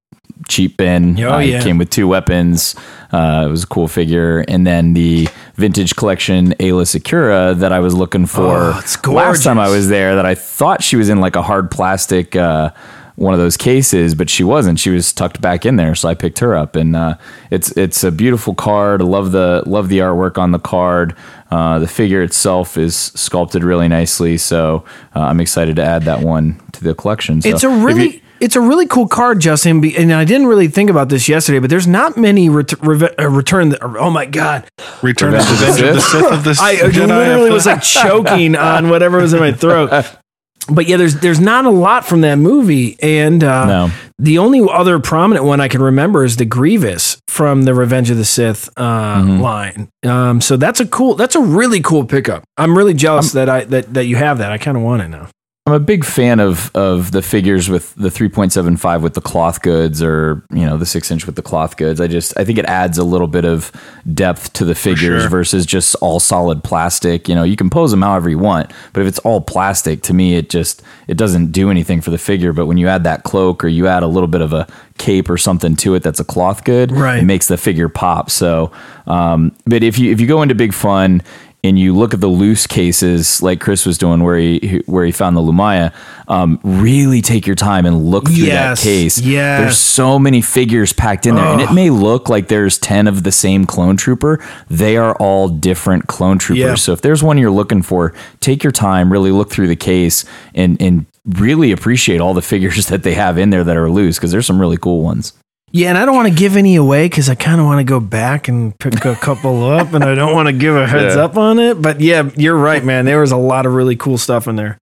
[0.49, 1.19] cheap bin.
[1.23, 1.63] Oh, Uh, it yeah.
[1.63, 2.75] came with two weapons.
[3.13, 4.45] Uh, it was a cool figure.
[4.49, 9.59] And then the vintage collection Aayla Secura that I was looking for Oh, last time
[9.59, 12.35] I was there that I thought she was in like a hard plastic.
[12.35, 12.71] Uh,
[13.17, 14.81] one of those cases, but she wasn't.
[14.81, 17.15] She was tucked back in there, so I picked her up, and uh,
[17.49, 19.01] it's it's a beautiful card.
[19.01, 21.15] I love the love the artwork on the card.
[21.55, 24.85] Uh, the figure itself is sculpted really nicely, so
[25.15, 27.41] uh, I'm excited to add that one to the collection.
[27.43, 29.85] So It's a really it's a really cool card, Justin.
[29.97, 33.29] And I didn't really think about this yesterday, but there's not many ret- reve- uh,
[33.29, 33.69] return.
[33.69, 34.67] The, oh my god!
[35.01, 37.07] Return of the Revenge of the Sith, the Sith of the I Jedi.
[37.07, 39.91] literally was like choking on whatever was in my throat.
[40.67, 43.91] But yeah, there's there's not a lot from that movie, and uh, No.
[44.19, 48.17] The only other prominent one I can remember is the Grievous from the Revenge of
[48.17, 49.41] the Sith uh, Mm-hmm.
[49.41, 49.89] line.
[50.05, 52.45] Um, so that's a cool, that's a really cool pickup.
[52.57, 54.53] I'm really jealous that I that that you have that.
[54.53, 55.29] I kind of want it now.
[55.67, 60.03] I'm a big fan of of the figures with the 3.75 with the cloth goods,
[60.03, 62.03] or you know the six inch with the cloth goods.
[62.03, 63.73] I just I think it adds a little bit of
[64.13, 65.31] depth to the figures sure.
[65.31, 67.31] versus just all solid plastic.
[67.31, 70.13] You know, you can pose them however you want, but if it's all plastic, to
[70.13, 72.53] me it just it doesn't do anything for the figure.
[72.53, 74.67] But when you add that cloak or you add a little bit of a
[74.99, 77.21] cape or something to it that's a cloth good, Right.
[77.21, 78.31] it makes the figure pop.
[78.31, 78.71] So,
[79.07, 81.23] um, but if you if you go into Big Fun
[81.65, 85.11] and you look at the loose cases like Chris was doing, where he where he
[85.11, 85.93] found the Lumiya,
[86.29, 89.19] um, really take your time and look through Yes, that case.
[89.19, 89.61] yes.
[89.61, 93.25] there's so many figures packed in there, and it may look like there's ten of
[93.25, 94.45] the same clone trooper.
[94.69, 96.61] They are all different clone troopers.
[96.61, 96.75] Yeah.
[96.77, 100.25] So if there's one you're looking for, take your time, really look through the case,
[100.55, 104.19] and and really appreciate all the figures that they have in there that are loose
[104.19, 105.33] because there's some really cool ones.
[105.77, 107.85] Yeah, and I don't want to give any away because I kind of want to
[107.85, 111.17] go back and pick a couple up, and I don't want to give a heads
[111.17, 111.25] Yeah.
[111.25, 111.83] up on it.
[111.83, 113.07] But yeah, you're right, man.
[113.07, 114.79] There was a lot of really cool stuff in there.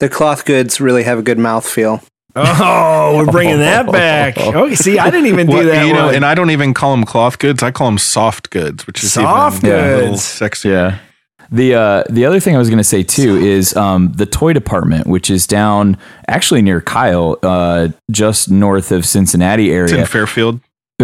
[0.00, 2.02] the cloth goods really have a good mouthfeel.
[2.34, 4.36] Oh, we're bringing that back.
[4.38, 5.86] Okay, see, I didn't even do What- that.
[5.86, 6.14] you know, one.
[6.16, 7.62] and I don't even call them cloth goods.
[7.62, 10.24] I call them soft goods, which is Soft even a little goods.
[10.24, 10.70] sexy.
[10.70, 10.98] Yeah.
[11.52, 14.54] The uh, the other thing I was going to say too is um, the toy
[14.54, 20.06] department, which is down actually near Kyle, uh, just north of Cincinnati It's in area.
[20.06, 20.60] Fairfield.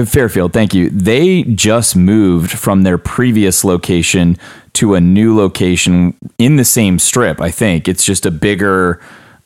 [0.06, 0.88] Fairfield, thank you.
[0.90, 4.36] They just moved from their previous location
[4.74, 7.40] to a new location in the same strip.
[7.40, 9.00] I think it's just a bigger,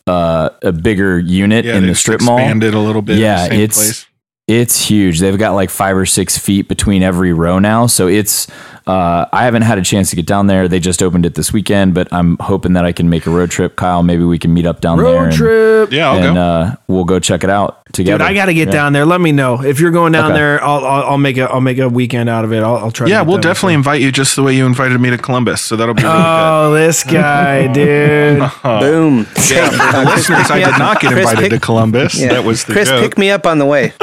[0.07, 2.37] uh, a bigger unit Yeah, in the strip mall.
[2.39, 4.07] expanded a little bit Yeah, it's place.
[4.47, 5.21] it's huge.
[5.21, 8.47] They've got like five or six feet between every row now, so it's.
[8.87, 10.67] Uh, I haven't had a chance to get down there.
[10.69, 13.51] They just opened it this weekend, but I'm hoping that I can make a road
[13.51, 13.77] trip.
[13.77, 15.07] Kyle, maybe we can meet up down there.
[15.07, 15.93] road and- trip.
[15.93, 16.41] Yeah, I'll and go.
[16.41, 18.19] uh, we'll go check it out together.
[18.19, 18.73] Dude, I got to get Yeah.
[18.73, 19.05] down there.
[19.05, 20.35] Let me know if you're going down Okay.
[20.41, 20.63] there.
[20.65, 22.63] I'll, I'll I'll make a I'll make a weekend out of it.
[22.63, 23.07] I'll, I'll try.
[23.09, 25.61] Yeah, get we'll that definitely invite you just the way you invited me to Columbus.
[25.61, 28.39] So that'll be really Oh, this guy, dude.
[28.63, 29.27] Boom.
[29.51, 32.19] Yeah, for the listeners, I did not get Chris, invited pick- to Columbus.
[32.21, 32.29] Yeah.
[32.35, 33.01] That was the Chris, joke.
[33.03, 33.93] pick me up on the way.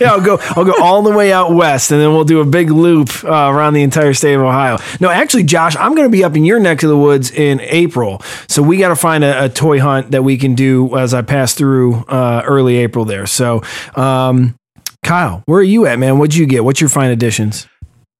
[0.00, 0.38] yeah, I'll go.
[0.56, 3.28] I'll go all the way out west, and then we'll do a big loop uh,
[3.52, 4.78] around the entire state of Ohio.
[5.00, 7.60] No, actually, Josh, I'm going to be up in your neck of the woods in
[7.60, 11.14] April, so we got to find a, a toy hunt that we can do as
[11.14, 13.26] I pass through uh, early April there.
[13.26, 13.62] So,
[13.96, 14.56] um,
[15.02, 16.18] Kyle, where are you at, man?
[16.18, 16.64] What'd you get?
[16.64, 17.66] What's your fine additions?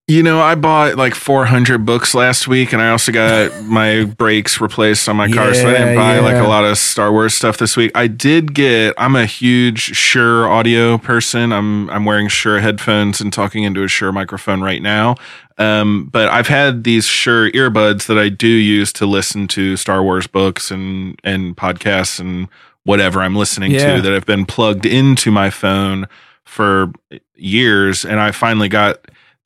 [0.07, 4.61] You know, I bought like 400 books last week, and I also got my brakes
[4.61, 7.57] replaced on my car, so I didn't buy like a lot of Star Wars stuff
[7.57, 7.91] this week.
[7.95, 8.93] I did get.
[8.99, 11.51] I'm a huge Shure audio person.
[11.51, 15.15] I'm I'm wearing Shure headphones and talking into a Shure microphone right now.
[15.57, 20.03] Um, but I've had these Shure earbuds that I do use to listen to Star
[20.03, 22.47] Wars books and and podcasts and
[22.83, 23.95] whatever I'm listening Yeah.
[23.95, 26.07] to that have been plugged into my phone
[26.43, 26.91] for
[27.35, 28.97] years, and I finally got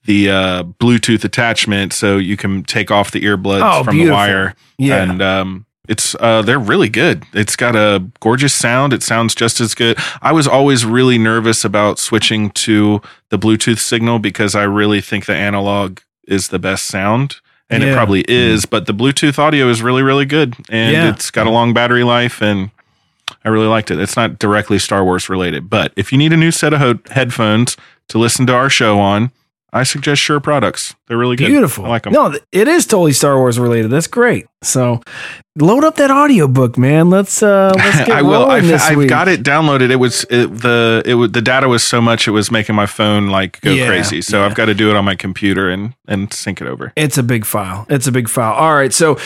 [0.05, 4.07] the uh, Bluetooth attachment so you can take off the earbuds Oh, from beautiful.
[4.07, 4.55] the wire.
[4.77, 5.03] Yeah.
[5.03, 7.23] And um, It's uh, they're really good.
[7.33, 8.93] It's got a gorgeous sound.
[8.93, 9.97] It sounds just as good.
[10.21, 15.25] I was always really nervous about switching to the Bluetooth signal because I really think
[15.25, 17.37] the analog is the best sound,
[17.71, 18.67] and it probably is.
[18.67, 21.09] But the Bluetooth audio is really really good, and Yeah.
[21.09, 22.69] it's got a long battery life, and
[23.43, 23.99] I really liked it.
[23.99, 26.99] It's not directly Star Wars related, but if you need a new set of ho-
[27.09, 27.75] headphones
[28.09, 29.31] to listen to our show on,
[29.71, 30.95] I suggest Shure products.
[31.07, 31.45] They're really good.
[31.47, 31.85] Beautiful.
[31.85, 32.13] I like them.
[32.13, 33.91] No, it is totally Star Wars related.
[33.91, 34.47] That's great.
[34.61, 35.01] So
[35.61, 37.09] load up that audiobook, man.
[37.09, 38.45] Let's uh let's get I will.
[38.45, 39.09] I've, this I've week.
[39.09, 39.89] got it downloaded.
[39.91, 42.85] It was it, the it was, the data was so much it was making my
[42.85, 44.21] phone like go Yeah, crazy.
[44.21, 46.91] So I've got to do it on my computer and and sync it over.
[46.95, 47.85] It's a big file.
[47.89, 48.53] It's a big file.
[48.53, 48.91] All right.
[48.91, 49.17] So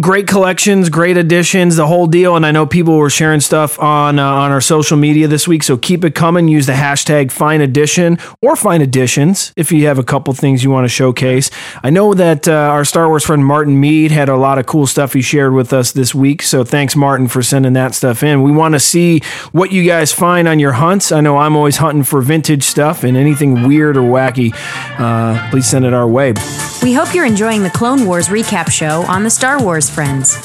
[0.00, 2.36] great collections, great additions, the whole deal.
[2.36, 5.62] And I know people were sharing stuff on uh, on our social media this week.
[5.62, 6.48] So keep it coming.
[6.48, 10.70] Use the hashtag Fine Edition or Fine Editions if you have a couple things you
[10.70, 11.50] want to showcase.
[11.82, 14.86] I know that uh, our Star Wars friend Martin Mead had a lot of cool
[14.86, 16.42] stuff he shared with us this week.
[16.42, 18.42] So thanks, Martin, for sending that stuff in.
[18.42, 19.20] We want to see
[19.52, 21.12] what you guys find on your hunts.
[21.12, 24.52] I know I'm always hunting for vintage stuff and anything weird or wacky.
[24.98, 26.34] Uh, please send it our way.
[26.82, 30.36] We hope you're enjoying the Clone Wars recap show on the Star Wars Friends.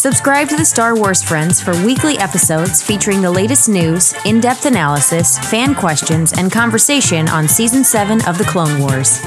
[0.00, 4.64] Subscribe to the Star Wars Friends for weekly episodes featuring the latest news, in depth
[4.64, 9.20] analysis, fan questions, and conversation on Season 7 of The Clone Wars.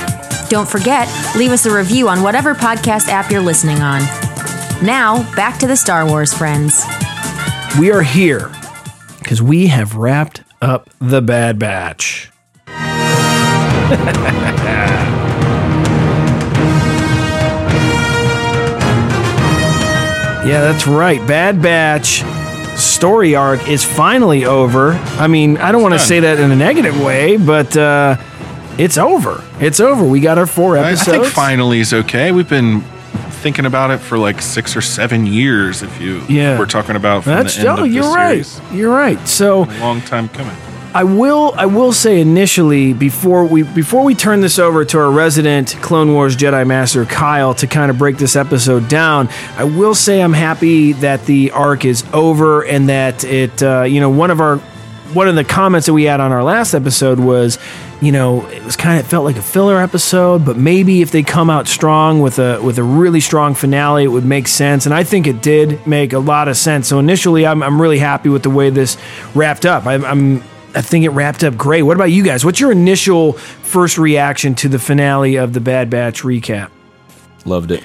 [0.49, 4.01] Don't forget, leave us a review on whatever podcast app you're listening on.
[4.83, 6.83] Now, back to the Star Wars Friends.
[7.79, 8.51] we are here
[9.19, 12.31] because we have wrapped up the Bad Batch.
[20.45, 21.25] yeah, that's right.
[21.27, 22.23] Bad Batch
[22.79, 24.91] story arc is finally over.
[24.93, 28.17] I mean, I don't want to say that in a negative way, but uh,
[28.77, 29.43] it's over.
[29.59, 30.03] It's over.
[30.03, 31.17] We got our four I, I episodes.
[31.19, 32.31] think finally is okay.
[32.31, 32.81] We've been
[33.41, 35.81] thinking about it for like six or seven years.
[35.83, 36.57] If you Yeah.
[36.57, 38.45] we're talking about from That's the end oh, of the you're right.
[38.45, 38.73] series.
[38.73, 39.19] You're right.
[39.27, 40.55] So A long time coming.
[40.95, 45.09] I will I will say initially before we before we turn this over to our
[45.09, 49.27] resident Clone Wars Jedi Master Kyle to kind of break this episode down,
[49.57, 54.01] I will say I'm happy that the arc is over and that it uh, you
[54.01, 54.57] know one of our
[55.15, 57.57] one of the comments that we had on our last episode was
[57.99, 61.23] you know it was kind of felt like a filler episode but maybe if they
[61.23, 64.93] come out strong with a with a really strong finale it would make sense and
[64.93, 66.87] I think it did make a lot of sense.
[66.87, 68.95] So initially I'm, I'm really happy with the way this
[69.33, 69.87] wrapped up.
[69.87, 70.43] I, I'm
[70.75, 71.83] I think it wrapped up great.
[71.83, 72.43] What about you guys?
[72.43, 76.71] What's your initial first reaction to the finale of the Bad Batch recap?
[77.45, 77.83] Loved it.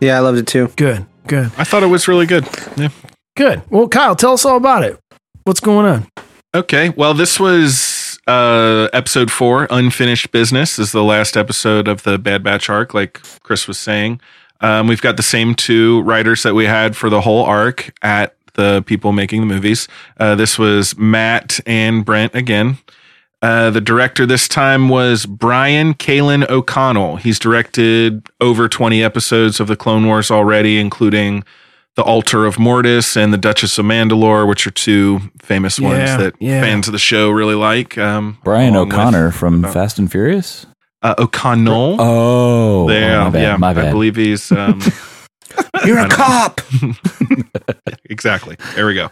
[0.00, 0.68] Yeah, I loved it too.
[0.76, 2.46] Good, good, I thought it was really good.
[2.76, 2.88] Yeah.
[3.36, 3.62] good.
[3.70, 4.98] Well, Kyle, tell us all about it.
[5.44, 6.06] What's going on?
[6.54, 6.90] Okay.
[6.90, 9.66] Well, this was uh, episode four.
[9.70, 14.20] Unfinished business is the last episode of the Bad Batch arc, like Chris was saying.
[14.60, 18.36] Um, we've got the same two writers that we had for the whole arc at
[18.54, 19.88] the people making the movies.
[20.18, 22.78] Uh, this was Matt and Brent again.
[23.40, 27.16] Uh, the director this time was Brian Kalin O'Connell.
[27.16, 31.42] He's directed over 20 episodes of the Clone Wars already, including
[31.96, 36.34] The Altar of Mortis and The Duchess of Mandalore, which are two famous ones that
[36.38, 36.60] yeah.
[36.60, 37.98] fans of the show really like.
[37.98, 40.66] Um, Brian along with- O'Connor from Fast and Furious.
[41.02, 41.96] uh, O'Connell.
[41.98, 44.52] Oh, there, oh, my bad, yeah, my I believe he's.
[44.52, 44.80] Um,
[45.86, 46.60] You're a cop.
[48.04, 48.56] exactly.
[48.74, 49.10] There we go.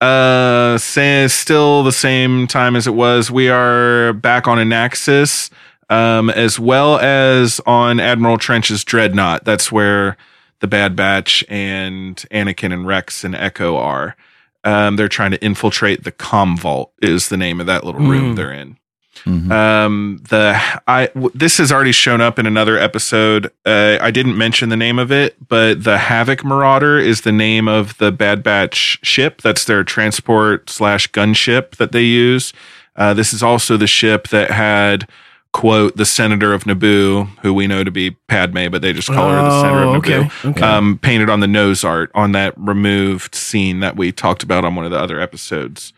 [0.00, 3.30] Uh, say, still the same time as it was.
[3.30, 5.50] We are back on Anaxes,
[5.90, 9.44] um, as well as on Admiral Trench's Dreadnought.
[9.44, 10.16] That's where
[10.60, 14.16] the Bad Batch and Anakin and Rex and Echo are.
[14.64, 16.92] Um, they're trying to infiltrate the Com Vault.
[17.02, 18.36] Is the name of that little room Mm.
[18.36, 18.76] they're in.
[19.24, 19.50] Mhm.
[19.52, 23.50] Um, the I w- this has already shown up in another episode.
[23.66, 27.68] Uh, I didn't mention the name of it, but the Havoc Marauder is the name
[27.68, 29.42] of the Bad Batch ship.
[29.42, 32.52] That's their transport slash gunship that they use.
[32.96, 35.06] Uh, this is also the ship that had
[35.52, 39.28] quote the senator of Naboo, who we know to be Padme, but they just call
[39.30, 40.50] her the senator Oh, of okay, Naboo.
[40.50, 40.62] okay.
[40.62, 44.76] Um, painted on the nose art on that removed scene that we talked about on
[44.76, 45.92] one of the other episodes.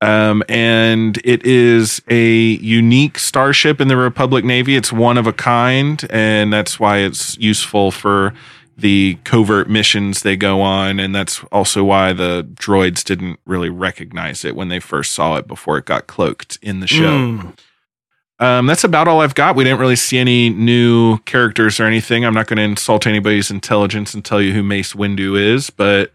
[0.00, 4.76] Um, and it is a unique starship in the Republic Navy.
[4.76, 8.34] It's one of a kind, and that's why it's useful for
[8.76, 10.98] the covert missions they go on.
[10.98, 15.46] And that's also why the droids didn't really recognize it when they first saw it
[15.46, 17.18] before it got cloaked in the show.
[17.18, 17.58] Mm.
[18.40, 19.54] Um, that's about all I've got.
[19.54, 22.24] We didn't really see any new characters or anything.
[22.24, 26.12] I'm not going to insult anybody's intelligence and tell you who Mace Windu is, but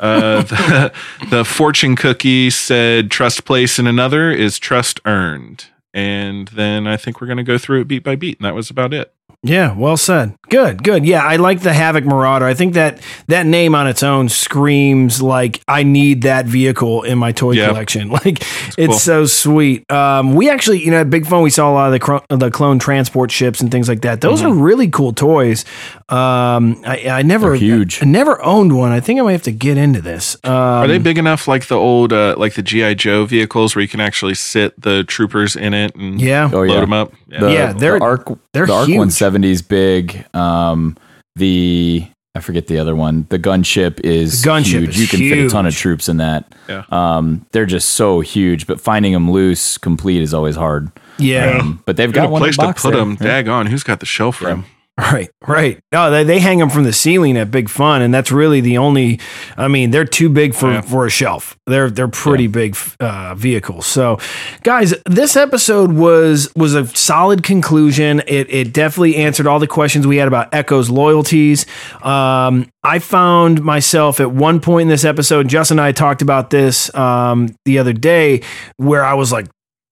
[0.00, 0.92] uh, the,
[1.30, 5.66] the fortune cookie said trust place in another is trust earned.
[5.94, 8.38] And then I think we're going to go through it beat by beat.
[8.38, 9.12] And that was about it.
[9.44, 10.34] Yeah, well said.
[10.50, 11.06] Good, good.
[11.06, 12.44] Yeah, I like the Havoc Marauder.
[12.44, 17.18] I think that that name on its own screams like I need that vehicle in
[17.18, 17.68] my toy Yeah.
[17.68, 18.08] collection.
[18.18, 18.38] Like
[18.76, 18.98] it's cool.
[18.98, 19.90] so sweet.
[19.92, 22.24] Um, we actually, you know, at Big Fun, we saw a lot of the cro-
[22.28, 24.20] the clone transport ships and things like that.
[24.20, 24.50] Those Mm-hmm.
[24.50, 25.64] are really cool toys.
[26.08, 28.02] Um, I, I never They're huge.
[28.02, 28.90] I, never owned one.
[28.92, 30.36] I think I might have to get into this.
[30.42, 33.82] Um, Are they big enough, like the old, uh, like the GI Joe vehicles, where
[33.82, 36.50] you can actually sit the troopers in it and Yeah.
[36.52, 37.12] Oh load yeah, them up?
[37.28, 38.28] The, Yeah, they're- the arc.
[38.52, 38.98] they're the arc huge.
[39.32, 40.26] 170 is big.
[40.34, 40.96] Um,
[41.36, 43.26] the I forget the other one.
[43.30, 44.88] The gunship is The gunship huge.
[44.90, 46.52] is you can fit a ton of troops in that.
[46.68, 46.84] Yeah.
[46.90, 50.90] Um, they're just so huge, but finding them loose, complete is always hard.
[51.18, 51.58] yeah.
[51.60, 53.00] Um, but they've Got got a one in place the to put there.
[53.00, 53.16] them.
[53.20, 53.26] Yeah.
[53.26, 54.62] Dag on, who's got the shelf for Yeah.
[54.98, 55.78] Right, right.
[55.92, 58.78] No, they, they hang them from the ceiling at Big Fun, and that's really the
[58.78, 59.20] only.
[59.56, 60.80] I mean, they're too big for, Yeah.
[60.80, 61.56] for a shelf.
[61.68, 63.86] They're they're pretty big uh, vehicles.
[63.86, 64.18] So,
[64.64, 68.22] guys, this episode was was a solid conclusion.
[68.26, 71.64] It it definitely answered all the questions we had about Echo's loyalties.
[72.02, 75.46] Um, I found myself at one point in this episode.
[75.46, 78.42] Justin and I talked about this um, the other day,
[78.78, 79.46] where I was like,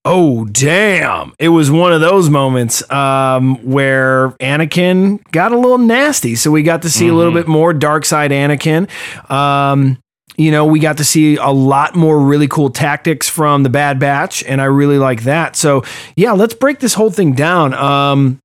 [0.09, 1.35] Oh damn!
[1.37, 6.37] It was one of those moments um, where Anakin got a little nasty.
[6.37, 8.89] So we got to see a little bit more dark side Anakin.
[9.29, 9.99] Um,
[10.37, 13.99] you know, we got to see a lot more really cool tactics from the Bad
[13.99, 15.57] Batch, and I really like that.
[15.57, 15.83] So
[16.15, 17.75] yeah, let's break this whole thing down.
[17.75, 18.39] Um,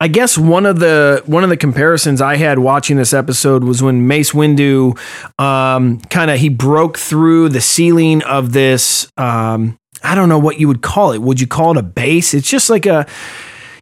[0.00, 3.82] I guess one of the one of the comparisons I had watching this episode was
[3.82, 4.98] when Mace Windu
[5.38, 9.08] um, kind of he broke through the ceiling of this.
[9.18, 11.20] Um, I don't know what you would call it.
[11.22, 12.32] Would you call it a base?
[12.34, 13.06] It's just like a,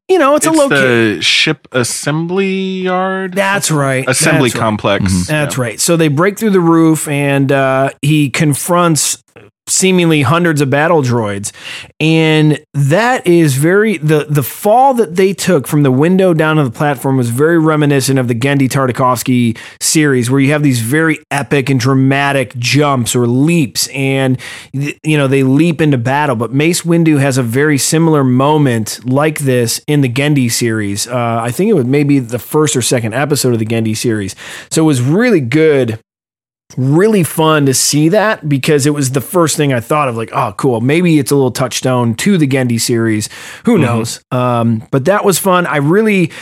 [0.09, 1.17] you know, it's, It's a location.
[1.17, 3.35] the ship assembly yard.
[3.35, 4.09] That's right.
[4.09, 4.61] assembly That's right.
[4.61, 5.27] complex.
[5.27, 5.81] That's right.
[5.81, 9.23] So they break through the roof and uh, he confronts
[9.67, 11.53] seemingly hundreds of battle droids.
[11.99, 16.65] And that is very the the fall that they took from the window down to
[16.65, 21.19] the platform was very reminiscent of the Genndy Tartakovsky series where you have these very
[21.31, 24.39] epic and dramatic jumps or leaps and
[24.73, 26.37] you know they leap into battle.
[26.37, 31.07] But Mace Windu has a very similar moment like this in the Genndy series.
[31.07, 34.37] Uh, I think it was maybe the first or second episode of the Genndy series.
[34.71, 35.99] So it was really good
[36.77, 40.31] really fun to see that because it was the first thing I thought of like,
[40.33, 40.81] oh, cool.
[40.81, 43.29] Maybe it's a little touchstone to the Genndy series.
[43.65, 44.21] Who knows?
[44.31, 45.67] Um, but that was fun.
[45.67, 46.33] I really,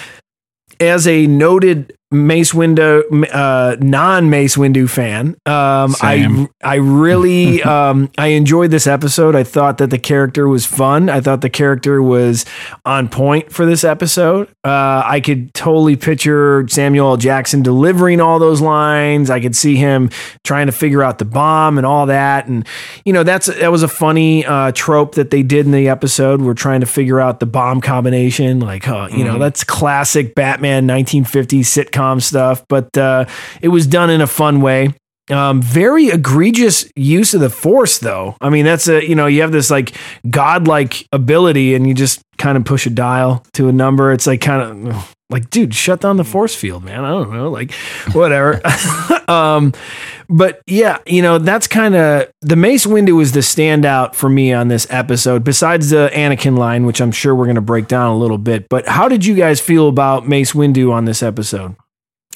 [0.81, 6.49] as a noted Mace Windu, uh, non Mace Windu fan, um, I.
[6.63, 9.35] I really um, I enjoyed this episode.
[9.35, 11.09] I thought that the character was fun.
[11.09, 12.45] I thought the character was
[12.85, 14.49] on point for this episode.
[14.65, 17.17] Uh, I could totally picture Samuel L.
[17.17, 19.31] Jackson delivering all those lines.
[19.31, 20.11] I could see him
[20.45, 22.47] trying to figure out the bomb and all that.
[22.47, 22.67] And
[23.05, 26.41] you know that's that was a funny uh, trope that they did in the episode.
[26.43, 28.61] We're trying to figure out the bomb combination.
[28.61, 32.65] Like, uh, you know, that's classic Batman 1950s sitcom stuff.
[32.69, 33.27] But uh,
[33.61, 34.95] it was done in a fun way.
[35.31, 38.37] Um, very egregious use of the force, though.
[38.41, 39.95] I mean, that's a you know you have this like
[40.29, 44.13] godlike ability, and you just kind of push a dial to a number.
[44.13, 47.05] It's like kind of like, dude, shut down the force field, man.
[47.05, 47.73] I don't know, like
[48.13, 48.61] whatever.
[49.29, 49.73] um,
[50.29, 54.53] but yeah, you know that's kind of the Mace Windu is the standout for me
[54.53, 55.45] on this episode.
[55.45, 58.69] Besides the Anakin line, which I'm sure we're going to break down a little bit.
[58.69, 61.77] But how did you guys feel about Mace Windu on this episode?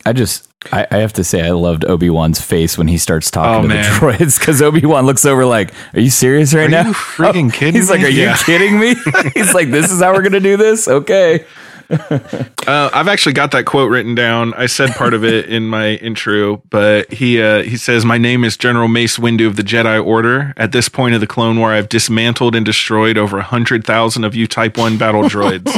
[0.06, 3.30] I just, I, I have to say, I loved Obi Wan's face when he starts
[3.30, 3.82] talking Oh, to man.
[3.82, 6.86] the droids because Obi Wan looks over like, "Are you serious right Are now?
[6.88, 8.06] you freaking kidding He's like, me?
[8.06, 8.94] "Are you kidding me?"
[9.34, 11.44] He's like, "This is how we're gonna do this." Okay.
[12.66, 14.52] Uh, I've actually got that quote written down.
[14.54, 18.42] I said part of it in my intro, but he uh, he says, "My name
[18.42, 20.52] is General Mace Windu of the Jedi Order.
[20.56, 24.34] At this point of the Clone War, I've dismantled and destroyed over hundred thousand of
[24.34, 25.70] you Type One battle droids.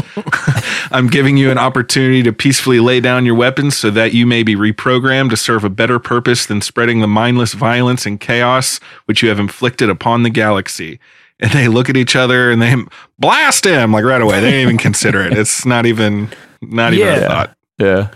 [0.91, 4.43] I'm giving you an opportunity to peacefully lay down your weapons so that you may
[4.43, 9.23] be reprogrammed to serve a better purpose than spreading the mindless violence and chaos which
[9.23, 11.01] you have inflicted upon the galaxy."
[11.41, 12.75] And they look at each other and they
[13.19, 14.41] blast him like right away.
[14.41, 15.33] They didn't even consider it.
[15.39, 16.31] It's not even
[16.61, 17.57] not even a thought.
[17.79, 18.09] Yeah.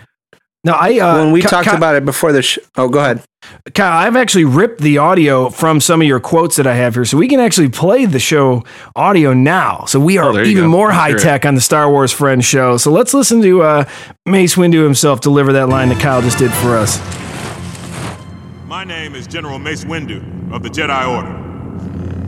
[0.64, 3.00] No, I uh, when we Ka- talked Ka- about it before the sh- oh, go
[3.00, 3.22] ahead.
[3.74, 7.04] Kyle, I've actually ripped the audio from some of your quotes that I have here,
[7.04, 8.62] so we can actually play the show
[8.94, 9.84] audio now.
[9.86, 10.68] So we are Oh, even go.
[10.68, 12.76] more high tech on the Star Wars Friends show.
[12.76, 13.84] So let's listen to uh,
[14.26, 16.98] Mace Windu himself deliver that line that Kyle just did for us.
[18.66, 21.51] My name is General Mace Windu of the Jedi Order.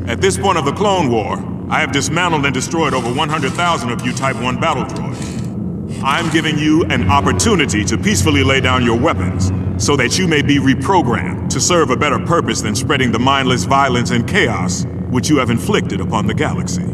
[0.06, 1.38] At this point of the Clone War,
[1.70, 6.02] I have dismantled and destroyed over 100,000 of you Type 1 battle droids.
[6.02, 9.50] I'm giving you an opportunity to peacefully lay down your weapons
[9.82, 13.64] so that you may be reprogrammed to serve a better purpose than spreading the mindless
[13.64, 16.84] violence and chaos which you have inflicted upon the galaxy.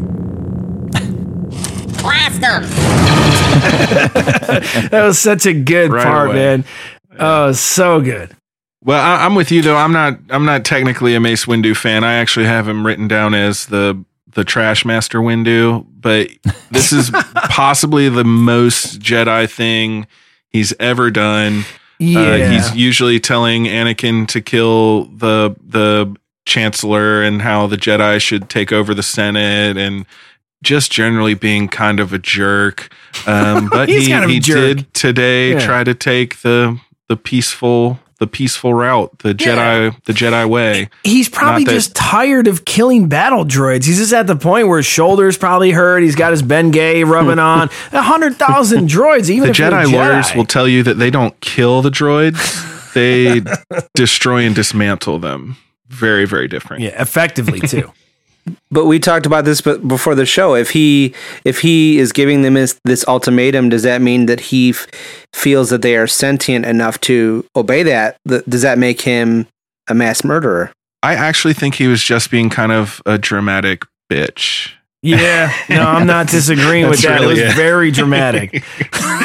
[2.01, 2.63] Blast them!
[4.89, 6.35] that was such a good Right part, away.
[6.35, 6.65] man.
[7.19, 8.35] Oh, so good.
[8.83, 9.75] Well, I, I'm with you though.
[9.77, 10.17] I'm not.
[10.29, 12.03] I'm not technically a Mace Windu fan.
[12.03, 14.03] I actually have him written down as the
[14.33, 15.85] the Trash Master Windu.
[15.99, 16.29] But
[16.71, 20.07] this is possibly the most Jedi thing
[20.49, 21.63] he's ever done.
[21.99, 22.19] Yeah.
[22.21, 26.15] Uh, he's usually telling Anakin to kill the the
[26.45, 30.07] Chancellor and how the Jedi should take over the Senate and
[30.63, 32.91] just generally being kind of a jerk.
[33.27, 34.55] Um, but he, kind of he jerk.
[34.77, 35.59] did today Yeah.
[35.59, 36.79] try to take the
[37.09, 40.89] the peaceful the peaceful route, the Jedi the Jedi way.
[41.03, 43.85] He's probably that- just tired of killing battle droids.
[43.85, 46.03] He's just at the point where his shoulders probably hurt.
[46.03, 47.71] He's got his Ben Gay rubbing on.
[47.91, 51.37] A hundred thousand droids, even the a Jedi lawyers will tell you that they don't
[51.41, 53.41] kill the droids; they
[53.95, 55.57] destroy and dismantle them.
[55.89, 56.83] Very, very different.
[56.83, 57.91] Yeah, effectively too.
[58.69, 60.55] But we talked about this before the show.
[60.55, 61.13] If he
[61.45, 64.87] if he is giving them this, this ultimatum, does that mean that he f-
[65.33, 68.17] feels that they are sentient enough to obey that?
[68.27, 69.47] Th- does that make him
[69.89, 70.71] a mass murderer?
[71.03, 74.73] I actually think he was just being kind of a dramatic bitch.
[75.03, 77.19] Yeah, no, I'm not disagreeing with that.
[77.21, 77.55] really it was it.
[77.55, 78.63] very dramatic.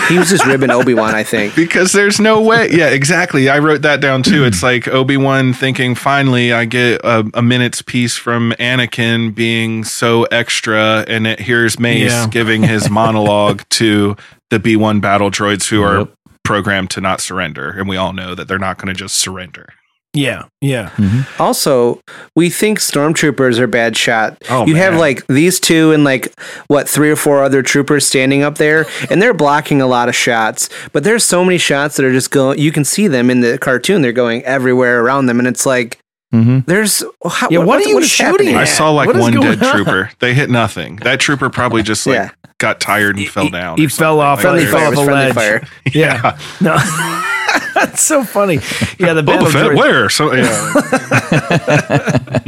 [0.08, 1.54] He was just ribbing Obi Wan, I think.
[1.54, 2.70] Because there's no way.
[2.70, 3.50] Yeah, exactly.
[3.50, 4.44] I wrote that down too.
[4.44, 9.84] It's like Obi Wan thinking, finally, I get a, a minute's peace from Anakin being
[9.84, 12.28] so extra, and it, here's Mace Yeah.
[12.28, 14.16] giving his monologue to
[14.48, 16.08] the B 1 battle droids who are
[16.42, 17.68] programmed to not surrender.
[17.70, 19.68] And we all know that they're not going to just surrender.
[20.16, 20.90] Yeah, yeah.
[21.38, 22.00] Also,
[22.34, 24.42] we think stormtroopers are bad shot.
[24.48, 26.32] Oh, you have like these two and like
[26.68, 30.14] what three or four other troopers standing up there, and they're blocking a lot of
[30.16, 30.68] shots.
[30.92, 32.58] But there's so many shots that are just going.
[32.58, 34.00] You can see them in the cartoon.
[34.02, 35.98] They're going everywhere around them, and it's like
[36.34, 36.60] Mm-hmm.
[36.66, 38.56] there's how, Yeah, what are you is shooting happening?
[38.56, 39.70] I saw like one dead on?
[39.72, 40.10] trooper.
[40.18, 40.96] They hit nothing.
[40.96, 42.30] That trooper probably just like Yeah.
[42.58, 43.78] got tired and fell down.
[43.78, 44.42] He or fell off.
[44.42, 44.66] something.
[44.66, 45.34] he Like, fell off a was ledge.
[45.34, 45.62] fire.
[45.94, 46.36] Yeah.
[46.60, 46.76] No.
[47.74, 48.54] That's so funny.
[48.98, 50.08] Yeah, the Boba Fett, droids- where?
[50.10, 51.52] So, yeah.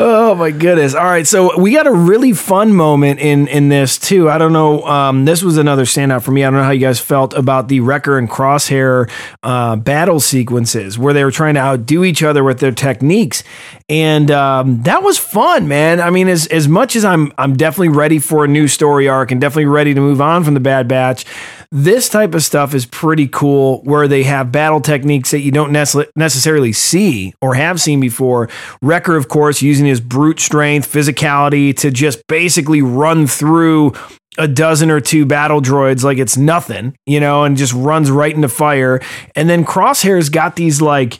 [0.01, 0.95] Oh my goodness!
[0.95, 4.29] All right, so we got a really fun moment in in this too.
[4.29, 4.83] I don't know.
[4.83, 6.43] Um, this was another standout for me.
[6.43, 9.09] I don't know how you guys felt about the Wrecker and Crosshair
[9.43, 13.43] uh, battle sequences where they were trying to outdo each other with their techniques,
[13.89, 15.99] and um, that was fun, man.
[15.99, 19.31] I mean, as as much as I'm I'm definitely ready for a new story arc
[19.31, 21.25] and definitely ready to move on from the Bad Batch.
[21.72, 25.72] This type of stuff is pretty cool where they have battle techniques that you don't
[25.72, 28.49] necessarily see or have seen before.
[28.82, 33.93] Wrecker, of course, using his brute strength, physicality to just basically run through
[34.39, 38.34] a dozen or two battle droids like it's nothing, you know, and just runs right
[38.34, 38.99] into fire.
[39.36, 41.20] And then Crosshair's got these like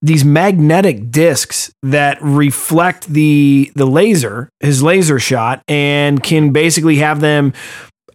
[0.00, 7.20] these magnetic discs that reflect the the laser, his laser shot, and can basically have
[7.20, 7.52] them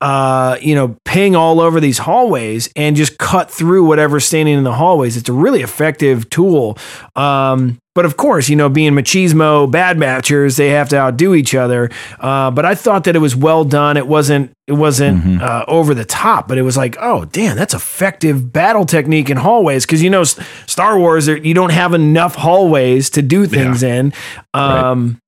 [0.03, 4.65] uh, you know, ping all over these hallways and just cut through whatever's standing in
[4.65, 5.15] the hallways.
[5.15, 6.77] It's a really effective tool.
[7.15, 11.55] Um, but of course, you know, being machismo bad batchers, they have to outdo each
[11.55, 11.89] other.
[12.19, 13.95] Uh, but I thought that it was well done.
[13.95, 17.73] It wasn't it wasn't uh, over the top, but it was like, oh damn, that's
[17.73, 19.85] effective battle technique in hallways.
[19.85, 24.11] Because you know, Star Wars, you don't have enough hallways to do things in.
[24.53, 25.19] Um,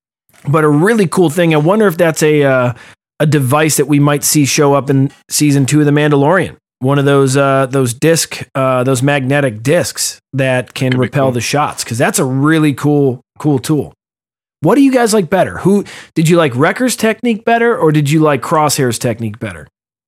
[0.47, 1.53] But a really cool thing.
[1.53, 2.73] I wonder if that's a uh,
[3.19, 6.57] a device that we might see show up in season two of The Mandalorian.
[6.79, 11.83] One of those uh, those disc uh, those magnetic discs that can repel the shots
[11.83, 13.93] because that's a really cool cool tool.
[14.59, 15.59] What do you guys like better?
[15.59, 15.85] Who
[16.15, 19.67] did you like Wrecker's technique better or did you like Crosshair's technique better?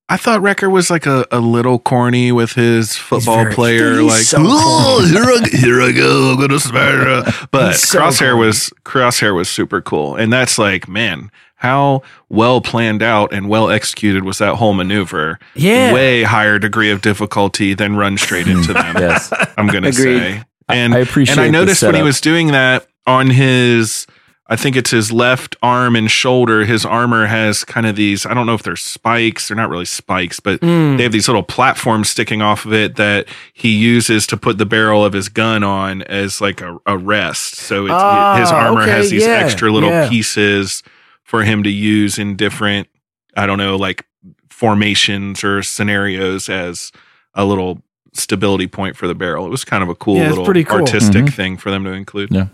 [0.10, 4.24] I thought Wrecker was like a, a little corny with his football very- player, like
[4.24, 7.48] so oh, here I here I go, I'm gonna smash.
[7.52, 8.46] But so Crosshair corny.
[8.48, 13.70] was Crosshair was super cool, and that's like, man, how well planned out and well
[13.70, 15.40] executed was that whole maneuver?
[15.56, 15.94] Yeah.
[15.94, 18.96] way higher degree of difficulty than run straight into them.
[19.00, 19.32] Yes.
[19.58, 23.30] I'm gonna say, and I appreciate and I noticed when he was doing that on
[23.30, 24.06] his.
[24.50, 26.64] I think it's his left arm and shoulder.
[26.64, 29.50] His armor has kind of these, I don't know if they're spikes.
[29.50, 30.96] They're not really spikes, but Mm.
[30.96, 34.66] they have these little platforms sticking off of it that he uses to put the
[34.66, 37.56] barrel of his gun on as like a, a rest.
[37.58, 40.08] So it's, Ah, his armor okay, has these yeah, extra little yeah.
[40.08, 40.82] pieces
[41.28, 42.88] for him to use in different,
[43.36, 44.06] I don't know, like
[44.50, 46.92] formations or scenarios as
[47.36, 47.82] a little
[48.14, 49.46] stability point for the barrel.
[49.46, 50.80] It was kind of a cool Yeah, little pretty cool.
[50.80, 51.34] artistic Mhm.
[51.34, 52.30] thing for them to include.
[52.32, 52.48] Yeah.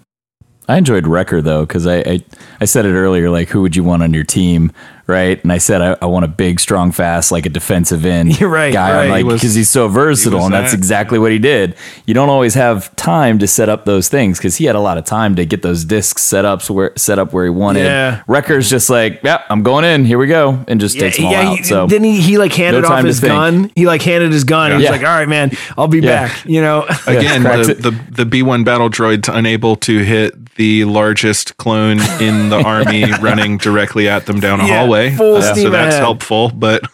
[0.68, 2.24] I enjoyed Wrecker though because I, I
[2.62, 3.30] I said it earlier.
[3.30, 4.72] Like, who would you want on your team?
[5.08, 5.42] Right?
[5.44, 8.50] And I said I, I want a big, strong, fast, like a defensive end You're
[8.50, 9.10] right, guy, right.
[9.10, 10.78] like He because he's so versatile, was and that's that.
[10.78, 11.76] exactly what he did.
[12.06, 14.98] You don't always have time to set up those things because he had a lot
[14.98, 17.84] of time to get those discs set up where set up where he wanted.
[17.84, 18.24] Yeah.
[18.28, 20.06] Wrecker's just like, yeah, I'm going in.
[20.06, 21.58] Here we go, and just takes them all out.
[21.58, 22.22] he, So didn't he?
[22.22, 23.72] He like handed No off his gun.
[23.76, 24.72] He like handed his gun.
[24.72, 24.92] and He was Yeah.
[24.92, 26.28] like, "All right, man, I'll be Yeah.
[26.28, 30.86] back." You know, Again, the, the the B one battle droid's unable to hit the
[30.86, 35.16] largest clone in the army, running directly at them down a Yeah, hallway.
[35.16, 36.02] full Uh, so that's ahead.
[36.02, 36.50] helpful.
[36.50, 36.84] But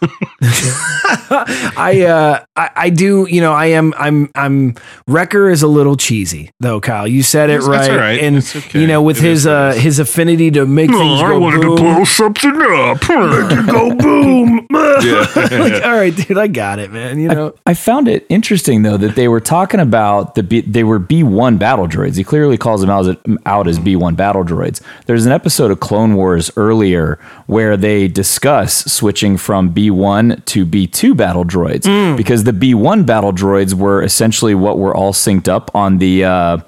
[1.30, 4.74] I uh I, I do you know I am I'm I'm
[5.06, 8.20] Wrecker is a little cheesy though Kyle you said it That's- right, that's all right.
[8.20, 8.80] and It's okay.
[8.80, 9.82] you know with It his is what it uh is.
[9.82, 13.08] his affinity to make things go boom to blow something up.
[13.08, 17.74] Let it go boom like all right dude I got it man you know I
[17.74, 21.58] found it interesting though that they were talking about the B, they were B one
[21.58, 22.16] battle droids.
[22.16, 24.80] He clearly calls them out as, out as B one battle droids.
[25.06, 30.64] There's an episode of Clone Wars earlier where they discuss switching from B one to
[30.64, 32.16] B two battle droids Hmm.
[32.16, 36.24] because the B one battle droids were essentially what were all synced up on the.
[36.24, 36.58] Uh,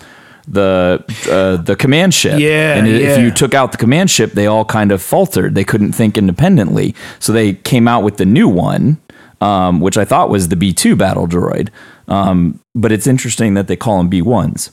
[0.49, 3.19] the uh, the command ship, Yeah, and if yeah.
[3.25, 5.55] you took out the command ship, they all kind of faltered.
[5.55, 9.01] They couldn't think independently, so they came out with the new one,
[9.41, 11.69] um, which I thought was the B2 battle droid.
[12.09, 14.71] Um, but it's interesting that they call them B1s.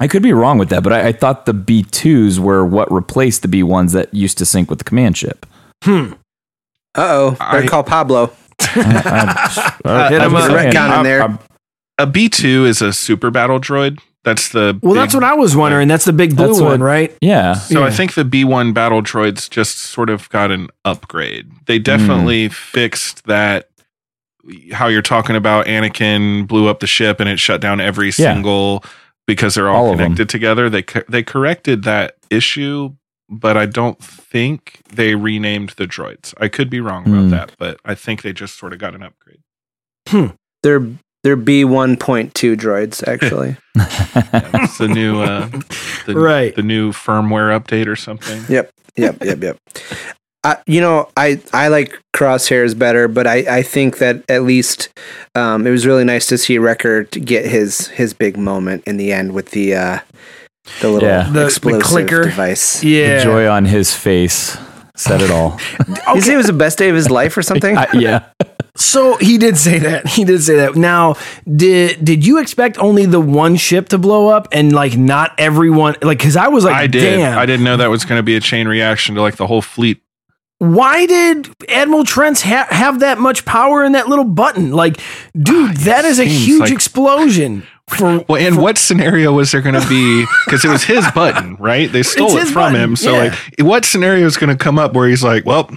[0.00, 3.42] I could be wrong with that, but I, I thought the B2s were what replaced
[3.42, 5.44] the B1s that used to sync with the command ship.
[5.86, 6.14] Uh
[6.96, 8.32] oh, better I- call Pablo.
[8.76, 10.50] Uh, Hit him I'm up.
[10.50, 11.22] saying, Retcon in there.
[11.22, 11.38] I'm-
[11.98, 14.00] a B two is a super battle droid.
[14.24, 16.80] That's the well big- that's what I was wondering that's the big blue That's one
[16.80, 17.86] what- right yeah, So Yeah.
[17.86, 21.50] I think the B1 battle droids just sort of got an upgrade.
[21.66, 23.68] They definitely fixed that
[24.72, 28.32] how you're talking about Anakin blew up the ship and it shut down every Yeah.
[28.34, 28.82] single
[29.26, 30.68] because they're all, All connected together.
[30.70, 32.94] They they corrected that issue,
[33.28, 36.34] but I don't think they renamed the droids.
[36.38, 37.30] I could be wrong about Hmm.
[37.30, 39.40] that, but I think they just sort of got an upgrade.
[40.62, 40.86] They're
[41.22, 43.56] they're B one point two droids actually.
[43.76, 45.48] Yeah, it's the new uh,
[46.06, 46.54] the, Right.
[46.54, 48.44] the new firmware update or something.
[48.48, 49.56] Yep, yep, yep, yep.
[50.44, 54.90] I, you know, I, I like crosshairs better, but I, I think that at least
[55.34, 58.96] um, it was really nice to see Wrecker to get his his big moment in
[58.98, 59.98] the end with the uh,
[60.80, 61.28] the little Yeah.
[61.30, 62.24] The- the clicker.
[62.24, 62.82] device.
[62.82, 64.56] yeah The joy on his face
[64.96, 65.58] said it all.
[66.14, 67.76] You say it was the best day of his life or something?
[67.76, 68.24] I- yeah.
[68.76, 70.08] So he did say that.
[70.08, 70.74] He did say that.
[70.74, 71.14] Now,
[71.46, 75.94] did did you expect only the one ship to blow up and like not everyone?
[76.02, 77.18] Like, because I was like, I did.
[77.18, 77.38] damn.
[77.38, 79.62] I didn't know that was going to be a chain reaction to like the whole
[79.62, 80.00] fleet.
[80.58, 84.72] Why did Admiral Trench ha- have that much power in that little button?
[84.72, 84.96] Like,
[85.40, 87.64] dude, ah, that is a huge like- explosion.
[87.88, 90.24] For Well, and what scenario was there going to be?
[90.44, 91.90] Because it was his button, right?
[91.90, 92.96] They stole it from button, him.
[92.96, 93.22] So, yeah.
[93.22, 95.70] like, what scenario is going to come up where he's like, "Well,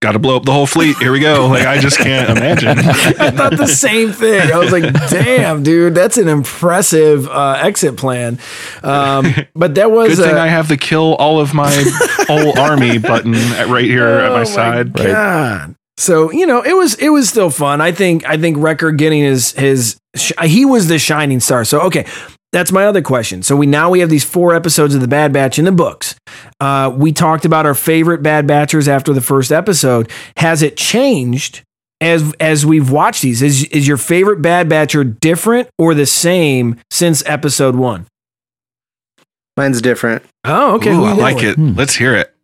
[0.00, 0.96] got to blow up the whole fleet.
[0.98, 2.78] Here we go." Like, I just can't imagine.
[2.78, 4.52] I thought the same thing.
[4.52, 8.38] I was like, damn, dude, that's an impressive uh, exit plan.
[8.82, 11.72] Um, but that was Good thing uh, I have the kill all of my
[12.28, 14.92] whole army button at, right here at my side.
[14.92, 15.74] God.
[15.98, 17.80] So you know, it was it was still fun.
[17.80, 21.64] I think I think Wrecker getting his his sh- he was the shining star.
[21.64, 22.06] So okay,
[22.52, 23.42] that's my other question.
[23.42, 26.14] So we now we have these four episodes of the Bad Batch in the books.
[26.60, 30.10] Uh, we talked about our favorite Bad Batchers after the first episode.
[30.36, 31.62] Has it changed
[32.00, 33.40] as as we've watched these?
[33.40, 38.06] Is is your favorite Bad Batcher different or the same since episode one?
[39.56, 40.22] Mine's different.
[40.44, 40.92] Oh, okay.
[40.92, 41.70] Ooh, I like going?
[41.70, 41.76] it.
[41.76, 42.34] Let's hear it.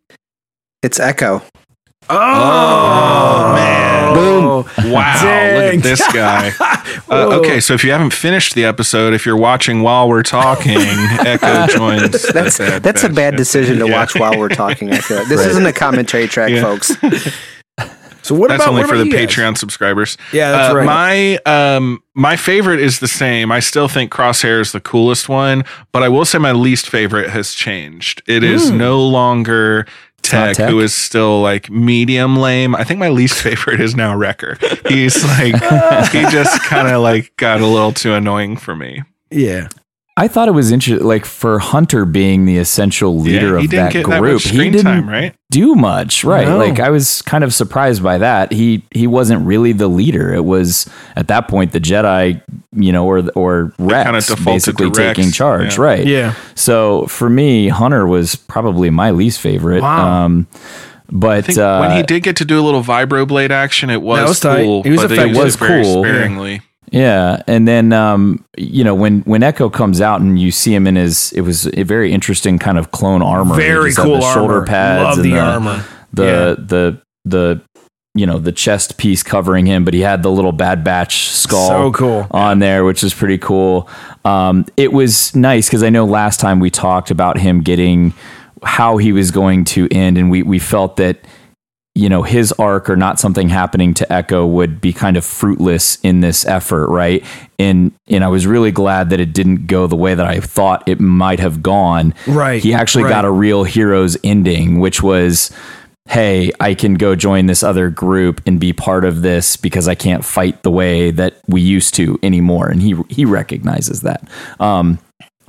[0.81, 1.43] It's Echo.
[2.09, 4.13] Oh, man.
[4.13, 4.91] Boom.
[4.91, 5.55] Wow, Dang.
[5.55, 6.51] look at this guy.
[7.09, 10.77] Uh, okay, so if you haven't finished the episode, if you're watching while we're talking,
[10.77, 12.11] Echo joins.
[12.11, 13.15] the That's Bad that's a Batch.
[13.15, 13.93] bad decision to Yeah.
[13.93, 14.91] watch while we're talking.
[14.91, 15.49] I feel like this Right.
[15.49, 16.61] isn't a commentary track, Yeah.
[16.61, 16.91] folks.
[18.21, 19.27] So what That's about only what for the you guys?
[19.27, 20.17] Patreon subscribers.
[20.31, 20.85] Yeah, that's Uh, right.
[20.85, 23.51] My um my favorite is the same.
[23.51, 27.31] I still think Crosshair is the coolest one, but I will say my least favorite
[27.31, 28.21] has changed.
[28.25, 28.77] It is Hmm.
[28.77, 29.87] no longer not
[30.23, 30.69] Tech, Tech?
[30.69, 32.75] who is still like medium lame.
[32.75, 34.57] I think my least favorite is now Wrecker.
[34.87, 35.53] He's like
[36.11, 39.03] he just kind of like got a little too annoying for me.
[39.29, 39.67] Yeah.
[40.15, 43.71] I thought it was interesting, like for Hunter being the essential leader Yeah, he of
[43.71, 44.13] didn't that get group.
[44.13, 45.35] that much he screen didn't time, right?
[45.49, 46.47] do much, right?
[46.47, 46.57] No.
[46.59, 48.51] Like I was kind of surprised by that.
[48.51, 50.31] He he wasn't really the leader.
[50.31, 52.41] It was at that point the Jedi,
[52.75, 55.83] you know, or or kinda Rex basically Rex, taking charge, yeah.
[55.83, 56.05] right?
[56.05, 56.35] Yeah.
[56.53, 59.81] So for me, Hunter was probably my least favorite.
[59.81, 60.25] Wow.
[60.25, 60.47] Um,
[61.11, 64.01] but I think uh, when he did get to do a little vibroblade action, it
[64.01, 64.83] was, was cool.
[64.83, 65.35] He was but effective.
[65.35, 66.03] used it very cool.
[66.03, 66.53] sparingly.
[66.53, 66.59] Yeah,
[66.91, 70.95] and then um, you know when when Echo comes out and you see him in
[70.95, 73.55] his, it was a very interesting kind of clone armor.
[73.55, 75.85] Very cool the shoulder pads Love and the armor.
[76.13, 76.55] the Yeah.
[76.57, 77.61] the the
[78.15, 81.67] you know the chest piece covering him, but he had the little Bad Batch skull
[81.67, 82.27] So cool.
[82.29, 83.89] on there, which is pretty cool.
[84.23, 88.13] Um, it was nice because I know last time we talked about him getting
[88.61, 91.17] how he was going to end, and we we felt that
[91.95, 95.97] you know his arc or not something happening to Echo would be kind of fruitless
[95.97, 97.23] in this effort, right?
[97.59, 100.87] And and I was really glad that it didn't go the way that I thought
[100.87, 102.13] it might have gone.
[102.27, 103.11] Right, He actually right.
[103.11, 105.51] got a real hero's ending, which was
[106.09, 109.95] hey, I can go join this other group and be part of this because I
[109.95, 112.69] can't fight the way that we used to anymore.
[112.69, 114.27] And he he recognizes that.
[114.59, 114.99] Um,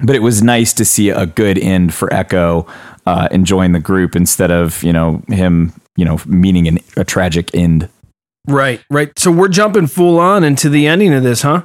[0.00, 2.66] but it was nice to see a good end for Echo
[3.06, 7.04] uh, and join the group instead of you know him you know meaning an, a
[7.04, 7.88] tragic end.
[8.46, 9.16] Right, right.
[9.18, 11.62] So we're jumping full on into the ending of this, huh?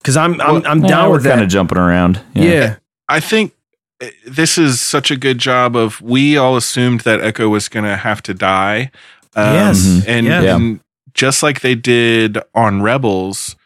[0.00, 1.30] Because I'm I'm, I'm Yeah, down we're with that.
[1.30, 2.20] kind of jumping around.
[2.34, 2.76] Yeah.
[3.08, 3.52] I think
[4.00, 7.84] uh, this is such a good job of we all assumed that Echo was going
[7.84, 8.90] to have to die.
[9.34, 9.80] Um, Yes.
[9.86, 10.04] Mhm.
[10.08, 10.56] And, Yeah.
[10.56, 10.80] and
[11.14, 13.56] just like they did on Rebels,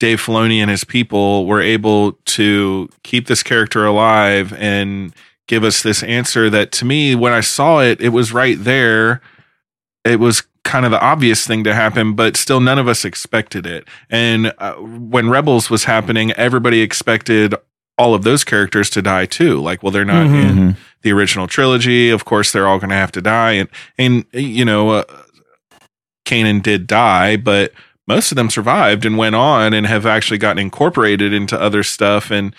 [0.00, 5.12] Dave Filoni and his people were able to keep this character alive and
[5.46, 9.20] give us this answer that to me, when I saw it, it was right there.
[10.04, 13.66] It was kind of the obvious thing to happen, but still none of us expected
[13.66, 13.86] it.
[14.08, 17.54] And uh, when Rebels was happening, everybody expected
[17.98, 19.60] all of those characters to die too.
[19.60, 20.48] Like, well, they're not Mhm.
[20.48, 22.08] in the original trilogy.
[22.10, 23.52] Of course, they're all going to have to die.
[23.52, 25.04] And, and, you know, uh,
[26.24, 27.72] Kanan did die, but
[28.06, 32.30] most of them survived and went on and have actually gotten incorporated into other stuff.
[32.30, 32.54] And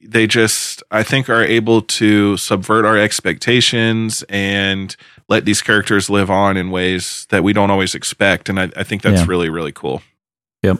[0.00, 4.96] they just, I think, are able to subvert our expectations and
[5.32, 8.48] let these characters live on in ways that we don't always expect.
[8.50, 9.26] And I, I think that's Yeah.
[9.28, 10.02] really, really cool.
[10.62, 10.78] Yep.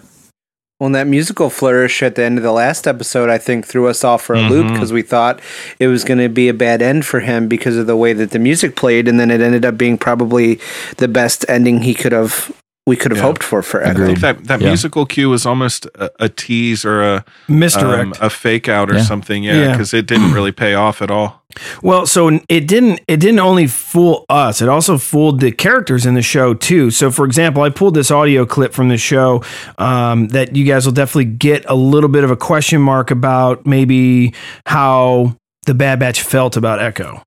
[0.78, 3.86] Well, and that musical flourish at the end of the last episode, I think, threw
[3.88, 4.72] us off for a loop Mhm.
[4.74, 5.40] because we thought
[5.78, 8.30] it was going to be a bad end for him because of the way that
[8.32, 10.58] the music played, and then it ended up being probably
[10.96, 12.50] the best ending he could have
[12.86, 13.22] we could have Yeah.
[13.24, 14.68] hoped for for I think that, that Yeah.
[14.68, 18.02] musical cue was almost a, a tease or a Misdirect.
[18.06, 19.02] um, a fake out or Yeah.
[19.04, 19.44] something.
[19.44, 19.70] Yeah, Yeah.
[19.70, 21.44] because it didn't really pay off at all.
[21.82, 26.14] Well, so it didn't it didn't only fool us, it also fooled the characters in
[26.14, 26.90] the show too.
[26.90, 29.42] So for example, I pulled this audio clip from the show
[29.78, 33.64] um, that you guys will definitely get a little bit of a question mark about
[33.66, 34.32] maybe
[34.66, 37.22] how the Bad Batch felt about Echo.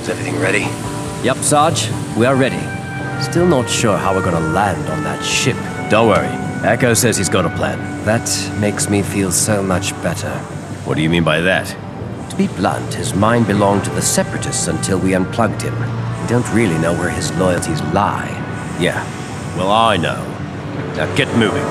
[0.00, 0.66] Is everything ready?
[1.24, 2.60] Yep, Sarge, we are ready.
[3.22, 5.56] Still not sure how we're gonna land on that ship.
[5.90, 6.28] Don't worry,
[6.66, 7.78] Echo says he's got a plan.
[8.04, 8.28] That
[8.60, 10.30] makes me feel so much better.
[10.86, 11.66] What do you mean by that?
[12.30, 15.78] To be blunt, his mind belonged to the Separatists until we unplugged him.
[16.22, 18.30] We don't really know where his loyalties lie.
[18.80, 19.04] Yeah,
[19.56, 20.39] well, I know.
[20.96, 21.64] Now get moving.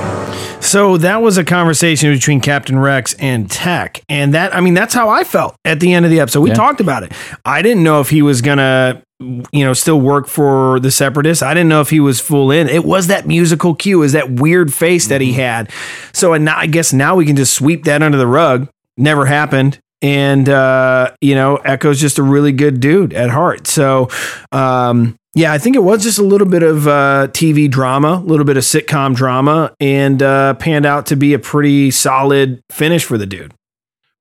[0.61, 4.01] So that was a conversation between Captain Rex and Tech.
[4.09, 6.41] And that, I mean, that's how I felt at the end of the episode.
[6.41, 6.55] We Yeah.
[6.55, 7.13] talked about it.
[7.45, 11.41] I didn't know if he was going to, you know, still work for the Separatists.
[11.41, 12.67] I didn't know if he was full in.
[12.67, 15.39] It was that musical cue, is that weird face that he mm-hmm.
[15.39, 15.71] had.
[16.13, 18.67] So and now, I guess now we can just sweep that under the rug.
[18.97, 19.79] Never happened.
[20.01, 23.67] And, uh, you know, Echo's just a really good dude at heart.
[23.67, 24.09] So,
[24.51, 28.25] um, yeah, I think it was just a little bit of uh, TV drama, a
[28.25, 33.03] little bit of sitcom drama, and uh, panned out to be a pretty solid finish
[33.03, 33.53] for the dude.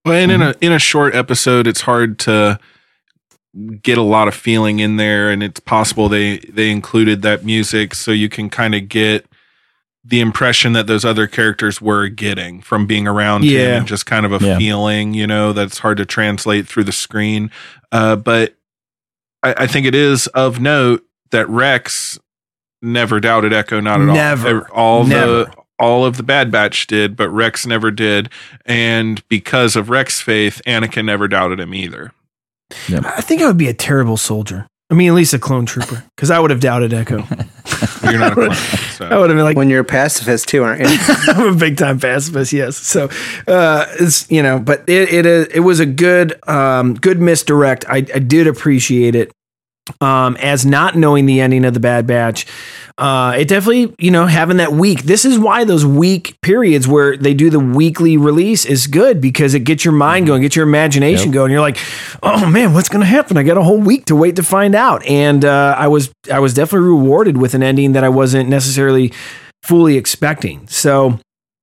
[0.05, 2.59] Well, and in a in a short episode, it's hard to
[3.83, 7.95] get a lot of feeling in there, and it's possible they they included that music
[7.95, 9.27] so you can kind of get
[10.09, 13.77] the impression that those other characters were getting from being around him Yeah.
[13.77, 14.57] and just kind of a Yeah.
[14.57, 17.51] feeling, you know, that's hard to translate through the screen.
[17.93, 18.55] Uh, but
[19.43, 22.19] I, I think it is of note that Rex
[22.81, 24.67] never doubted Echo, not at Never.
[24.71, 25.01] all.
[25.01, 25.27] All Never.
[25.45, 28.31] the all of the Bad Batch did, but Rex never did.
[28.67, 32.13] And because of Rex's faith, Anakin never doubted him either.
[32.91, 34.67] I think I would be a terrible soldier.
[34.91, 37.19] I mean, at least a clone trooper, because I would have doubted Echo.
[38.05, 38.57] You're not a clone.
[38.99, 39.07] So.
[39.07, 40.87] I would have been like, when you're a pacifist too, aren't you?
[41.29, 42.77] I'm a big time pacifist, yes.
[42.77, 43.09] So,
[43.47, 47.85] uh, it's you know, but it it uh, it was a good um good misdirect.
[47.89, 49.31] I I did appreciate it.
[50.01, 52.47] Um, as not knowing the ending of the Bad Batch,
[52.99, 55.03] uh, it definitely you know having that week.
[55.05, 59.55] This is why those week periods where they do the weekly release is good because
[59.55, 61.35] it gets your mind going, get your imagination Yep.
[61.35, 61.53] going.
[61.53, 61.79] You're like,
[62.23, 63.37] oh man, what's gonna happen?
[63.37, 65.05] I got a whole week to wait to find out.
[65.07, 69.13] And uh, I was I was definitely rewarded with an ending that I wasn't necessarily
[69.63, 70.67] fully expecting.
[70.69, 71.19] So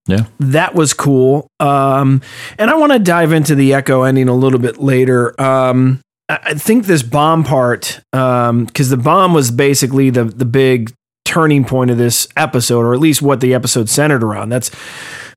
[0.08, 0.26] Yeah.
[0.40, 1.48] that was cool.
[1.60, 2.22] Um,
[2.60, 5.40] and I want to dive into the Echo ending a little bit later.
[5.42, 10.92] Um, I think this bomb part, um, because the bomb was basically the the big
[11.26, 14.50] turning point of this episode, or at least what the episode centered around.
[14.50, 14.72] That's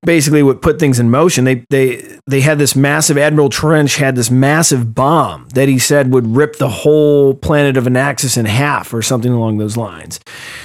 [0.03, 1.45] basically what put things in motion.
[1.45, 6.13] They they they had this massive Admiral Trench had this massive bomb that he said
[6.13, 10.21] would rip the whole planet of Anaxes in half or something along those lines.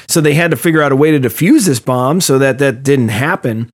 [0.07, 2.83] So they had to figure out a way to defuse this bomb so that that
[2.83, 3.69] didn't happen.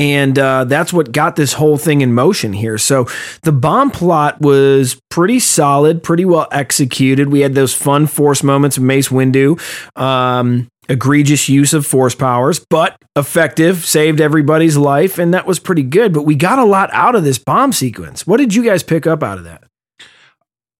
[0.00, 2.78] And uh, that's what got this whole thing in motion here.
[2.78, 3.06] So
[3.42, 7.28] the bomb plot was pretty solid, pretty well executed.
[7.28, 9.60] We had those fun force moments of Mace Windu,
[10.00, 15.82] um, egregious use of force powers, but effective, saved everybody's life, and that was pretty
[15.82, 16.14] good.
[16.14, 18.26] But we got a lot out of this bomb sequence.
[18.26, 19.64] What did you guys pick up out of that?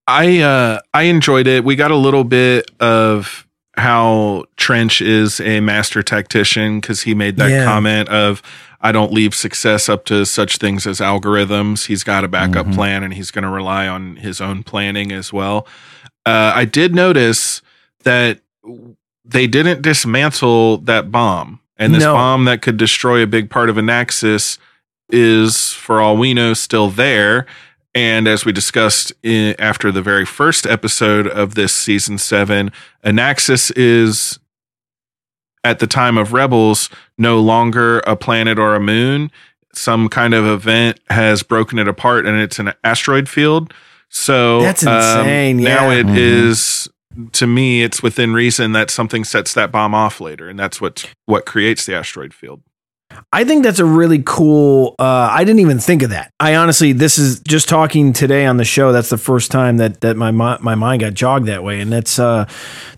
[0.06, 1.62] I uh I enjoyed it.
[1.62, 3.46] We got a little bit of
[3.80, 7.64] how Trench is a master tactician because he made that Yeah.
[7.64, 8.42] comment of
[8.82, 11.86] I don't leave success up to such things as algorithms.
[11.86, 15.32] He's got a backup plan and he's going to rely on his own planning as
[15.32, 15.66] well.
[16.24, 17.60] Uh, I did notice
[18.04, 18.40] that
[19.24, 22.14] they didn't dismantle that bomb, and this No.
[22.14, 24.58] bomb that could destroy a big part of Anaxes
[25.10, 27.44] is, for all we know, still there.
[27.94, 32.70] And as we discussed in, after the very first episode of this season seven,
[33.02, 34.38] Anaxes is
[35.64, 36.88] at the time of Rebels
[37.18, 39.30] no longer a planet or a moon.
[39.74, 43.74] Some kind of event has broken it apart and it's an asteroid field.
[44.08, 45.98] So That's um, insane, now yeah.
[46.00, 46.16] it Mhm.
[46.16, 46.88] is
[47.32, 51.10] to me, it's within reason that something sets that bomb off later, and that's what
[51.26, 52.62] what creates the asteroid field.
[53.32, 54.94] I think that's a really cool.
[54.98, 56.32] Uh, I didn't even think of that.
[56.40, 58.92] I honestly, this is just talking today on the show.
[58.92, 62.18] That's the first time that that my my mind got jogged that way, and that's
[62.18, 62.46] uh,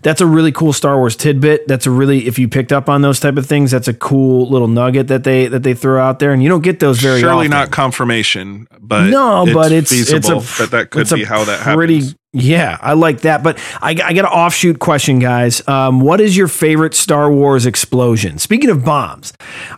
[0.01, 1.67] that's a really cool Star Wars tidbit.
[1.67, 4.49] That's a really if you picked up on those type of things, that's a cool
[4.49, 7.19] little nugget that they that they throw out there, and you don't get those very
[7.19, 7.51] Surely often.
[7.51, 11.61] not confirmation, but no, but it's feasible it's a, that that could be how that
[11.61, 12.15] pretty, happens.
[12.35, 13.43] Yeah, I like that.
[13.43, 15.65] But I, I got an offshoot question, guys.
[15.67, 18.39] Um, what is your favorite Star Wars explosion?
[18.39, 19.33] Speaking of bombs,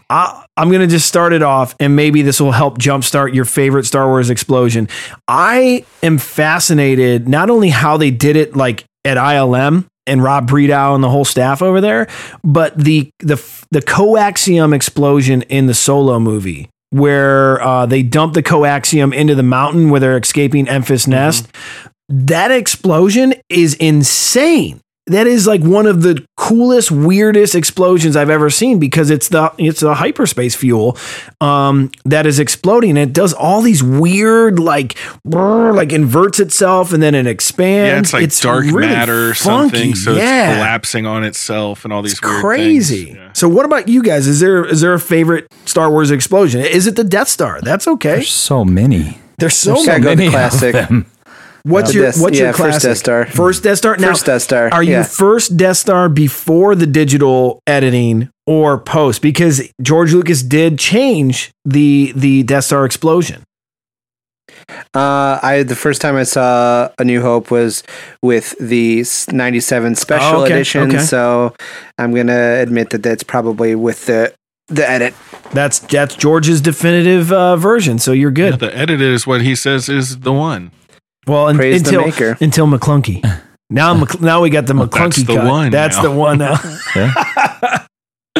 [0.10, 3.44] I, I'm going to just start it off, and maybe this will help jumpstart your
[3.44, 4.88] favorite Star Wars explosion.
[5.28, 10.96] I am fascinated not only how they did it, like at ILM and Rob Bredow
[10.96, 12.08] and the whole staff over there,
[12.44, 13.36] but the the
[13.72, 19.44] the coaxium explosion in the Solo movie where uh, they dump the coaxium into the
[19.44, 21.50] mountain where they're escaping Enfys Nest.
[22.10, 24.80] That explosion is insane.
[25.08, 29.54] That is like one of the coolest, weirdest explosions I've ever seen because it's the
[29.60, 30.98] it's the hyperspace fuel
[31.40, 32.98] um, that is exploding.
[32.98, 38.14] It does all these weird like brr, like inverts itself and then it expands.
[38.14, 39.76] Yeah, it's like dark really matter or funky.
[39.76, 40.50] something, so yeah.
[40.50, 43.14] it's collapsing on itself and all these It's weird crazy.
[43.14, 43.38] things.
[43.38, 44.26] So, what about you guys?
[44.26, 46.62] Is there is there a favorite Star Wars explosion?
[46.62, 47.62] Is it the Death Star?
[47.62, 48.14] That's okay.
[48.16, 49.20] There's so many.
[49.38, 50.02] There's so There's many.
[50.04, 50.76] so many of classic.
[51.66, 51.72] them.
[51.74, 52.82] What's The your Death- What's yeah, your first?
[52.82, 53.26] Death Star.
[53.26, 53.98] First Death Star.
[53.98, 55.04] Now, First Death Star, Are you yeah.
[55.04, 59.22] first Death Star before the digital editing or post?
[59.22, 63.44] Because George Lucas did change the the Death Star explosion.
[64.94, 67.84] Uh, I the first time I saw A New Hope was
[68.22, 71.00] with the '97 special Oh, okay, edition, okay.
[71.00, 71.54] so
[71.98, 74.34] I'm gonna admit that that's probably with the
[74.68, 75.14] the edit.
[75.52, 78.00] That's that's George's definitive uh, version.
[78.00, 78.54] So you're good.
[78.54, 80.72] Yeah, the edit is what he says is the one.
[81.28, 82.38] Well, un- Praise the until maker.
[82.42, 83.42] until Maclunkey.
[83.70, 85.48] Now, Mc- now we got the Well, that's Maclunkey the cut.
[85.48, 86.04] one That's now.
[86.04, 86.56] the one now.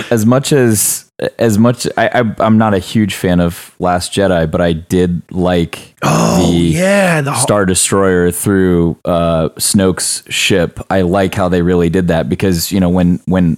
[0.12, 1.10] as much as
[1.40, 5.22] as much I, I I'm not a huge fan of Last Jedi, but I did
[5.32, 10.80] like Oh, the yeah, the ho- Star Destroyer through uh, Snoke's ship.
[10.90, 13.58] I like how they really did that because you know when when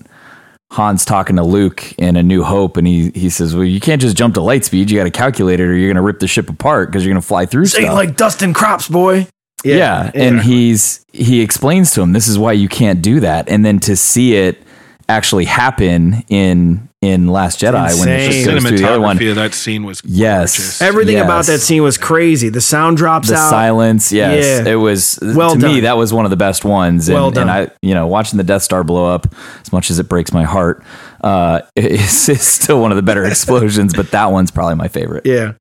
[0.71, 4.01] Han's talking to Luke in A New Hope, and he he says, "Well, you can't
[4.01, 4.91] just jump to light speed.
[4.91, 7.13] You got to calculate it, or you're going to rip the ship apart because you're
[7.13, 9.27] going to fly through Say stuff." like Dustin Crops, boy.
[9.63, 13.65] yeah, and he's he explains to him this is why you can't do that, and
[13.65, 14.61] then to see it
[15.09, 18.31] actually happen in in Last Jedi when it insane.
[18.31, 19.17] just goes through the other one.
[19.17, 21.25] Cinematography that scene was Yes, Everything yes.
[21.25, 22.49] about that scene was crazy.
[22.49, 23.49] The sound drops the out.
[23.49, 24.71] silence yes Yeah.
[24.73, 27.49] it was Well to me that was one of the best ones and, Well done.
[27.49, 29.27] and i you know watching the death star blow up
[29.61, 30.83] as much as it breaks my heart
[31.21, 35.25] uh it's, it's still one of the better explosions but that one's probably my favorite
[35.25, 35.53] Yeah.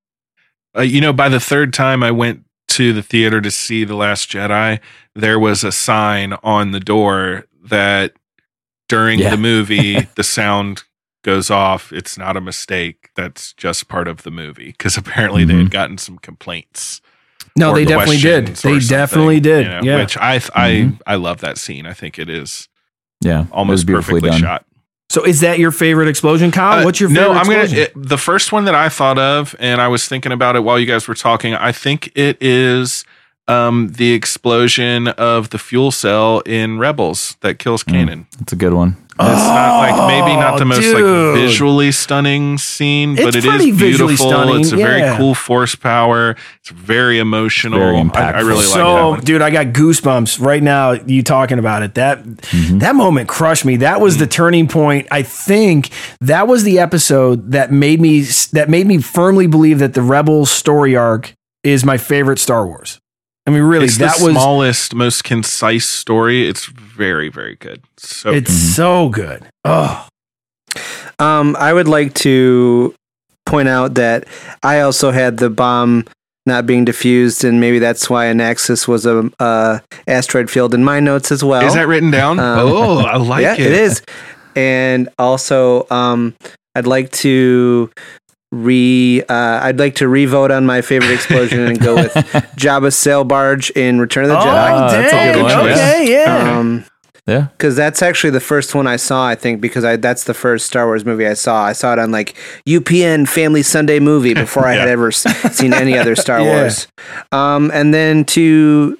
[0.77, 3.95] Uh, you know, by the third time I went to the theater to see The
[3.95, 4.81] Last Jedi,
[5.15, 8.13] there was a sign on the door that
[8.89, 9.31] during Yeah.
[9.31, 10.85] the movie, the sound
[11.25, 11.93] goes off.
[11.93, 13.11] It's not a mistake.
[13.17, 14.67] That's just part of the movie.
[14.69, 15.63] Because apparently they Mm-hmm.
[15.63, 17.01] had gotten some complaints.
[17.59, 18.49] No, they definitely did.
[18.49, 19.65] They definitely did.
[19.67, 19.97] you know, yeah.
[19.97, 21.01] Which I I Mhm.
[21.07, 21.87] I love that scene.
[21.87, 22.69] I think it is
[23.23, 24.59] yeah almost beautifully perfectly done.
[24.61, 24.67] shot.
[25.09, 26.81] so is that your favorite explosion, Kyle?
[26.81, 27.33] Uh, What's your favorite no?
[27.33, 27.71] I'm explosion?
[27.77, 30.65] gonna it, the first one that I thought of, and I was thinking about it
[30.65, 31.55] while you guys were talking.
[31.55, 33.05] I think it is
[33.49, 37.93] um, the explosion of the fuel cell in Rebels that kills Mm.
[38.09, 38.27] Kanan.
[38.41, 40.95] it's a good one it's not like maybe not the most dude.
[41.03, 44.15] like visually stunning scene, but It's it is beautiful.
[44.29, 44.87] stunning, It's a yeah.
[44.87, 46.37] very cool force power.
[46.61, 47.79] It's very emotional.
[47.79, 50.93] Very I, I really like that so, dude, I got goosebumps right now.
[50.93, 51.95] You talking about it?
[51.95, 52.79] That Mm-hmm.
[52.81, 53.77] that moment crushed me.
[53.79, 55.09] That was the turning point.
[55.11, 55.89] I think
[56.21, 58.21] that was the episode that made me
[58.53, 61.33] that made me firmly believe that the Rebels story arc
[61.65, 63.01] is my favorite Star Wars.
[63.47, 66.49] I mean, really, it's that the was smallest, most concise story.
[66.49, 67.83] It's very, very good.
[67.97, 69.45] So it's so good.
[69.65, 70.07] Oh,
[71.19, 72.95] Um, I would like to
[73.47, 74.27] point out that
[74.63, 76.05] I also had the bomb
[76.45, 81.01] not being diffused, and maybe that's why Anaxes was a, a asteroid field in my
[81.01, 81.65] notes as well.
[81.67, 82.39] Is that written down?
[82.41, 83.61] Oh, I like yeah, it.
[83.61, 84.03] It is,
[84.55, 86.35] and also um,
[86.75, 87.91] I'd like to
[88.65, 92.13] re uh, I'd like to re-vote on my favorite explosion and go with
[92.57, 94.91] Jabba's sail barge in Return of the Oh, Jedi.
[94.91, 95.59] that's a good dang.
[95.59, 95.69] one.
[95.73, 96.59] Okay, yeah.
[96.59, 96.85] Um,
[97.27, 99.27] yeah, because that's actually the first one I saw.
[99.27, 101.65] I think because I that's the first Star Wars movie I saw.
[101.65, 102.37] I saw it on like
[102.69, 105.23] UPN Family Sunday Movie before I had ever s-
[105.57, 106.61] seen any other Star Yeah.
[106.63, 106.87] Wars.
[107.33, 108.97] Um, and then to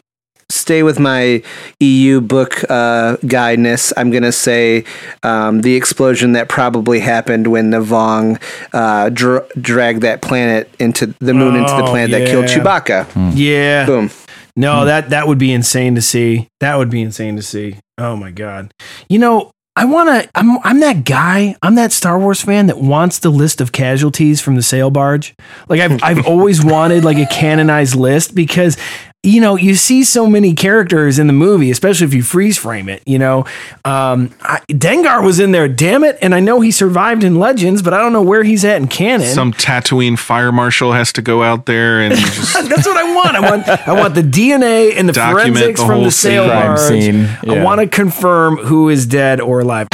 [0.49, 1.43] stay with my
[1.81, 4.85] EU book uh, guidness, I'm gonna say
[5.23, 8.41] um, the explosion that probably happened when Navong
[8.73, 12.57] uh, dr- dragged that planet into the moon into the Oh, planet that killed yeah.
[12.59, 13.33] Chewbacca.
[13.35, 13.87] yeah.
[13.87, 14.11] Boom.
[14.59, 14.87] No, Hmm.
[14.87, 16.49] that that would be insane to see.
[16.61, 17.77] That would be insane to see.
[17.99, 18.73] Oh my god.
[19.09, 21.55] You know, I want to I'm I'm that guy.
[21.61, 25.35] I'm that Star Wars fan that wants the list of casualties from the sail barge.
[25.69, 28.79] Like I've I've always wanted like a canonized list because
[29.27, 32.89] you know, you see so many characters in the movie, especially if you freeze frame
[32.89, 33.03] it.
[33.05, 33.41] You know,
[33.85, 37.83] um, I, Dengar was in there, damn it, and I know he survived in Legends,
[37.83, 39.27] but I don't know where he's at in canon.
[39.27, 43.37] Some Tatooine fire marshal has to go out there and just That's what I want.
[43.37, 47.25] I want I want the DNA and the Document forensics the from the sail scene.
[47.25, 47.43] Barge.
[47.43, 49.89] scene, I want to confirm who is dead or alive.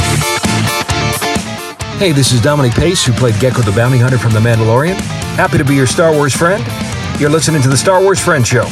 [1.98, 4.96] Hey, this is Dominic Pace, who played Gekko the Bounty Hunter from The Mandalorian.
[5.36, 6.62] Happy to be your Star Wars friend.
[7.20, 8.66] You're listening to the Star Wars Friend Show.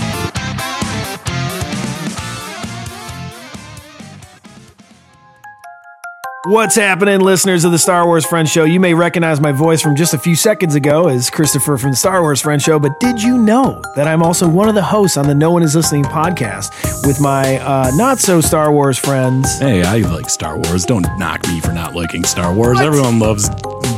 [6.46, 8.64] What's happening, listeners of the Star Wars Friend Show?
[8.64, 11.96] You may recognize my voice from just a few seconds ago as Christopher from the
[11.96, 15.18] Star Wars Friend Show, but did you know that I'm also one of the hosts
[15.18, 19.58] on the No One Is Listening podcast with my uh, not so Star Wars friends?
[19.58, 20.86] Hey, I like Star Wars.
[20.86, 22.80] Don't knock me for not liking Star Wars.
[22.80, 23.50] Everyone loves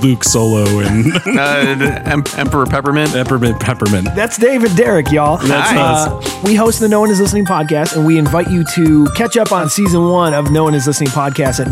[0.03, 3.13] Luke Solo and uh, Emperor Peppermint.
[3.13, 4.07] Peppermint Peppermint.
[4.17, 5.37] That's David Derrick, y'all.
[5.37, 9.07] That's Uh, we host the No One Is Listening podcast, and we invite you to
[9.15, 11.71] catch up on season one of No One Is Listening podcast at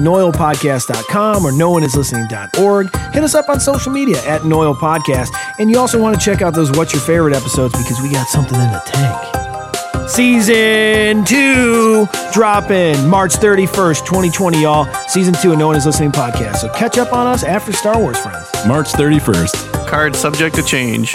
[0.60, 2.96] noilpodcast.com or nooneislistening.org.
[3.12, 5.28] Hit us up on social media at Noil Podcast.
[5.58, 8.28] And you also want to check out those What's Your Favorite episodes because we got
[8.28, 10.08] something in the tank.
[10.08, 14.92] Season two dropping March 31st, 2020, y'all.
[15.08, 16.56] Season two of No One Is Listening podcast.
[16.56, 18.48] So catch up on us after Star Wars Friends.
[18.66, 19.86] March 31st.
[19.86, 21.14] Card subject to change.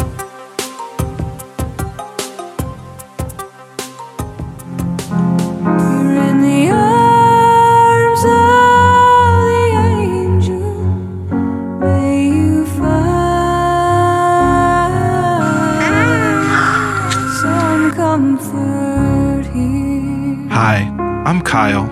[21.25, 21.87] I'm Kyle.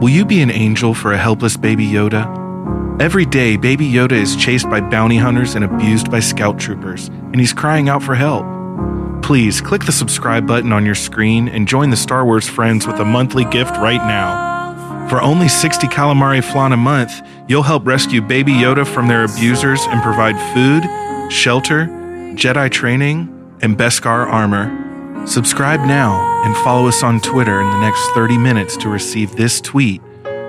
[0.00, 3.02] Will you be an angel for a helpless baby Yoda?
[3.02, 7.40] Every day, baby Yoda is chased by bounty hunters and abused by scout troopers, and
[7.40, 8.46] he's crying out for help.
[9.20, 13.00] Please click the subscribe button on your screen and join the Star Wars Friends with
[13.00, 15.08] a monthly gift right now.
[15.08, 19.80] For only 60 calamari flan a month, you'll help rescue Baby Yoda from their abusers
[19.88, 21.86] and provide food, shelter,
[22.36, 25.26] Jedi training, and Beskar armor.
[25.26, 29.60] Subscribe now and follow us on Twitter in the next 30 minutes to receive this
[29.60, 30.00] tweet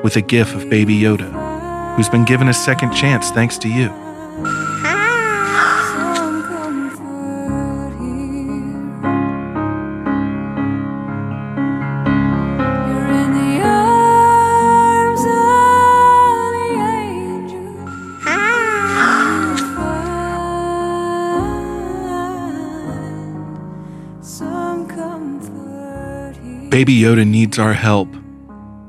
[0.01, 4.08] with a gif of Baby Yoda, who's been given a second chance thanks to you.
[26.79, 28.07] Baby Yoda needs our help.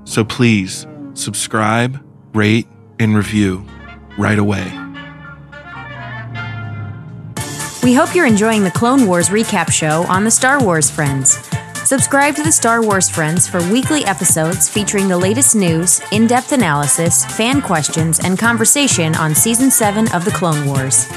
[0.04, 2.00] So please subscribe,
[2.32, 2.68] rate,
[3.00, 3.66] and review
[4.16, 4.62] right away.
[7.82, 11.44] We hope you're enjoying the Clone Wars recap show on the Star Wars Friends.
[11.82, 16.52] Subscribe to the Star Wars Friends for weekly episodes featuring the latest news, in depth
[16.52, 21.08] analysis, fan questions, and conversation on Season 7 of The Clone Wars.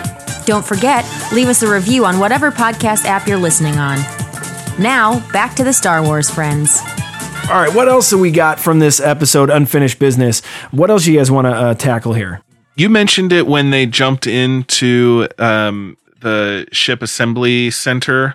[0.45, 3.99] Don't forget, leave us a review on whatever podcast app you're listening on.
[4.79, 6.81] Now, back to the Star Wars Friends.
[7.49, 10.41] All right, what else have we got from this episode, Unfinished Business?
[10.71, 12.41] What else do you guys want to uh, tackle here?
[12.75, 18.33] You mentioned it when they jumped into um, the ship assembly center.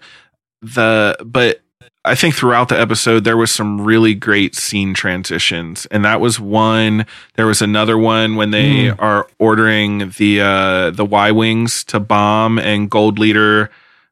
[0.62, 1.60] The but
[2.04, 6.38] I think throughout the episode there was some really great scene transitions, and that was
[6.38, 7.04] one.
[7.34, 8.96] There was another one when they Mm.
[9.00, 13.70] are ordering the uh, the Y wings to bomb, and Gold Leader.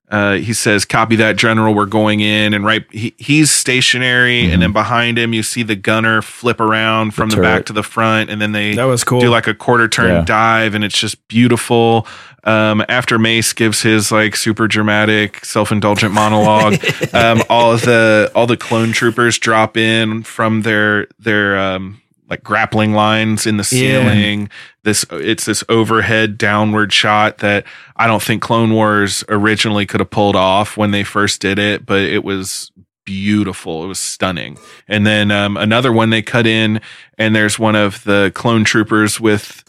[0.09, 1.75] Uh, he says, "Copy that, General.
[1.75, 5.75] We're going in." And right, he, he's stationary, and then behind him, you see the
[5.77, 7.45] gunner flip around from the, turret.
[7.45, 9.21] back to the front, and then they That was cool.
[9.21, 10.25] do like a quarter turn Yeah.
[10.25, 12.07] dive, and it's just beautiful.
[12.45, 16.75] Um, after Mace gives his like super dramatic, self indulgent monologue,
[17.13, 22.43] um, all of the all the clone troopers drop in from their their um, like
[22.43, 24.01] grappling lines in the Yeah.
[24.03, 24.49] ceiling.
[24.83, 27.65] This it's this overhead downward shot that
[27.97, 31.87] I don't think Clone Wars originally could have pulled off when they first did it,
[31.87, 32.71] but it was
[33.05, 33.85] beautiful.
[33.85, 34.59] It was stunning.
[34.89, 36.81] And then um, another one they cut in,
[37.17, 39.63] and there's one of the clone troopers with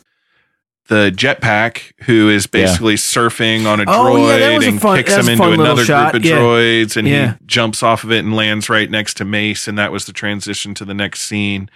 [0.87, 2.61] the jetpack who is Yeah.
[2.63, 6.11] basically surfing on a Oh, droid yeah, a and fun- kicks him into another shot.
[6.13, 6.37] group of Yeah.
[6.37, 7.31] droids and Yeah.
[7.33, 10.13] he jumps off of it and lands right next to Mace and that was the
[10.13, 11.69] transition to the next scene.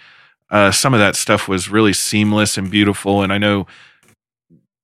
[0.52, 3.66] Uh, some of that stuff was really seamless and beautiful and I know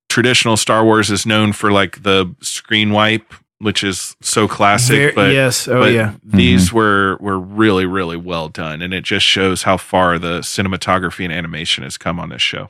[0.08, 5.12] traditional Star Wars is known for like the screen wipe which is so classic Ver-
[5.14, 5.66] but yes.
[5.66, 6.14] Oh, but yeah.
[6.24, 11.24] these were were really really well done and it just shows how far the cinematography
[11.24, 12.68] and animation has come on this show.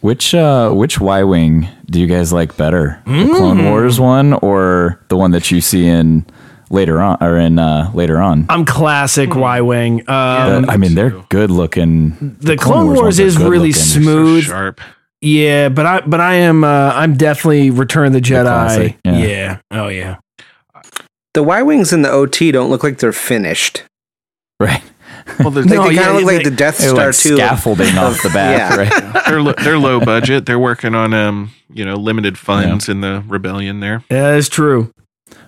[0.00, 3.00] Which uh which Y wing do you guys like better?
[3.06, 3.70] The Clone Mm.
[3.70, 6.26] Wars one or the one that you see in
[6.70, 8.46] later on or in uh later on?
[8.48, 9.40] I'm classic Hmm.
[9.40, 10.00] Y wing.
[10.00, 12.36] Um, That- I mean, they're good looking.
[12.40, 13.72] the Clone Wars, ones are is really looking.
[13.82, 14.44] smooth.
[14.44, 14.80] sharp.
[15.20, 18.42] Yeah, but I but I am uh, I'm definitely Return of the Jedi.
[18.44, 19.16] classic, yeah.
[19.18, 19.58] yeah.
[19.72, 20.16] Oh yeah.
[21.34, 23.82] The Y wings in the OT don't look like they're finished.
[24.60, 24.82] Right.
[25.40, 27.36] Well, Like, they kind of look like the Death they're Star like too.
[27.36, 29.24] scaffolding off the bat, right?
[29.26, 30.46] they're lo- they're low budget.
[30.46, 34.02] They're working on um you know limited funds in the rebellion there.
[34.10, 34.90] Yeah, that's true.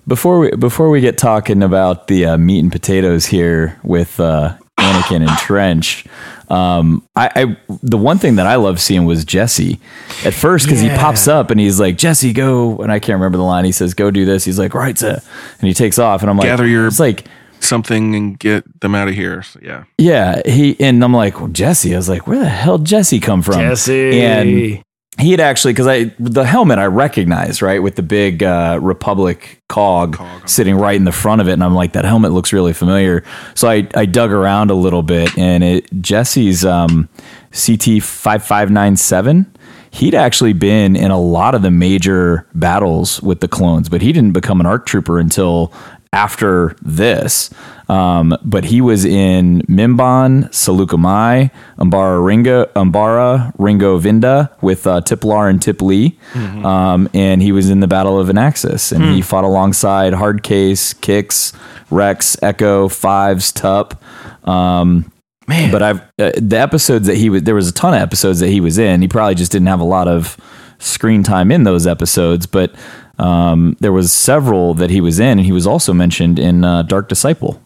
[0.06, 4.56] Before we before we get talking about the uh, meat and potatoes here with uh,
[4.78, 6.04] Anakin and Trench,
[6.48, 9.78] um, I, I the one thing that I love seeing was Jesse
[10.24, 10.92] at first because Yeah.
[10.92, 13.72] he pops up and he's like Jesse go and I can't remember the line he
[13.72, 15.20] says go do this he's like right sir
[15.60, 17.26] and he takes off and I'm like Gather your it's like
[17.60, 19.42] something and get them out of here.
[19.42, 19.84] So, yeah.
[19.98, 23.42] yeah he and I'm like well, Jesse I was like where the hell Jesse come
[23.42, 24.20] from Jesse.
[24.20, 24.82] and
[25.20, 29.62] he had actually because I the helmet I recognize right with the big uh, Republic
[29.68, 32.72] cog, sitting right in the front of it, and I'm like that helmet looks really
[32.72, 33.24] familiar.
[33.54, 37.08] So I I dug around a little bit, and it Jesse's um,
[37.52, 39.52] CT five five nine seven.
[39.92, 44.12] He'd actually been in a lot of the major battles with the clones, but he
[44.12, 45.72] didn't become an ARC trooper until
[46.12, 47.50] after this.
[47.88, 55.50] Um, but he was in Mimban, Saleucami, Umbara Ringo, Umbara Ringo Vinda with uh, Tiplar
[55.50, 56.16] and Tiplee.
[56.64, 58.92] Um, and he was in the Battle of Anaxes.
[58.92, 59.20] And he Hmm.
[59.22, 61.52] fought alongside Hardcase, Kicks,
[61.90, 64.00] Rex, Echo, Fives, Tup.
[64.48, 65.10] Um,
[65.48, 65.72] Man.
[65.72, 68.48] but I've uh, the episodes that he was there was a ton of episodes that
[68.50, 69.02] he was in.
[69.02, 70.36] He probably just didn't have a lot of
[70.78, 72.72] screen time in those episodes, but
[73.20, 76.82] um, there was several that he was in, and he was also mentioned in uh,
[76.82, 77.62] Dark Disciple.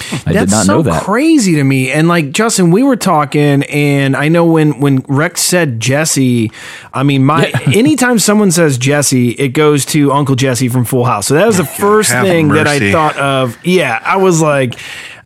[0.00, 1.02] I That's did not so know that.
[1.02, 1.90] crazy to me.
[1.90, 6.52] And like Justin, we were talking, and I know when when Rex said Jesse,
[6.92, 11.26] I mean, my anytime someone says Jesse, it goes to Uncle Jesse from Full House.
[11.26, 13.58] So that was the first have thing that I thought of.
[13.64, 14.78] Yeah, I was like.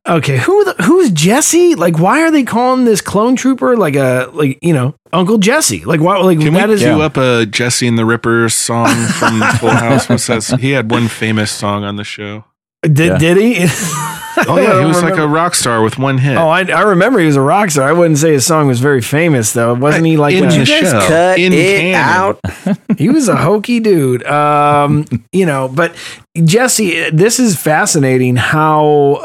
[0.04, 1.76] Okay, who the, who's Jesse?
[1.76, 5.84] Like, why are they calling this clone trooper like a like you know Uncle Jesse?
[5.84, 6.18] Like, why?
[6.18, 9.70] Like Can that we is do up a Jesse and the Ripper song from Full
[9.70, 10.08] House?
[10.08, 10.58] What's that?
[10.60, 12.44] He had one famous song on the show.
[12.82, 13.66] Did did he?
[14.48, 16.38] Oh yeah, he was like a rock star with one hit.
[16.38, 17.86] Oh, I, I remember he was a rock star.
[17.86, 19.74] I wouldn't say his song was very famous though.
[19.74, 21.00] Wasn't he like In a, the show.
[21.06, 21.94] Cut In it canon.
[22.00, 22.40] out.
[22.98, 24.24] he was a hokey dude.
[24.26, 25.94] Um, you know, but
[26.42, 29.16] Jesse, this is fascinating how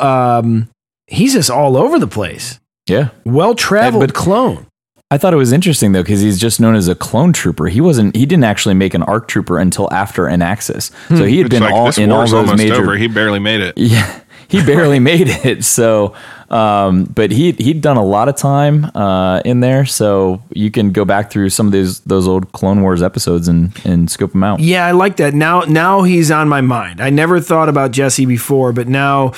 [0.41, 0.69] um,
[1.07, 2.59] he's just all over the place.
[2.87, 3.09] Yeah.
[3.25, 4.67] Well traveled But- clone.
[5.09, 7.67] I thought it was interesting though because he's just known as a clone trooper.
[7.67, 8.15] He wasn't.
[8.15, 10.91] He didn't actually make an ARC trooper until after Anaxes.
[11.07, 11.23] So hmm.
[11.23, 12.75] he had It's been like, all in all those major.
[12.75, 12.97] over.
[12.97, 13.77] He barely made it.
[13.77, 15.63] Yeah, he barely made it.
[15.63, 16.13] So,
[16.49, 19.85] um, but he he'd done a lot of time uh, in there.
[19.85, 23.71] So you can go back through some of those those old Clone Wars episodes and
[23.85, 24.59] and scope them out.
[24.61, 25.33] Yeah, I like that.
[25.33, 27.01] Now, now he's on my mind.
[27.01, 29.33] I never thought about Jesse before, but now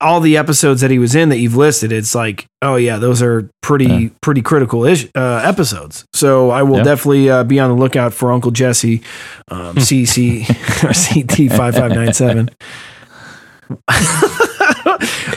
[0.00, 3.20] all the episodes that he was in that you've listed, it's like, oh yeah, those
[3.20, 6.04] are pretty pretty critical ish, uh, episodes.
[6.14, 6.84] So I will Yeah.
[6.84, 9.02] definitely uh, be on the lookout for Uncle Jesse,
[9.50, 10.48] um, CC
[10.84, 12.48] or CT five five nine seven.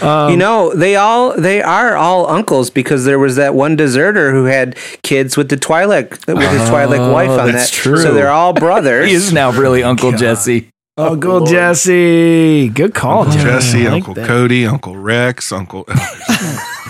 [0.02, 4.32] Um, you know, they all they are all uncles because there was that one deserter
[4.32, 7.76] who had kids with the Twi'lek with his Twi'lek wife oh, on Oh, that's that.
[7.76, 8.02] true.
[8.02, 9.08] So they're all brothers.
[9.10, 10.70] he is now really Uncle Jesse.
[11.00, 12.70] Uncle Jesse.
[12.70, 14.28] Good call, Uncle Jesse, I like Uncle that.
[14.28, 15.86] Cody, Uncle Rex, Uncle.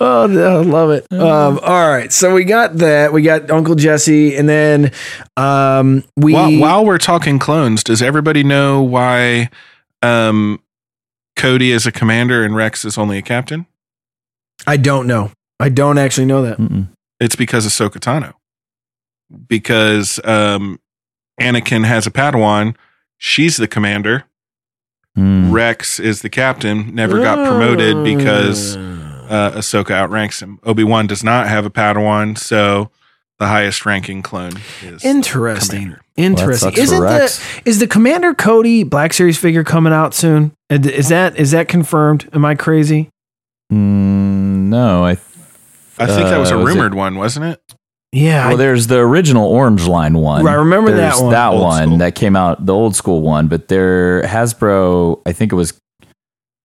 [0.00, 1.06] Oh, no, I love it.
[1.12, 3.12] Um, all right, so we got that.
[3.12, 4.90] We got Uncle Jesse, and then
[5.36, 6.32] um, we.
[6.32, 9.50] while, while we're talking clones, does everybody know why
[10.02, 10.60] um,
[11.36, 13.66] Cody is a commander and Rex is only a captain?
[14.66, 15.30] I don't know.
[15.60, 16.88] I don't actually know that.
[17.20, 18.34] It's because of Ahsoka Tano.
[19.48, 20.80] Because um,
[21.42, 22.76] Anakin has a Padawan,
[23.18, 24.24] she's the commander.
[25.14, 25.52] Hmm.
[25.52, 26.94] Rex is the captain.
[26.94, 30.58] Never got promoted because uh, Ahsoka outranks him.
[30.64, 32.90] Obi Wan does not have a Padawan, so
[33.38, 34.52] the highest ranking clone
[34.82, 35.88] is Interesting.
[35.90, 36.70] Well, that Interesting.
[36.74, 37.00] sucks for Isn't
[37.62, 40.52] the is the Commander Cody Black Series figure coming out soon?
[40.70, 42.30] Is that is that confirmed?
[42.32, 43.10] Am I crazy?
[43.70, 45.14] Mm, no, I.
[45.16, 45.26] Th-
[45.98, 47.60] I think that was a uh, it- rumored one, wasn't it?
[48.12, 48.48] Yeah.
[48.48, 50.44] Well, there's the original Orange Line one.
[50.44, 51.30] Right, I remember that There's one.
[51.32, 51.98] That Old one school.
[51.98, 53.48] that came out, the old school one.
[53.48, 55.72] But there, Hasbro, I think it was.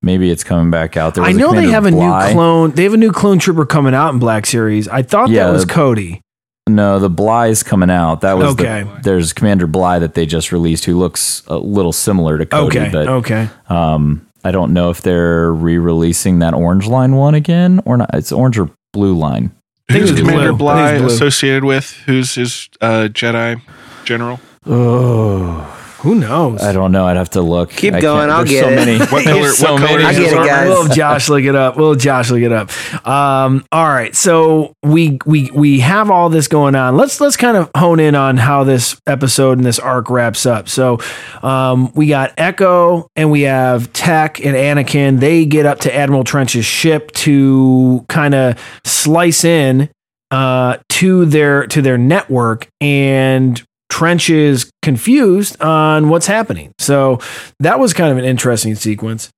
[0.04, 1.16] Maybe it's coming back out.
[1.16, 2.28] There I was a know they have a Bly.
[2.28, 2.72] new clone.
[2.72, 4.88] They have a new clone trooper coming out in Black Series.
[4.88, 6.22] I thought Yeah, that was the- Cody.
[6.70, 8.22] No, the Bly's coming out.
[8.22, 8.84] That was Okay.
[8.84, 12.78] The, there's Commander Bly that they just released, who looks a little similar to Cody.
[12.80, 13.50] Okay, But okay.
[13.70, 18.10] Um, I don't know if they're re-releasing that Orange Line one again or not.
[18.14, 19.52] It's Orange or Blue Line.
[19.92, 20.54] Who's Commander.
[20.54, 21.92] Bly associated with?
[22.06, 23.62] Who's his uh, Jedi
[24.04, 24.40] general?
[24.66, 26.62] Oh, Who knows?
[26.62, 27.06] I don't know.
[27.08, 27.72] I'd have to look.
[27.72, 28.76] Keep I going, I'll there's get so it.
[28.76, 30.04] Many, What color- there's so what color many.
[30.06, 30.70] I get it, guys.
[30.70, 31.76] Will Josh look it up?
[31.78, 32.70] Will Josh look it up?
[33.08, 36.98] Um, all right, so we we we have all this going on.
[36.98, 40.70] Let's let's kind of hone in on how this episode and this arc wraps up.
[40.70, 41.00] So,
[41.42, 45.20] um, we got Echo and we have Tech and Anakin.
[45.20, 49.90] They get up to Admiral Trench's ship to kind of slice in
[50.30, 53.64] uh, to their to their network and.
[53.98, 56.72] Trench is confused on what's happening.
[56.78, 57.20] So
[57.62, 59.32] that was kind of an interesting sequence.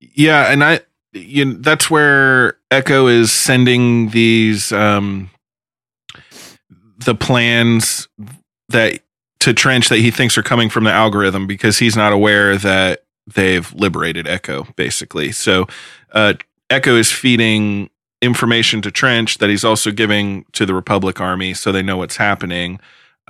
[0.00, 0.80] Yeah, and I,
[1.12, 5.28] you know, that's where Echo is sending these um,
[6.96, 8.08] the plans
[8.70, 9.02] that
[9.40, 13.04] to Trench that he thinks are coming from the algorithm because he's not aware that
[13.26, 15.30] they've liberated Echo, basically.
[15.30, 15.66] So
[16.12, 16.32] uh,
[16.70, 17.90] Echo is feeding
[18.22, 22.16] information to Trench that he's also giving to the Republic Army so they know what's
[22.16, 22.80] happening.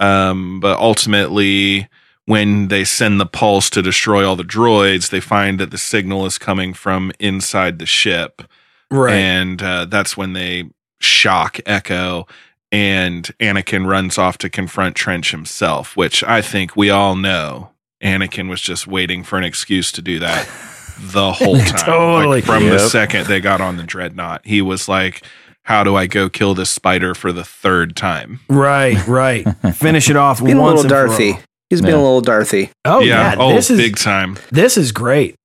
[0.00, 1.88] Um, but ultimately,
[2.24, 6.26] when they send the pulse to destroy all the droids, they find that the signal
[6.26, 8.42] is coming from inside the ship.
[8.90, 9.14] Right.
[9.14, 10.70] And uh, that's when they
[11.00, 12.26] shock Echo,
[12.72, 17.70] and Anakin runs off to confront Trench himself, which I think we all know.
[18.02, 20.46] Anakin was just waiting for an excuse to do that
[21.00, 21.84] the whole time.
[21.84, 22.36] Totally.
[22.36, 25.22] Like, from the second they got on the dreadnought, he was like,
[25.64, 28.40] How do I go kill this spider for the third time?
[28.48, 29.44] Right, right.
[29.74, 31.34] Finish it off Being a once little and for Darthy.
[31.34, 31.40] all.
[31.68, 32.70] He's been a little Darthy.
[32.84, 34.36] Oh yeah, oh, this is big time.
[34.50, 35.36] this is great.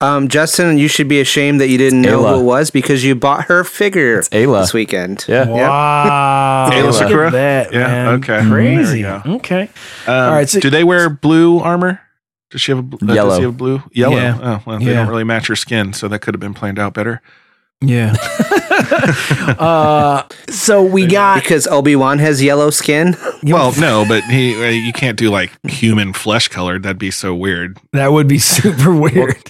[0.00, 2.34] Um, Justin, you should be ashamed that you didn't know Aayla.
[2.36, 4.60] who it was because you bought her figure It's Aayla.
[4.62, 5.24] this weekend.
[5.28, 5.46] Yeah.
[5.48, 7.26] Wow, Aayla look Secura?
[7.26, 7.72] at that.
[7.72, 8.06] Yeah, man.
[8.22, 8.48] okay.
[8.48, 9.04] crazy.
[9.06, 9.62] Okay,
[10.06, 12.00] Um, All right, so- do they wear blue armor?
[12.50, 13.36] Does she have a bl- uh, Does Yellow.
[13.36, 13.82] he have blue?
[13.92, 14.16] Yellow.
[14.16, 14.38] Yeah.
[14.40, 14.92] Oh, well, they Yeah.
[14.94, 17.20] don't really match her skin, so that could have been planned out better.
[17.80, 18.14] yeah.
[19.58, 23.16] uh, so we got Because Obi Wan has yellow skin.
[23.42, 26.82] Well, no, but he uh, you can't do like human flesh colored.
[26.82, 27.78] That'd be so weird.
[27.92, 29.42] that would be super weird.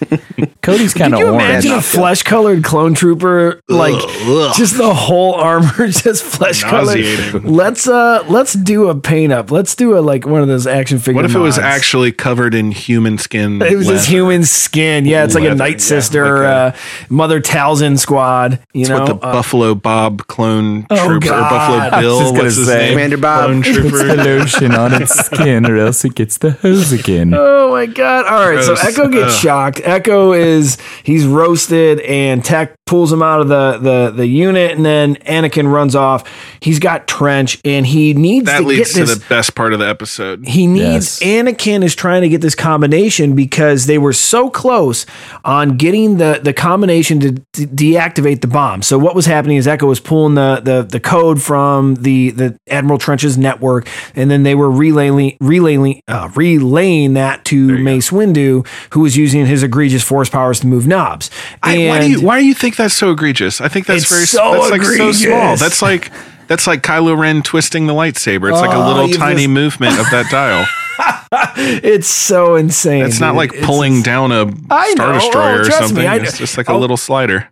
[0.68, 1.42] Cody's kind Can of you orange.
[1.64, 4.54] imagine a flesh colored clone trooper like Ugh.
[4.56, 6.98] just the whole armor just flesh colored?
[7.44, 9.50] Let's uh let's do a paint up.
[9.50, 11.14] Let's do a like one of those action figure.
[11.16, 13.62] What if it was actually covered in human skin?
[13.62, 13.98] It was leather?
[13.98, 15.04] his human skin.
[15.06, 16.78] Yeah, it's like a Leather, Night yeah, Sister, like uh,
[17.08, 18.60] Mother Talzin squad.
[18.74, 21.50] You It's know, what the Uh, Buffalo Bob clone Oh, trooper or God.
[21.50, 22.18] Buffalo I Bill.
[22.20, 22.78] just gonna What's his say.
[22.78, 22.90] name?
[22.92, 23.44] Commander Bob.
[23.44, 24.16] Clone Puts the trooper.
[24.24, 27.32] lotion on its skin, or else it gets the hose again.
[27.34, 28.26] Oh my god!
[28.26, 29.40] All right, so Echo gets Ugh.
[29.40, 29.80] shocked.
[29.84, 30.57] Echo is
[31.04, 35.70] he's roasted, and Tech pulls him out of the the the unit, and then Anakin
[35.70, 36.24] runs off.
[36.60, 39.18] He's got Trench, and he needs That to leads get to this.
[39.18, 40.46] the best part of the episode.
[40.46, 41.20] he needs Yes.
[41.20, 45.04] Anakin is trying to get this combination because they were so close
[45.44, 48.82] on getting the the combination to de- deactivate the bomb.
[48.82, 52.56] So what was happening is Echo was pulling the the the code from the the
[52.70, 58.66] Admiral Trench's network, and then they were relaying relaying uh, relaying that to Mace Windu,
[58.94, 61.30] who was using his egregious force powers to move knobs.
[61.62, 63.60] I, why do you why do you think that's so egregious?
[63.60, 65.36] I think that's very so that's like so small.
[65.36, 65.60] egregious.
[65.60, 66.10] That's like
[66.48, 68.50] That's like Kylo Ren twisting the lightsaber.
[68.50, 70.66] It's like a Oh, little tiny just- movement of that dial.
[71.84, 73.04] it's so insane.
[73.04, 73.36] It's not dude.
[73.36, 75.12] like pulling just- down a I Star know.
[75.12, 76.24] Oh, Destroyer Oh, or trust me, something.
[76.24, 76.78] It's just like a Oh.
[76.78, 77.48] little slider.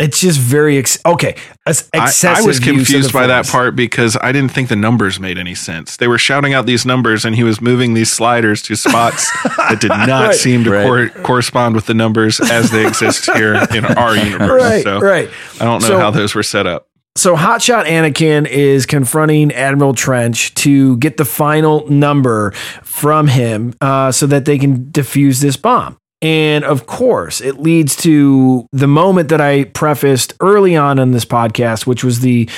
[0.00, 1.36] It's just very ex- okay.
[1.66, 5.36] As I, I was confused by that part because I didn't think the numbers made
[5.36, 5.98] any sense.
[5.98, 9.78] They were shouting out these numbers and he was moving these sliders to spots that
[9.80, 10.34] did not Right.
[10.34, 14.62] seem to cor- correspond with the numbers as they exist here in our universe.
[14.62, 15.28] Right, so right.
[15.60, 16.86] I don't know So- how those were set up.
[17.16, 22.52] So Hotshot Anakin is confronting Admiral Trench to get the final number
[22.82, 25.98] from him uh, so that they can defuse this bomb.
[26.22, 31.24] And of course, it leads to the moment that I prefaced early on in this
[31.24, 32.48] podcast, which was the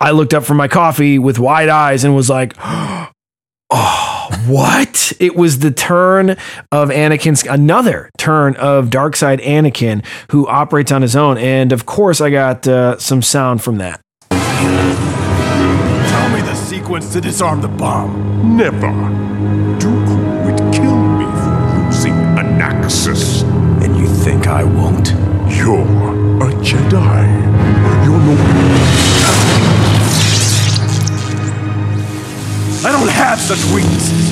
[0.00, 3.10] I looked up from my coffee with wide eyes and was like, oh,
[4.46, 5.12] what?
[5.18, 6.30] It was the turn
[6.70, 11.36] of Anakin's, another turn of Dark Side Anakin, who operates on his own.
[11.36, 14.00] And of course, I got uh, some sound from that.
[14.30, 14.38] Tell
[16.30, 18.56] me the sequence to disarm the bomb.
[18.56, 19.67] Never.
[24.58, 25.10] I won't?
[25.56, 25.78] You're
[26.42, 27.22] a Jedi.
[28.04, 28.34] You're no.
[32.84, 34.30] I don't have such weaknesses.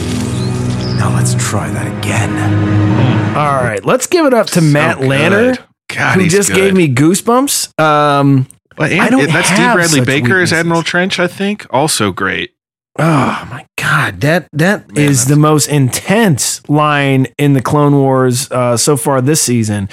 [0.99, 3.37] Now let's try that again.
[3.37, 5.09] All right, let's give it up to Matt good.
[5.09, 6.57] Lanter, God, who he's just good.
[6.57, 7.79] gave me goosebumps.
[7.81, 10.53] Um, But I don't that's Dee have Bradley such Baker as.
[10.53, 11.67] Admiral Trench, I think.
[11.71, 12.53] Also great.
[12.99, 18.77] Oh my god, that that is the most intense line in the Clone Wars uh,
[18.77, 19.89] so far this season,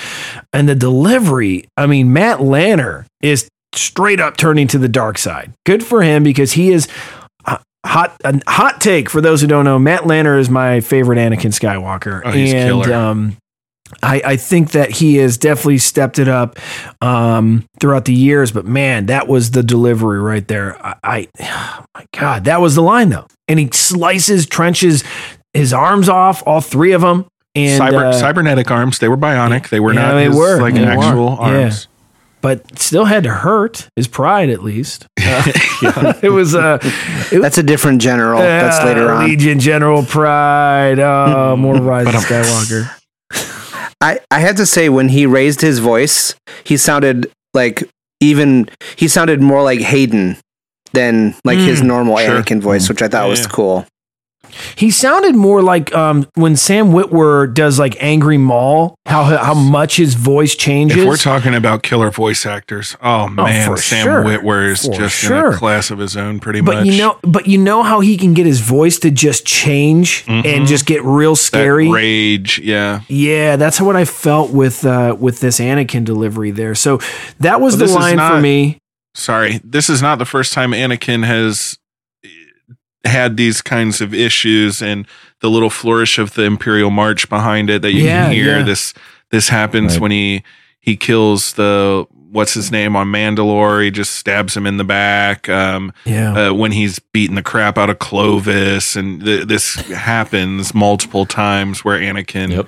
[0.53, 1.65] and the delivery.
[1.77, 5.51] I mean, Matt Lanter is straight up turning to the dark side.
[5.65, 6.87] Good for him because he is.
[7.85, 9.77] Hot a hot take for those who don't know.
[9.77, 12.93] Matt Lanter is my favorite Anakin Skywalker, Oh, he's and killer.
[12.93, 13.35] um,
[14.01, 16.57] I, I think that he has definitely stepped it up
[17.01, 18.51] um, throughout the years.
[18.51, 20.83] But man, that was the delivery right there.
[20.85, 23.27] I, I oh my God, that was the line though.
[23.47, 25.03] And he slices, trenches
[25.53, 27.25] his arms off, all three of them.
[27.55, 28.97] And Cyber, uh, cybernetic arms.
[28.97, 29.69] They were bionic.
[29.69, 30.91] They were yeah, not they his, were like They were.
[31.03, 31.63] actual Yeah.
[31.63, 31.87] arms.
[32.41, 35.07] But still had to hurt his pride at least.
[35.85, 36.77] Uh, it was uh,
[37.31, 38.39] That's a different general.
[38.39, 39.25] That's uh, later on.
[39.25, 40.99] Legion General Pryde.
[40.99, 42.89] Oh, more Rise of Skywalker.
[44.03, 46.35] I, I had to say when he raised his voice,
[46.65, 47.83] he sounded like
[48.19, 50.37] even he sounded more like Hayden
[50.91, 52.41] than like his Mm, normal sure.
[52.41, 53.47] Anakin voice, which I thought was Yeah.
[53.47, 53.85] cool.
[54.75, 59.97] He sounded more like um, when Sam Witwer does like Angry Maul, how how much
[59.97, 60.97] his voice changes.
[60.97, 64.23] If we're talking about killer voice actors, oh man, for Sam sure.
[64.23, 65.49] Witwer is For just in sure.
[65.51, 66.85] a class of his own, pretty but much.
[66.85, 70.23] But you know, but you know how he can get his voice to just change
[70.27, 70.67] and Mhm.
[70.67, 71.89] just get real That scary.
[71.89, 73.01] rage, yeah.
[73.07, 76.75] Yeah, that's what I felt with uh, with this Anakin delivery there.
[76.75, 76.99] So
[77.39, 78.77] that was Well, the line for me.
[79.15, 81.77] Sorry, this is not the first time Anakin has
[83.03, 85.05] had these kinds of issues and
[85.41, 88.57] the little flourish of the Imperial March behind it that you Yeah, can hear.
[88.59, 88.63] yeah.
[88.63, 88.93] This
[89.31, 90.01] this happens Right.
[90.01, 90.43] when he
[90.79, 93.83] he kills the what's his name on Mandalore.
[93.83, 95.47] He just stabs him in the back.
[95.49, 96.49] Um, Yeah.
[96.49, 101.85] uh, when he's beating the crap out of Clovis, and th- this happens multiple times
[101.85, 102.65] where Anakin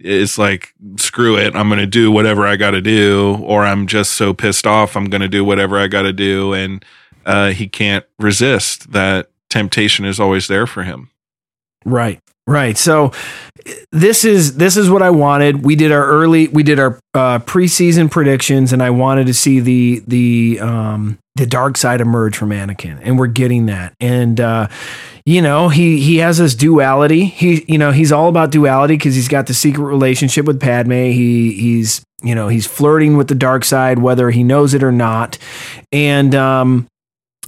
[0.00, 3.86] is like, "Screw it, I'm going to do whatever I got to do," or "I'm
[3.86, 6.84] just so pissed off, I'm going to do whatever I got to do," and
[7.24, 11.10] uh, he can't resist that temptation is always there for him.
[11.84, 12.18] Right.
[12.46, 12.76] Right.
[12.76, 13.12] So
[13.92, 15.64] this is this is what I wanted.
[15.64, 19.60] We did our early we did our uh preseason predictions and I wanted to see
[19.60, 23.94] the the um the dark side emerge from Anakin and we're getting that.
[24.00, 24.66] And uh
[25.24, 27.24] you know, he he has this duality.
[27.26, 31.12] He you know, he's all about duality cuz he's got the secret relationship with Padme.
[31.12, 34.92] He he's you know, he's flirting with the dark side whether he knows it or
[34.92, 35.38] not.
[35.92, 36.88] And um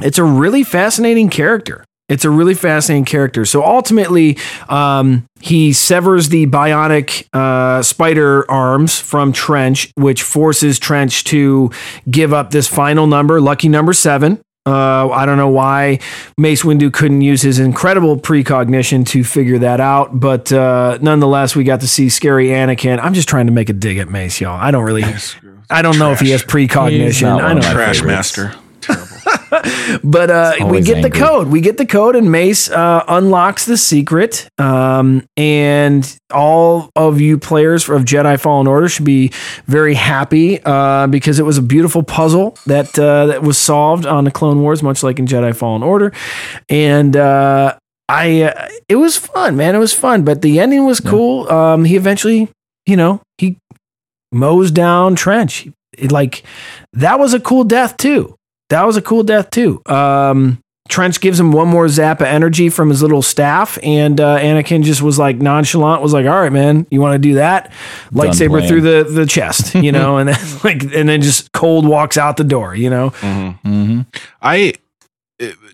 [0.01, 1.85] it's a really fascinating character.
[2.09, 3.45] It's a really fascinating character.
[3.45, 4.39] So ultimately,
[4.69, 11.70] um, he severs the bionic uh, spider arms from Trench, which forces Trench to
[12.09, 14.41] give up this final number, lucky number seven.
[14.65, 16.01] Uh, I don't know why
[16.37, 21.62] Mace Windu couldn't use his incredible precognition to figure that out, but uh, nonetheless, we
[21.62, 22.99] got to see scary Anakin.
[23.01, 24.59] I'm just trying to make a dig at Mace, y'all.
[24.61, 25.05] I don't really,
[25.70, 27.28] I don't know if he has precognition.
[27.28, 27.61] I know.
[27.61, 28.55] Trash master.
[30.02, 31.48] But uh, we get the code.
[31.48, 34.48] We get the code, and Mace uh, unlocks the secret.
[34.59, 39.32] Um, and all of you players of Jedi Fallen Order should be
[39.66, 44.24] very happy uh, because it was a beautiful puzzle that uh, that was solved on
[44.24, 46.12] the Clone Wars, much like in Jedi Fallen Order.
[46.68, 47.78] And uh,
[48.09, 49.74] I, uh, it was fun, man.
[49.74, 50.24] It was fun.
[50.24, 51.51] But the ending was cool.
[51.51, 52.48] Um, he eventually,
[52.86, 53.56] you know, he
[54.32, 55.68] mows down Trench.
[55.97, 56.44] It, like
[56.93, 58.36] that was a cool death too.
[58.70, 59.82] That was a cool death too.
[59.86, 64.38] Um, Trench gives him one more zap of energy from his little staff, and uh,
[64.38, 67.72] Anakin just was like nonchalant, was like, "All right, man, you want to do that?"
[68.12, 72.16] Lightsaber through the the chest, you know, and then like, and then just cold walks
[72.16, 73.10] out the door, you know.
[73.10, 74.02] Mm-hmm.
[74.43, 74.74] I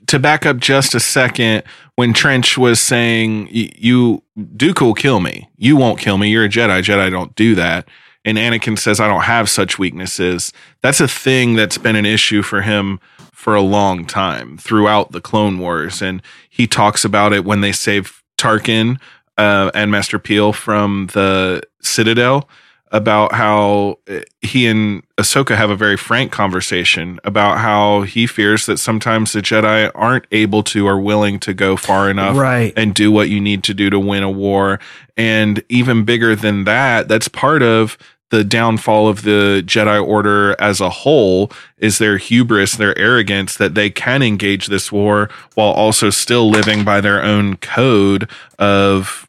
[0.06, 1.62] to back up just a second
[1.96, 5.48] when Trench was saying "Y- you Dooku will kill me.
[5.58, 6.30] You won't kill me.
[6.30, 6.82] You're a Jedi.
[6.82, 7.86] Jedi don't do that.
[8.24, 10.52] And Anakin says I don't have such weaknesses.
[10.80, 13.00] That's a thing that's been an issue for him
[13.32, 17.72] for a long time throughout the Clone Wars and he talks about it when they
[17.72, 19.00] save Tarkin
[19.36, 22.48] uh, and Master Piell from the Citadel
[22.92, 28.66] about how uh, he and Ahsoka have a very frank conversation about how he fears
[28.66, 32.72] that sometimes the Jedi aren't able to or willing to go far enough Right.
[32.76, 34.78] and do what you need to do to win a war.
[35.16, 37.96] And even bigger than that, that's part of
[38.32, 43.74] the downfall of the Jedi Order as a whole is their hubris, their arrogance that
[43.74, 48.28] they can engage this war while also still living by their own code
[48.58, 49.28] of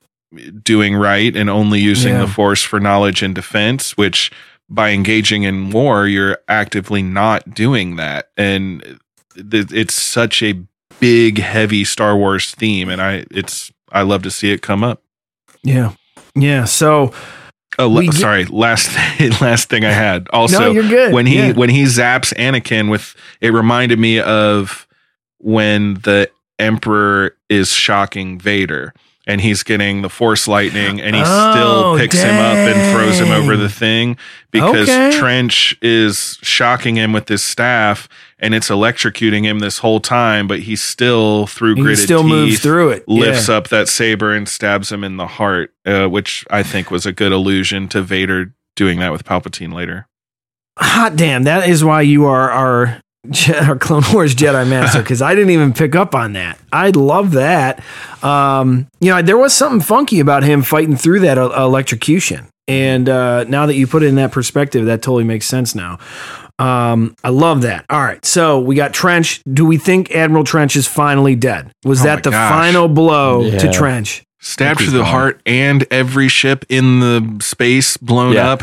[0.63, 2.21] doing right and only using Yeah.
[2.21, 4.31] the force for knowledge and defense, which
[4.69, 8.29] by engaging in war, you're actively not doing that.
[8.37, 8.99] And
[9.35, 10.61] th- it's such a
[11.01, 12.87] big, heavy Star Wars theme.
[12.87, 15.03] And I, it's, I love to see it come up.
[15.61, 15.91] Yeah,
[16.35, 16.63] yeah.
[16.63, 17.11] So,
[17.79, 18.45] Oh, We la- get- sorry.
[18.45, 18.95] Last
[19.41, 20.27] last thing I had.
[20.31, 21.13] Also, you're good.
[21.13, 21.51] when he Yeah.
[21.53, 24.87] when he zaps Anakin with it reminded me of
[25.39, 26.29] when the
[26.59, 28.93] Emperor is shocking Vader
[29.25, 33.19] and he's getting the Force lightning and he Oh, still picks him up and throws
[33.19, 34.17] him over the thing
[34.51, 35.17] because Okay.
[35.17, 38.09] Trench is shocking him with his staff
[38.39, 42.59] and it's electrocuting him this whole time, but he still through He still teeth moves
[42.59, 43.07] through it.
[43.07, 43.55] lifts Yeah.
[43.55, 47.13] up that saber and stabs him in the heart, uh, which I think was a
[47.13, 50.07] good allusion to Vader doing that with Palpatine later.
[50.77, 52.99] hot damn, that is why you are our
[53.31, 56.59] Je- our Clone Wars Jedi Master because I didn't even pick up on that.
[56.73, 57.81] I love that.
[58.21, 63.07] Um, you know, there was something funky about him fighting through that uh, electrocution, and
[63.07, 65.99] uh, now that you put it in that perspective, that totally makes sense now.
[66.59, 67.85] Um, I love that.
[67.89, 69.41] All right, so we got Trench.
[69.51, 71.71] Do we think Admiral Trench is finally dead?
[71.85, 72.51] Was Oh that the gosh.
[72.51, 74.23] final blow to Trench?
[74.39, 78.49] Stabbed through the heart and every ship in the space blown Yeah.
[78.51, 78.61] up.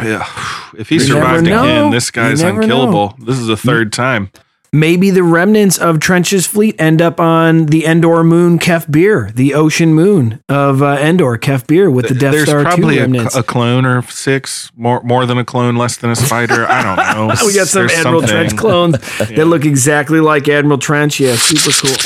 [0.79, 1.63] If he You never survived know.
[1.65, 3.17] again, this guy's never unkillable.
[3.19, 4.31] This is the third time.
[4.73, 9.55] Maybe the remnants of Trench's fleet end up on the Endor moon Kef Bir, the
[9.55, 13.01] ocean moon of uh, Endor Kef Bir with the Death There's Star 2 probably a,
[13.01, 13.35] remnants.
[13.35, 16.67] a clone or six, more more than a clone, less than a spider.
[16.67, 16.97] I don't
[17.29, 17.35] know.
[17.45, 18.37] we got some There's Admiral something.
[18.37, 21.19] Trench clones that look exactly like Admiral Trench.
[21.19, 21.97] Yeah, super cool.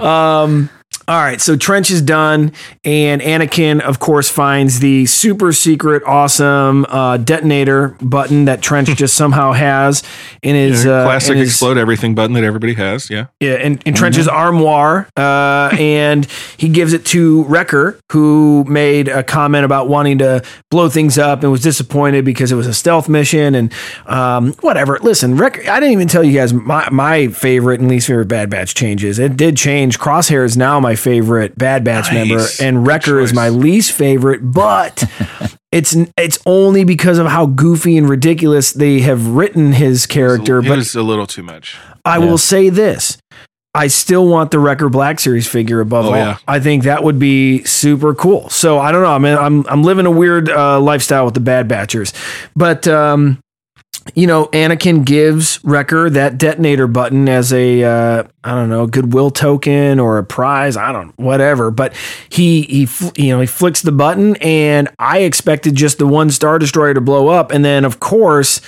[0.00, 0.70] Um, um,
[1.08, 2.52] all right, so Trench is done,
[2.84, 9.14] and Anakin, of course, finds the super secret, awesome uh, detonator button that Trench just
[9.16, 10.02] somehow has
[10.42, 13.08] in his Yeah, uh, classic in his- explode everything button that everybody has.
[13.08, 13.26] Yeah.
[13.40, 16.26] yeah, in, in Trench's armoire, uh, and
[16.58, 21.42] he gives it to Wrecker, who made a comment about wanting to blow things up
[21.42, 23.72] and was disappointed because it was a stealth mission and
[24.06, 24.98] um, whatever.
[25.00, 28.50] Listen, Wrecker, I didn't even tell you guys my, my favorite and least favorite Bad
[28.50, 29.18] Batch changes.
[29.18, 29.98] It did change.
[29.98, 35.04] Crosshair is now my favorite Bad Batch member, and Wrecker is my least favorite, but.
[35.70, 40.60] It's it's only because of how goofy and ridiculous they have written his character.
[40.60, 41.76] It but it's a little too much.
[42.06, 43.18] I will say this.
[43.74, 46.16] I still want the Wrecker Black Series figure above Oh, all.
[46.16, 46.38] yeah.
[46.48, 48.48] I think that would be super cool.
[48.48, 49.12] So I don't know.
[49.12, 52.14] I mean, I'm I'm living a weird uh, lifestyle with the Bad Batchers,
[52.56, 53.38] but um,
[54.14, 59.30] you know, Anakin gives Wrecker that detonator button as a uh, I don't know goodwill
[59.30, 60.76] token or a prize.
[60.76, 61.70] I don't whatever.
[61.70, 61.94] But
[62.28, 66.58] he he you know he flicks the button, and I expected just the one star
[66.58, 68.60] destroyer to blow up, and then of course,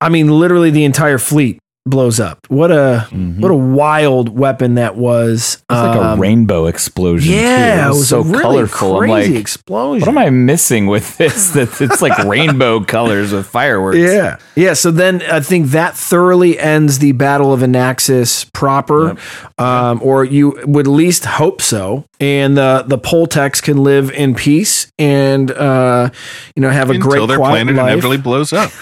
[0.00, 2.46] I mean, literally the entire fleet blows up.
[2.48, 3.00] What a
[3.38, 5.54] what a wild weapon that was.
[5.54, 7.34] It's like a Um, rainbow explosion.
[7.34, 7.86] yeah, too.
[7.94, 8.92] it was so a really colorful.
[9.02, 10.00] I'm crazy like, explosion.
[10.00, 11.50] What am I missing with this?
[11.54, 13.98] That it's like rainbow colors with fireworks.
[13.98, 14.38] Yeah.
[14.56, 14.72] Yeah.
[14.72, 19.16] So then I think that thoroughly ends the Battle of Anaxes proper,
[19.58, 22.04] um, or you would at least hope so.
[22.18, 26.08] And the the Poletecs can live in peace and uh,
[26.56, 27.84] you know have a Until great their quiet planet life.
[27.88, 28.70] inevitably blows up.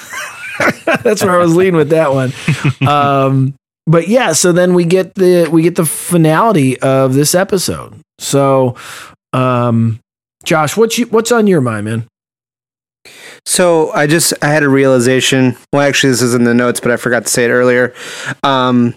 [1.02, 2.32] That's where I was leading with that one.
[2.86, 3.54] Um,
[3.86, 7.94] but yeah, so then we get the we get the finality of this episode.
[8.18, 8.76] So,
[9.32, 10.00] um,
[10.44, 12.06] Josh, what's you, what's on your mind, man?
[13.44, 15.56] So I just I had a realization.
[15.72, 17.92] Well, actually, this is in the notes, but I forgot to say it earlier.
[18.44, 18.94] Um,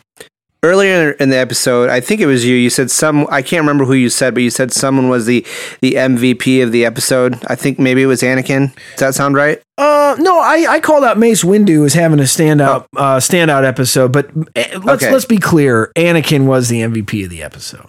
[0.65, 2.55] earlier in the episode, I think it was you.
[2.55, 3.27] You said some.
[3.29, 5.45] I can't remember who you said, but you said someone was the
[5.81, 7.37] the MVP of the episode.
[7.47, 8.73] I think maybe it was Anakin.
[8.91, 9.61] Does that sound right?
[9.77, 14.11] Uh, no, I, I called out Mace Windu as having a standout uh, standout episode,
[14.11, 15.11] but eh, let's Okay.
[15.11, 15.91] let's be clear.
[15.95, 17.85] Anakin was the MVP of the episode.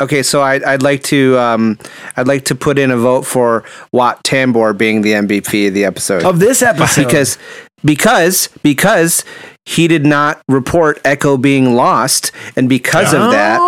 [0.00, 1.78] Okay, so I'd, I'd like to um,
[2.18, 5.86] I'd like to put in a vote for Wat Tambor being the MVP of the
[5.86, 7.04] episode Of this episode.
[7.06, 7.38] because
[7.82, 9.24] because because
[9.66, 13.58] he did not report Echo being lost, and because of that,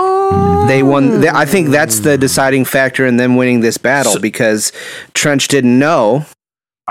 [0.69, 1.21] they won.
[1.21, 4.73] th- I think that's the deciding factor in them winning this battle because
[5.13, 6.25] Trench didn't know.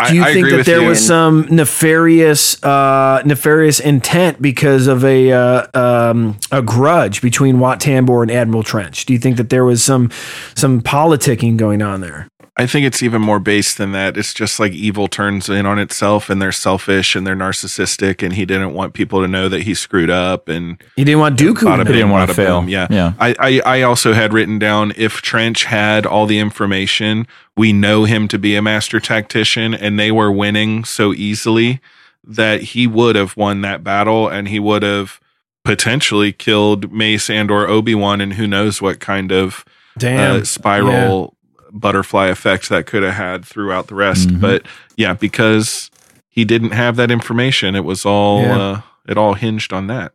[0.10, 5.68] Do you think that there was some nefarious uh, nefarious intent because of a uh,
[5.74, 9.06] um, a grudge between Wat Tambor and Admiral Trench?
[9.06, 10.12] Do you think that there was some
[10.54, 12.28] some politicking going on there?
[12.60, 14.18] I think it's even more base than that.
[14.18, 18.34] It's just like evil turns in on itself and they're selfish and they're narcissistic and
[18.34, 21.60] he didn't want people to know that he screwed up and He didn't want Dooku.
[21.60, 21.84] To know.
[21.84, 22.62] didn't wanna bada fail.
[22.62, 22.70] boom.
[22.70, 22.88] Yeah.
[22.90, 23.14] Yeah.
[23.20, 28.06] I, I, I also had written down if Trench had all the information, we know
[28.06, 31.80] him to be a master tactician and they were winning so easily
[32.24, 35.20] that he would have won that battle and he would have
[35.64, 39.64] potentially killed Mace and or Obi-Wan and who knows what kind of
[39.98, 40.42] Damn.
[40.42, 41.37] uh, spiral
[41.80, 44.30] butterfly effect that could have had throughout the rest.
[44.30, 44.42] Mhm.
[44.42, 44.64] But
[44.96, 45.90] yeah, because
[46.30, 48.58] he didn't have that information, it was all Yeah.
[48.58, 50.12] uh, it all hinged on that.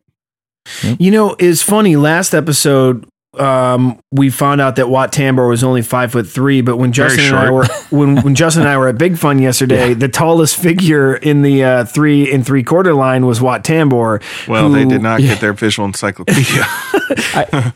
[0.98, 1.97] You know, it's funny.
[1.97, 3.05] Last episode,
[3.39, 7.24] um, we found out that Wat Tambor was only five foot three, but when Justin
[7.24, 10.56] and I were when when Justin and I were at Big Fun yesterday, the tallest
[10.56, 14.22] figure in the uh, three and three quarter line was Wat Tambor.
[14.47, 16.62] Well, they did not yeah, get their visual encyclopedia.
[16.66, 17.72] I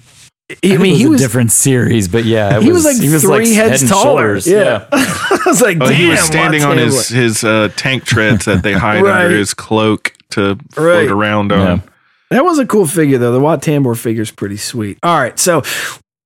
[0.48, 3.09] I mean, it he a was different series, but yeah, it he was, like he
[3.09, 4.40] three heads head taller.
[4.40, 4.47] shoulders.
[4.47, 8.44] Yeah, I was like, oh, he was standing on Tambor." his his uh, tank treads
[8.44, 9.24] that they hide Right.
[9.24, 11.82] under his cloak to float around on.
[12.31, 13.32] That was a cool figure though.
[13.32, 14.98] The Wat Tambor figure is pretty sweet.
[15.02, 15.62] All right, so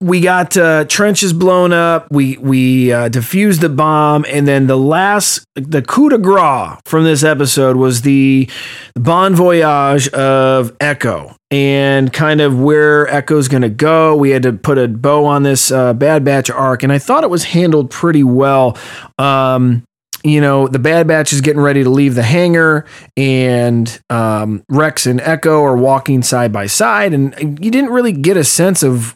[0.01, 2.06] we got uh, trenches blown up.
[2.10, 7.05] We we uh, defused the bomb, and then the last the coup de grace from
[7.05, 8.48] this episode was the
[8.94, 14.16] bon voyage of Echo and kind of where Echo's going to go.
[14.16, 17.22] We had to put a bow on this uh, Bad Batch arc, and I thought
[17.22, 18.78] it was handled pretty well.
[19.18, 19.85] Um,
[20.22, 22.86] you know, the Bad Batch is getting ready to leave the hangar,
[23.18, 28.39] and um, Rex and Echo are walking side by side, and you didn't really get
[28.39, 29.14] a sense of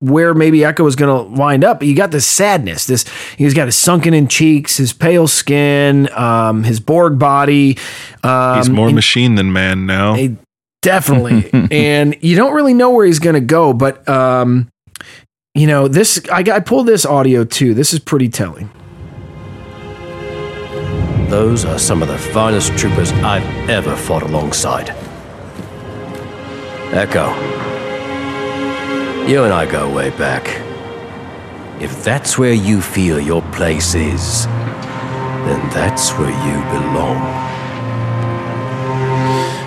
[0.00, 1.82] where maybe Echo was going to wind up.
[1.82, 2.86] You got this sadness.
[2.86, 3.04] This
[3.36, 7.78] he's got his sunken in cheeks, his pale skin, um, his Borg body.
[8.22, 10.16] Um, He's more and- machine than man now.
[10.82, 11.48] Definitely.
[11.70, 14.68] and you don't really know where he's going to go, but um,
[15.54, 17.72] you know, this I, I pulled this audio too.
[17.72, 18.70] This is pretty telling.
[21.30, 24.90] Those are some of the finest troopers I've ever fought alongside.
[26.92, 27.30] Echo,
[29.28, 30.46] you and I go way back.
[31.82, 37.42] If that's where you feel your place is, then that's where you belong.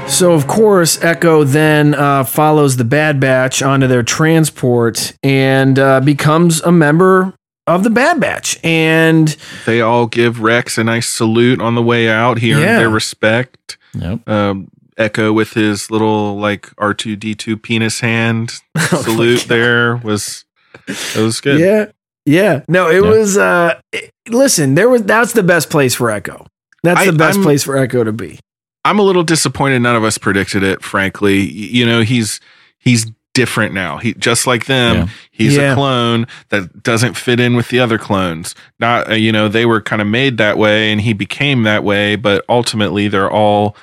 [0.07, 5.99] So, of course, Echo then uh, follows the Bad Batch onto their transport and uh,
[5.99, 7.33] becomes a member
[7.67, 8.57] of the Bad Batch.
[8.63, 9.35] And
[9.65, 12.77] They all give Rex a nice salute on the way out here, Yeah.
[12.79, 13.77] their respect.
[13.93, 14.27] Yep.
[14.29, 20.45] Um, Echo with his little like R two D two penis hand salute there was
[20.87, 21.59] it was good.
[21.59, 21.85] yeah,
[22.25, 22.63] yeah.
[22.67, 23.09] No, it Yeah.
[23.09, 23.37] was.
[23.37, 25.03] Uh, it- listen, there was.
[25.03, 26.45] That's the best place for Echo.
[26.83, 28.39] That's I- the best I'm- place for Echo to be.
[28.85, 29.79] I'm a little disappointed.
[29.81, 30.81] None of us predicted it.
[30.81, 32.39] Frankly, you know he's
[32.79, 33.97] he's different now.
[33.97, 34.95] He just like them.
[34.95, 35.07] Yeah.
[35.29, 35.73] He's Yeah.
[35.73, 38.55] a clone that doesn't fit in with the other clones.
[38.79, 41.83] Not uh, you know they were kind of made that way, and he became that
[41.83, 42.15] way.
[42.15, 43.75] But ultimately, they're all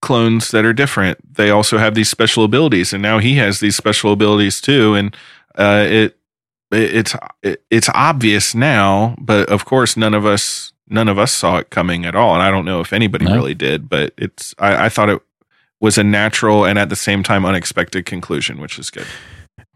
[0.00, 1.18] clones that are different.
[1.36, 4.94] They also have these special abilities, and now he has these special abilities too.
[4.94, 5.16] And
[5.56, 6.18] uh, it,
[6.70, 11.32] it it's it, it's obvious now, but of course, none of us none of us
[11.32, 12.34] saw it coming at all.
[12.34, 13.34] And I don't know if anybody No.
[13.34, 15.22] really did, but it's I, I thought it
[15.80, 19.06] was a natural and at the same time unexpected conclusion, which is good.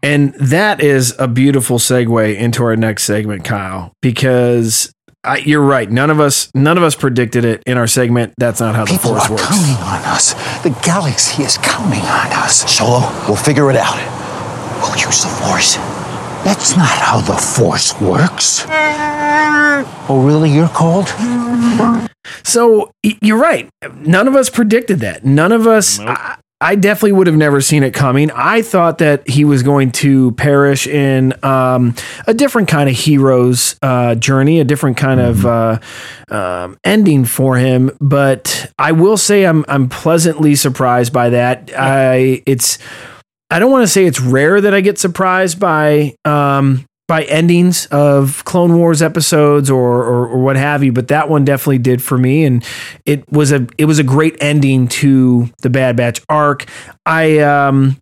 [0.03, 4.93] And that is a beautiful segue into our next segment, Kyle, because
[5.25, 5.89] I, you're right.
[5.89, 8.33] None of us, none of us predicted it in our segment.
[8.37, 9.43] That's not how the People force are works.
[9.47, 10.33] counting on us.
[10.63, 12.69] The galaxy is counting on us.
[12.71, 13.97] Solo, we'll figure it out.
[14.81, 15.75] We'll use the Force.
[16.45, 18.65] That's not how the Force works.
[20.07, 20.51] Oh, really?
[20.51, 21.07] You're cold?
[22.43, 23.69] So you're right.
[23.95, 25.25] None of us predicted that.
[25.25, 25.99] None of us.
[25.99, 28.31] I, I definitely would have never seen it coming.
[28.31, 31.95] I thought that he was going to perish in um,
[32.27, 35.79] a different kind of hero's uh, journey, a different kind of uh,
[36.29, 37.91] um, ending for him.
[37.99, 41.71] But I will say I'm I'm pleasantly surprised by that.
[41.77, 42.79] I it's
[43.49, 47.85] I don't want to say it's rare that I get surprised by um, by endings
[47.87, 52.01] of Clone Wars episodes or, or or what have you, but that one definitely did
[52.01, 52.65] for me, and
[53.05, 56.65] it was a it was a great ending to the Bad Batch arc.
[57.05, 57.97] I um,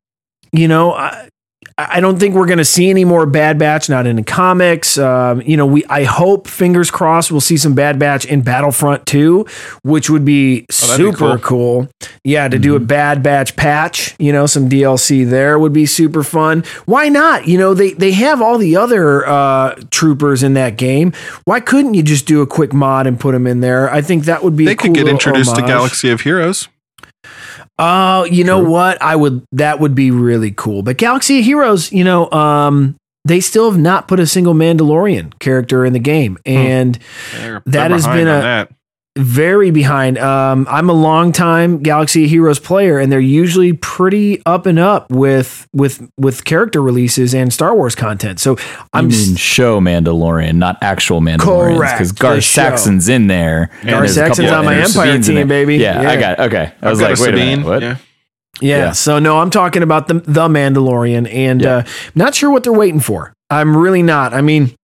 [0.52, 1.30] you know, I,
[1.78, 4.98] I don't think we're going to see any more Bad Batch, not in the comics.
[4.98, 9.06] Um, you know, we I hope, fingers crossed, we'll see some Bad Batch in Battlefront
[9.06, 9.46] 2,
[9.84, 11.88] which would be Oh, that'd be super cool.
[12.24, 16.24] Yeah, to do a Bad Batch patch, you know, some DLC there would be super
[16.24, 16.64] fun.
[16.86, 17.48] Why not?
[17.48, 21.14] You know, they they have all the other uh, troopers in that game.
[21.46, 23.92] Why couldn't you just do a quick mod and put them in there?
[23.92, 25.62] I think that would be They a cool could get introduced to.
[25.62, 26.68] Galaxy of Heroes.
[27.80, 29.02] Oh, you know what?
[29.02, 30.84] I would that would be really cool.
[30.84, 32.96] But Galaxy of Heroes, you know, um,
[33.26, 37.00] they still have not put a single Mandalorian character in the game, and
[37.38, 38.72] They're- that they're has been a that.
[39.16, 40.18] Very behind.
[40.18, 44.80] Um, I'm a long time Galaxy of Heroes player, and they're usually pretty up and
[44.80, 48.40] up with with with character releases and Star Wars content.
[48.40, 48.58] So
[48.92, 52.42] I'm I mean, show Mandalorian, not actual Mandalorian, because the Gar.
[52.42, 53.70] Saxon's in there.
[53.82, 55.76] and Gar Saxon's on my Empire Sabine's team, baby.
[55.78, 56.10] Yeah, Yeah.
[56.10, 56.74] I got okay.
[56.82, 57.82] I I've was like, a wait a minute, what?
[57.84, 57.98] Yeah.
[58.62, 58.78] Yeah.
[58.78, 58.92] Yeah.
[58.94, 61.84] So no, I'm talking about the the Mandalorian, and uh,
[62.16, 63.32] not sure what they're waiting for.
[63.52, 64.34] I'm really not.
[64.34, 64.76] I mean,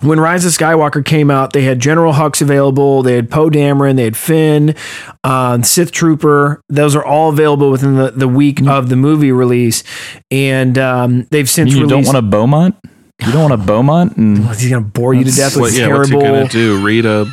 [0.00, 3.96] when Rise of Skywalker came out, they had General Hux available, they had Poe Dameron,
[3.96, 4.74] they had Finn,
[5.22, 6.60] uh, Sith Trooper.
[6.68, 9.82] Those are all available within the, the week of the movie release,
[10.30, 12.76] and um, they've since released You don't want a Beaumont?
[13.24, 14.16] You don't want a Beaumont?
[14.16, 16.38] And He's gonna bore you to death with What, yeah, what's he terrible.
[16.40, 16.84] gonna do?
[16.84, 17.26] Read a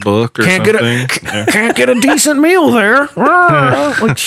[0.00, 1.30] book or Can't get something?
[1.40, 3.08] a can't get a decent meal there.
[3.18, 4.18] Ah, like,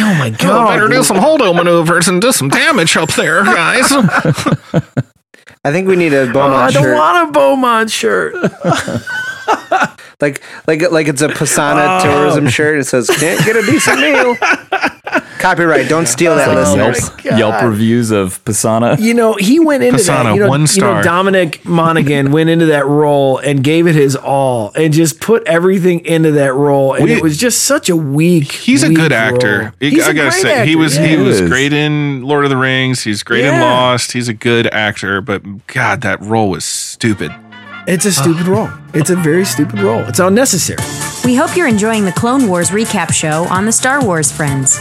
[0.00, 0.42] oh my god!
[0.44, 3.90] Oh, better do some holdo maneuvers and do some damage up there, guys.
[5.64, 6.36] I think we need a Oh, shirt.
[6.36, 8.34] I don't want a Beaumont shirt.
[10.20, 12.04] like like like it's a Pasaana Oh.
[12.04, 12.78] tourism shirt.
[12.80, 14.36] It says can't get a decent meal.
[15.38, 15.88] Copyright.
[15.88, 17.10] Don't steal that, like listeners.
[17.24, 18.98] Yelp, oh Yelp reviews of Pasaana.
[19.00, 20.34] You know, he went into that.
[20.34, 21.02] You know, one you know, star.
[21.02, 26.04] Dominic Monaghan went into that role and gave it his all and just put everything
[26.04, 26.94] into that role.
[26.94, 28.52] And We- it was just such a weak.
[28.52, 29.72] He's a good actor.
[29.80, 31.06] I- He's I a gotta great say, he was yeah.
[31.06, 33.02] he was great in Lord of the Rings.
[33.02, 34.12] He's great in Lost.
[34.12, 37.34] He's a good actor, but God, that role was stupid.
[37.86, 38.68] It's a stupid role.
[38.92, 40.00] It's a very stupid role.
[40.00, 40.78] It's unnecessary.
[41.24, 44.78] We hope you're enjoying the Clone Wars recap show on the Star Wars Friends.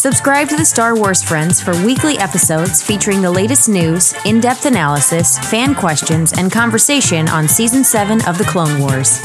[0.00, 4.64] Subscribe to the Star Wars Friends for weekly episodes featuring the latest news, in depth
[4.64, 9.20] analysis, fan questions, and conversation on Season 7 of the Clone Wars.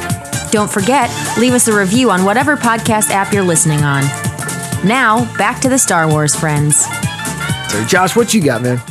[0.51, 4.03] Don't forget, leave us a review on whatever podcast app you're listening on.
[4.85, 6.85] Now, back to the Star Wars Friends.
[7.71, 8.81] So, Josh, what you got, man?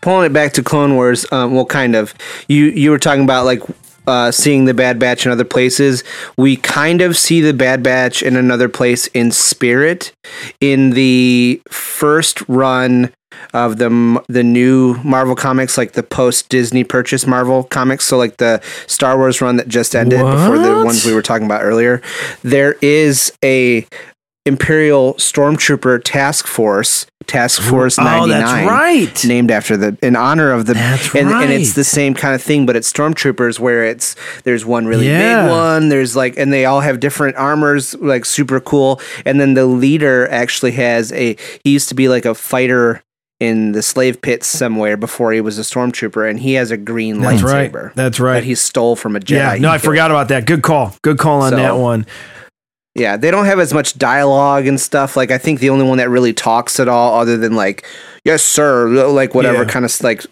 [0.00, 1.30] Pulling it back to Clone Wars.
[1.30, 2.12] Um, well, kind of.
[2.48, 3.62] You you were talking about like
[4.06, 6.04] uh, seeing the Bad Batch in other places.
[6.36, 10.12] We kind of see the Bad Batch in another place in spirit.
[10.60, 13.12] In the first run
[13.52, 18.36] of the the new Marvel comics, like the post Disney purchase Marvel comics, so like
[18.38, 22.02] the Star Wars run that just ended before the ones we were talking about earlier,
[22.42, 23.86] there is a
[24.46, 28.28] Imperial Stormtrooper Task Force, Task Force Oh, 99.
[28.30, 29.24] that's right.
[29.26, 32.40] Named after the, in honor of the, That's and, and it's the same kind of
[32.42, 34.14] thing, but it's Stormtroopers where it's,
[34.44, 35.42] there's one really Yeah.
[35.42, 39.00] big one, there's like, and they all have different armors, like super cool.
[39.24, 43.02] And then the leader actually has a, he used to be like a fighter
[43.40, 47.20] in the slave pits somewhere before he was a stormtrooper, and he has a green
[47.20, 47.84] That's lightsaber.
[47.88, 47.94] right.
[47.94, 48.34] That's right.
[48.34, 49.36] That he stole from a Jedi.
[49.36, 50.46] Yeah, no, I forgot about that.
[50.46, 50.94] Good call.
[51.02, 52.06] Good call on So- that one.
[52.98, 55.16] Yeah, they don't have as much dialogue and stuff.
[55.16, 57.86] Like I think the only one that really talks at all, other than like
[58.24, 59.68] "Yes, sir," like whatever Yeah.
[59.68, 60.24] kind of like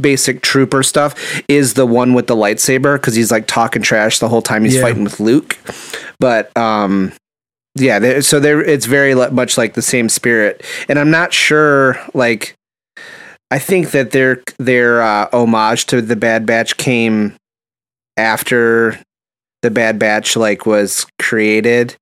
[0.00, 1.14] basic trooper stuff,
[1.48, 4.76] is the one with the lightsaber because he's like talking trash the whole time he's
[4.76, 4.82] Yeah.
[4.82, 5.58] fighting with Luke.
[6.20, 7.12] But um,
[7.74, 11.98] yeah, they- so there it's very much like the same spirit, and I'm not sure
[12.14, 12.54] like.
[13.48, 17.34] I think that their their uh, homage to the Bad Batch came
[18.16, 18.98] after
[19.62, 21.96] the Bad Batch like was created,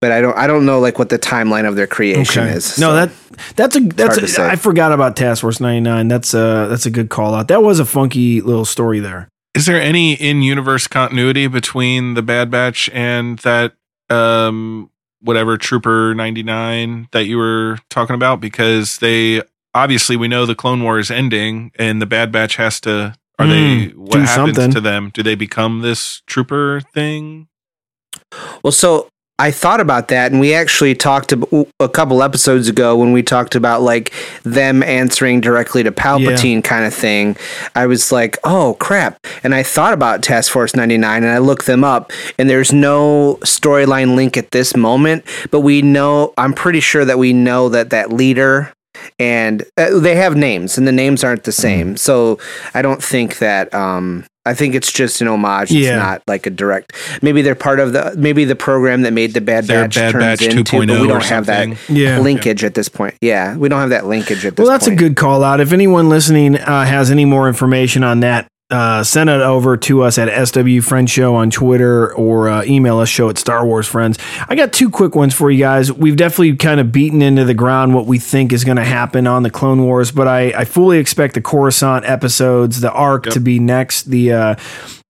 [0.00, 2.78] but I don't I don't know like what the timeline of their creation is.
[2.78, 2.94] No, so.
[2.94, 3.12] that
[3.56, 4.46] that's a that's hard to a, say.
[4.46, 6.08] I forgot about Task Force 99.
[6.08, 7.48] That's a that's a good call out.
[7.48, 9.28] That was a funky little story there.
[9.54, 13.74] Is there any in-universe continuity between the Bad Batch and that
[14.10, 19.42] um whatever Trooper 99 that you were talking about because they
[19.74, 23.46] obviously we know the Clone War is ending and the Bad Batch has to are
[23.46, 23.54] they
[23.88, 24.70] Mm, what do happens something.
[24.72, 25.10] to them?
[25.12, 27.48] Do they become this trooper thing?
[28.62, 29.08] Well, so
[29.38, 31.46] I thought about that, and we actually talked ab-
[31.78, 34.10] a couple episodes ago when we talked about like
[34.44, 37.36] them answering directly to Palpatine kind of thing.
[37.74, 39.18] I was like, oh crap.
[39.44, 43.38] And I thought about Task Force 99 and I looked them up, and there's no
[43.42, 47.90] storyline link at this moment, but we know, I'm pretty sure that we know that
[47.90, 48.72] that leader
[49.18, 51.96] and uh, they have names, and the names aren't the same.
[51.96, 52.38] So
[52.74, 53.72] I don't think that.
[53.74, 55.72] Um, I think it's just an homage.
[55.72, 56.92] It's not like a direct.
[57.20, 60.12] Maybe they're part of the maybe the program that made the Bad Their Batch Bad
[60.12, 61.76] turns Batch into, 2.0 but we don't have that.
[61.88, 62.20] Yeah.
[62.20, 63.16] linkage at this point.
[63.20, 64.58] Yeah, we don't have that linkage at this point.
[64.58, 65.00] Well, that's point.
[65.00, 65.58] a good call out.
[65.60, 70.02] If anyone listening uh, has any more information on that, uh, send it over to
[70.02, 73.86] us at SW Friend Show on Twitter or uh, email us show at Star Wars
[73.86, 74.18] Friends.
[74.48, 75.92] I got two quick ones for you guys.
[75.92, 79.26] We've definitely kind of beaten into the ground what we think is going to happen
[79.28, 83.40] on the Clone Wars, but I, I fully expect the Coruscant episodes, the arc to
[83.40, 84.04] be next.
[84.04, 84.54] The uh,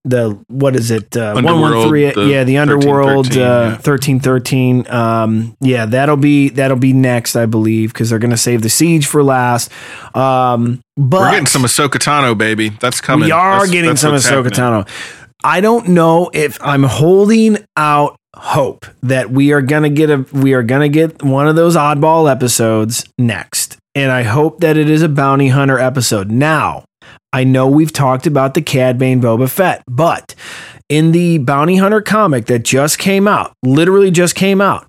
[0.06, 1.16] the what is it?
[1.16, 2.06] Uh, one one three.
[2.30, 3.26] Yeah, the Underworld.
[3.26, 5.22] 1313, uh, yeah.
[5.22, 8.68] Um, yeah, that'll be that'll be next, I believe, because they're going to save the
[8.70, 9.70] siege for last.
[10.14, 12.70] Um, but We're getting some Ahsoka Tano, baby.
[12.70, 13.26] That's coming.
[13.26, 14.84] we are That's- getting that's some Ahsoka happening.
[14.84, 14.88] Tano.
[15.44, 20.52] I don't know if I'm holding out hope that we are gonna get a we
[20.54, 25.02] are gonna get one of those oddball episodes next, and I hope that it is
[25.02, 26.30] a bounty hunter episode.
[26.30, 26.84] Now,
[27.32, 30.34] I know we've talked about the Cad Bane Boba Fett, but
[30.88, 34.86] in the bounty hunter comic that just came out, literally just came out,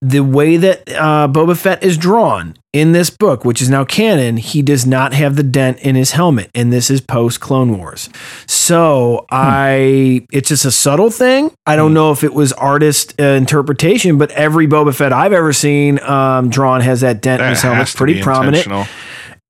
[0.00, 4.36] the way that uh, Boba Fett is drawn in this book, which is now canon,
[4.36, 8.08] he does not have the dent in his helmet, and this is post Clone Wars.
[8.46, 11.50] So I, it's just a subtle thing.
[11.66, 15.52] I don't know if it was artist uh, interpretation, but every Boba Fett I've ever
[15.52, 18.66] seen um, drawn has that dent in his helmet, pretty prominent.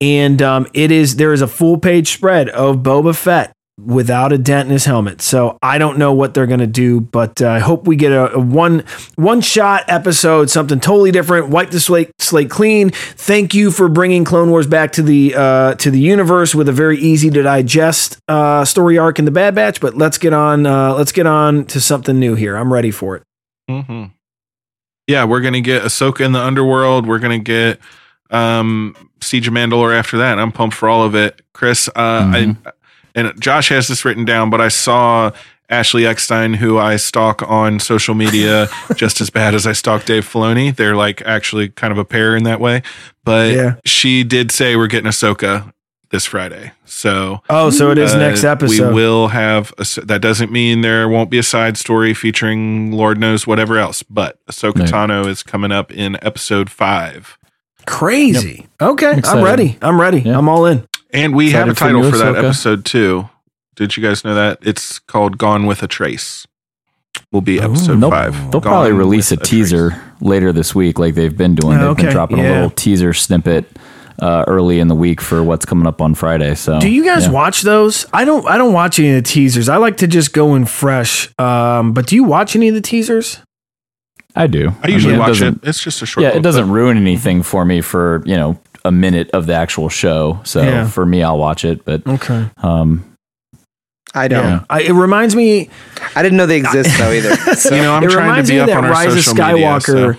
[0.00, 4.38] And um, it is there is a full page spread of Boba Fett without a
[4.38, 5.20] dent in his helmet.
[5.22, 8.10] So I don't know what they're going to do, but uh, I hope we get
[8.10, 8.84] a, a one
[9.14, 11.48] one shot episode, something totally different.
[11.48, 12.90] Wipe the slate slate clean.
[12.90, 16.72] Thank you for bringing Clone Wars back to the uh, to the universe with a
[16.72, 19.80] very easy to digest uh, story arc in the Bad Batch.
[19.80, 22.56] But let's get on uh, let's get on to something new here.
[22.56, 23.22] I'm ready for it.
[23.68, 24.06] hmm
[25.06, 27.06] Yeah, we're gonna get Ahsoka in the underworld.
[27.06, 27.78] We're gonna get
[28.30, 30.38] um Siege of Mandalore after that.
[30.38, 31.40] I'm pumped for all of it.
[31.52, 32.66] Chris, uh Mm-hmm.
[32.68, 32.72] I
[33.14, 35.32] and Josh has this written down, but I saw
[35.70, 40.24] Ashley Eckstein, who I stalk on social media just as bad as I stalk Dave
[40.30, 40.74] Filoni.
[40.76, 42.82] They're like actually kind of a pair in that way.
[43.24, 43.74] But Yeah.
[43.84, 45.72] she did say we're getting Ahsoka
[46.10, 46.72] this Friday.
[46.84, 48.88] So Oh, so it is next episode.
[48.90, 53.18] We will have a, that doesn't mean there won't be a side story featuring Lord
[53.18, 54.88] knows whatever else, but Ahsoka Right.
[54.88, 57.36] Tano is coming up in episode five.
[57.86, 58.66] Crazy.
[58.80, 59.42] Okay, I'm Excited.
[59.44, 59.78] ready.
[59.82, 60.20] I'm ready.
[60.20, 60.38] Yeah.
[60.38, 60.86] I'm all in.
[61.12, 62.44] And we have a Excited for title for that Ahsoka.
[62.44, 63.28] episode too.
[63.76, 64.58] Did you guys know that?
[64.62, 66.46] It's called Gone with a Trace.
[67.32, 68.12] Will be episode Nope.
[68.12, 68.34] five.
[68.50, 71.76] They'll Gone probably release a with teaser later this week, like they've been doing.
[71.78, 73.64] Oh, They've okay, been dropping a little teaser snippet
[74.20, 76.54] uh, early in the week for what's coming up on Friday.
[76.54, 77.32] So, Do you guys yeah.
[77.32, 78.04] watch those?
[78.12, 78.46] I don't.
[78.46, 79.68] I don't watch any of the teasers.
[79.68, 81.28] I like to just go in fresh.
[81.38, 83.40] Um, but do you watch any of the teasers?
[84.34, 84.72] I do.
[84.82, 85.32] I usually mean, watch it.
[85.40, 86.22] doesn't- It's just a short.
[86.22, 89.88] Yeah, it doesn't ruin anything for me for you know a minute of the actual
[89.88, 90.40] show.
[90.44, 90.86] So Yeah.
[90.86, 91.84] for me, I'll watch it.
[91.84, 92.48] But Okay.
[92.62, 93.04] um,
[94.14, 94.44] I don't.
[94.44, 94.60] Yeah.
[94.70, 95.68] I, it reminds me.
[96.14, 97.36] I didn't know they exist though either.
[97.44, 99.80] but, you know, I'm it trying to be up on our Rise of social media.
[99.80, 100.18] so- Skywalker.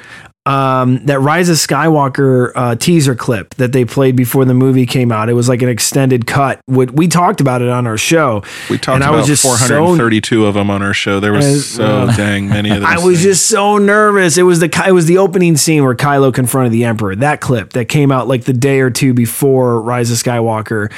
[0.49, 5.11] Um, that Rise of Skywalker uh, teaser clip that they played before the movie came
[5.11, 5.29] out.
[5.29, 6.59] It was like an extended cut.
[6.65, 8.41] What we talked about it on our show.
[8.67, 11.19] We talked and I about was just so 432 of them on our show.
[11.19, 12.85] There was As- so uh, dang many of them.
[12.89, 14.39] I was just so nervous.
[14.39, 17.15] It was the it was the opening scene where Kylo confronted the Emperor.
[17.15, 20.91] That clip that came out like the day or two before Rise of Skywalker,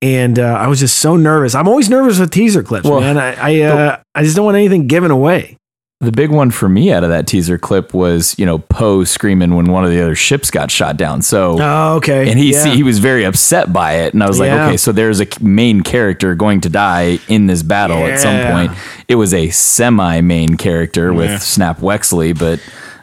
[0.00, 1.56] and uh, I was just so nervous.
[1.56, 3.18] I'm always nervous with teaser clips, Well, man.
[3.18, 5.58] I I, uh, I just don't want anything given away.
[6.02, 9.54] The big one for me out of that teaser clip was you know Poe screaming
[9.54, 11.22] when one of the other ships got shot down.
[11.22, 12.28] So Oh, okay.
[12.30, 12.58] and he Yeah.
[12.64, 14.66] see, he was very upset by it, and I was like, Yeah.
[14.66, 18.72] okay, so there's a main character going to die in this battle at some point.
[19.08, 22.60] It was a semi main character with Snap Wexley, but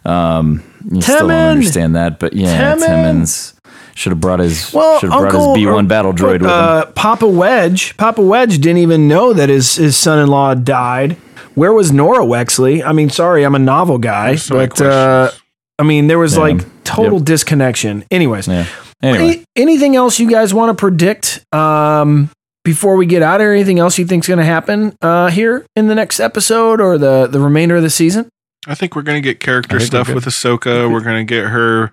[0.09, 2.19] um, you still don't understand that.
[2.19, 2.85] But yeah, Temmin!
[2.85, 3.53] Timmons
[3.95, 6.49] should have brought his Well, should have brought his B one battle droid with him.
[6.49, 7.95] uh, Papa Wedge.
[7.97, 11.17] Papa Wedge didn't even know that his his son-in-law died.
[11.60, 12.84] Where was Norra Wexley?
[12.84, 15.31] I mean, sorry, I'm a novel guy, So but uh.
[15.77, 16.41] I mean, there was Yeah.
[16.44, 17.26] like total Yep.
[17.26, 18.03] disconnection.
[18.11, 18.65] Anyways, Yeah.
[19.02, 22.30] Anyway, Any- anything else you guys want to predict um,
[22.65, 23.53] before we get out of here?
[23.53, 27.27] Anything else you think's going to happen uh, here in the next episode or the
[27.27, 28.27] the remainder of the season?
[28.68, 30.91] I think we're going to get character I think we're stuff with Ahsoka.
[30.91, 31.91] We're going to get her,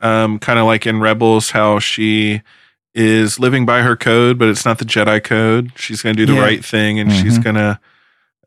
[0.00, 2.40] um, kind of like in Rebels, how she
[2.94, 5.72] is living by her code, but it's not the Jedi code.
[5.76, 6.44] She's going to do the Yeah.
[6.44, 7.44] right thing, and she's Mhm.
[7.44, 7.78] going to,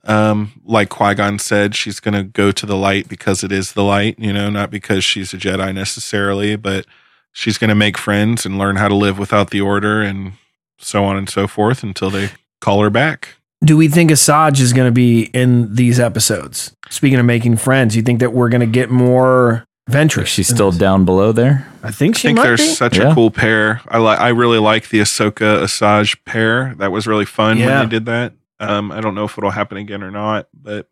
[0.09, 3.73] um, like Qui Gon said, she's going to go to the light because it is
[3.73, 4.17] the light.
[4.19, 6.85] You know, not because she's a Jedi necessarily, but
[7.31, 10.33] she's going to make friends and learn how to live without the Order, and
[10.77, 12.29] so on and so forth until they
[12.61, 13.35] call her back.
[13.63, 16.73] Do we think Asajj is going to be in these episodes?
[16.89, 20.27] Speaking of making friends, you think that we're going to get more Ventress.
[20.27, 21.67] She's still down below there.
[21.83, 22.63] I think I she think might they're be.
[22.63, 23.11] such Yeah.
[23.11, 23.81] a cool pair.
[23.89, 24.19] I like.
[24.19, 26.73] I really like the Ahsoka Asajj pair.
[26.77, 27.79] That was really fun Yeah.
[27.81, 28.33] when they did that.
[28.59, 30.87] Um, I don't know if it'll happen again or not, but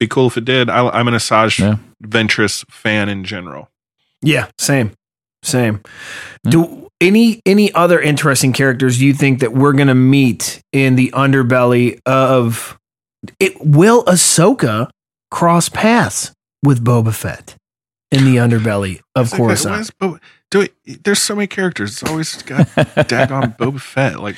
[0.00, 0.68] be cool if it did.
[0.70, 1.76] I, I'm an Asajj Yeah.
[2.04, 3.70] Ventress fan in general.
[4.22, 4.92] Yeah, same,
[5.42, 5.80] same.
[6.44, 11.98] Do any any other interesting characters you think that we're gonna meet in the underbelly
[12.04, 12.78] of
[13.40, 13.54] it?
[13.60, 14.88] Will Ahsoka
[15.30, 16.32] cross paths
[16.64, 17.54] with Boba Fett
[18.10, 19.80] in the underbelly of It's Coruscant?
[19.80, 21.92] is Boba- do it, there's so many characters.
[22.00, 24.18] It's always got daggone Boba Fett.
[24.20, 24.36] Like,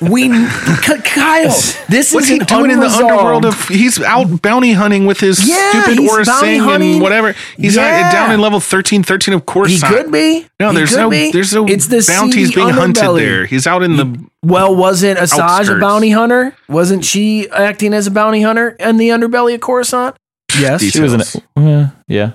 [0.00, 1.44] We, K- Kyle,
[1.88, 3.68] this what's is he doing in the underworld of?
[3.68, 6.92] He's out bounty hunting with his Yeah, stupid he's Aurra bounty Sing hunting.
[6.94, 7.34] and whatever.
[7.56, 8.02] He's Yeah.
[8.06, 9.70] out, down in level 13, 13 of course.
[9.70, 10.46] He could be.
[10.58, 11.30] No, He there's no, be.
[11.30, 13.18] there's no It's the bounties being hunted underbelly.
[13.20, 13.46] there.
[13.46, 14.24] He's out in the.
[14.42, 16.54] Well, wasn't Asajj a bounty hunter?
[16.68, 20.16] Wasn't she acting as a bounty hunter in the underbelly of Coruscant?
[20.58, 21.22] Yes, She was an.
[21.56, 22.32] Uh, yeah.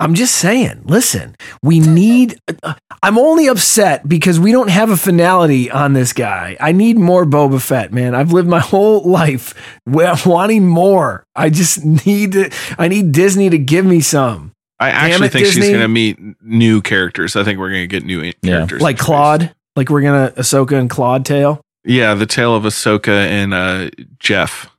[0.00, 2.40] I'm just saying, listen, we need.
[2.62, 6.56] uh, I'm only upset because we don't have a finality on this guy.
[6.60, 8.14] I need more Boba Fett, man.
[8.14, 9.54] I've lived my whole life
[9.86, 11.24] wanting more.
[11.34, 14.52] I just need to, I need Disney to give me some.
[14.78, 17.36] I actually it, think she's going to meet new characters.
[17.36, 18.80] I think we're going to get new characters.
[18.80, 21.60] Like Klaud, like we're gonna Ahsoka and Klaud tail.
[21.84, 24.70] Yeah, the tale of Ahsoka and uh, Jeff.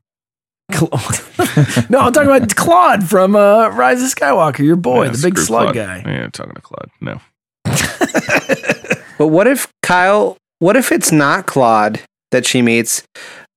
[1.89, 5.38] no, I'm talking about Klaud from uh, Rise of Skywalker, your boy, Yeah, the big
[5.38, 5.76] slug Klaud.
[5.76, 6.03] guy.
[6.06, 6.89] Yeah, I'm talking to Klaud.
[7.02, 7.22] No.
[9.18, 10.35] But what if Kyle?
[10.60, 11.99] What if it's not Klaud
[12.31, 13.03] that she meets,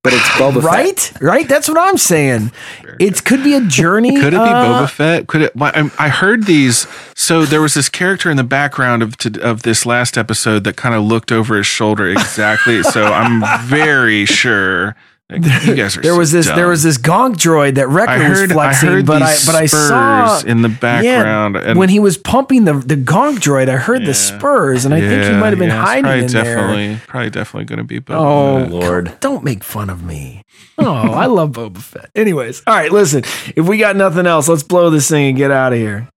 [0.03, 0.63] but it's Boba Fett?
[0.63, 1.13] right?
[1.23, 1.49] Right?
[1.49, 2.53] That's what I'm saying.
[3.01, 4.15] It could be a journey.
[4.15, 5.27] Could it be uh, Boba Fett?
[5.27, 5.57] Could it?
[5.57, 6.87] why- I I heard these.
[7.17, 10.77] So there was this character in the background of to, of this last episode that
[10.77, 12.83] kind of looked over his shoulder exactly.
[12.83, 14.95] so I'm very sure.
[15.43, 16.03] Like, you guys are.
[16.03, 16.47] There so was this.
[16.47, 16.57] dumb.
[16.57, 18.53] There was this gonk droid that I Wrecker was heard.
[18.53, 21.57] I heard but I but I saw in the background.
[21.57, 24.95] Yeah, and when he was pumping the the gonk droid, I heard the spurs, and
[24.95, 27.03] I think he might have been yeah, hiding probably in definitely, there.
[27.07, 28.71] Probably definitely going to be Boba Oh Fett.
[28.71, 29.21] Lord!
[29.21, 30.43] Don't make fun of me.
[30.79, 32.11] Oh, I love Boba Fett.
[32.15, 32.91] Anyways, all right.
[32.93, 33.23] Listen,
[33.57, 36.09] if we got nothing else, let's blow this thing and get out of here.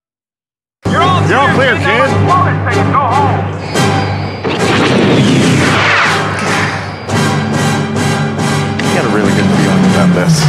[0.85, 1.85] You're all clear, kid.
[1.89, 3.46] I
[10.17, 10.41] this.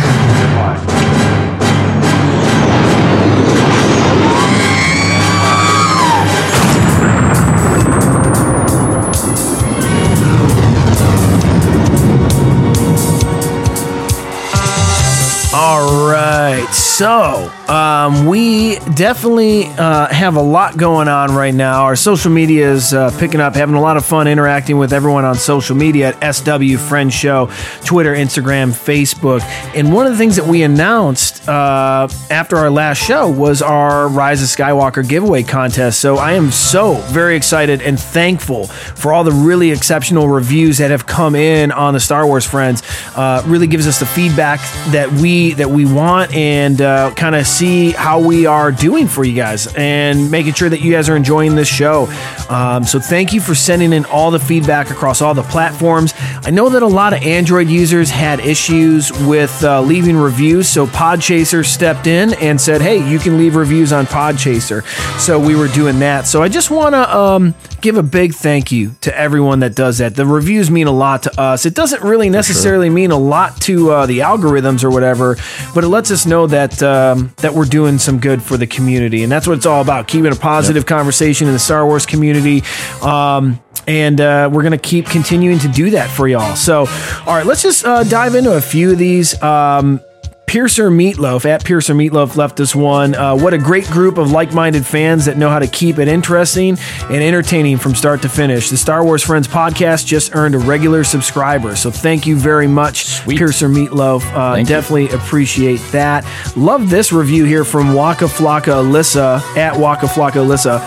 [15.52, 16.88] All right.
[16.98, 21.84] So, um, we definitely uh, have a lot going on right now.
[21.84, 25.24] Our social media is uh, picking up, having a lot of fun interacting with everyone
[25.24, 27.52] on social media at SW Friends Show,
[27.84, 29.42] Twitter, Instagram, Facebook.
[29.76, 34.08] And one of the things that we announced uh, after our last show was our
[34.08, 36.00] Rise of Skywalker giveaway contest.
[36.00, 40.90] So, I am so very excited and thankful for all the really exceptional reviews that
[40.90, 42.82] have come in on the Star Wars Friends.
[43.14, 44.58] Uh, really gives us the feedback
[44.90, 49.24] that we that we want and uh, kind of see how we are doing for
[49.24, 52.09] you guys and making sure that you guys are enjoying this show.
[52.48, 56.15] Um, so thank you for sending in all the feedback across all the platforms.
[56.44, 60.86] I know that a lot of Android users had issues with uh, leaving reviews, so
[60.86, 64.85] Podchaser stepped in and said, "Hey, you can leave reviews on Podchaser."
[65.20, 66.27] So we were doing that.
[66.27, 69.98] So I just want to um, give a big thank you to everyone that does
[69.98, 70.15] that.
[70.15, 71.66] The reviews mean a lot to us.
[71.66, 75.36] It doesn't really necessarily mean a lot to uh, the algorithms or whatever,
[75.74, 79.22] but it lets us know that um, that we're doing some good for the community,
[79.22, 82.62] and that's what it's all about: keeping a positive conversation in the Star Wars community.
[83.02, 86.56] Um, and uh, we're gonna keep continuing to do that for y'all.
[86.56, 86.80] So,
[87.26, 89.40] all right, let's just uh, dive into a few of these.
[89.42, 90.00] Um,
[90.48, 93.14] Piercer Meatloaf at Piercer Meatloaf left us one.
[93.14, 96.08] Uh, what a great group of like minded fans that know how to keep it
[96.08, 98.70] interesting and entertaining from start to finish.
[98.70, 101.76] The Star Wars Friends podcast just earned a regular subscriber.
[101.76, 103.36] So thank you very much, Sweet.
[103.36, 104.22] Piercer Meatloaf.
[104.32, 104.74] Uh, Thank you.
[104.74, 106.24] definitely appreciate that.
[106.56, 110.80] Love this review here from Waka Flocka Alyssa at Waka Flocka Alyssa.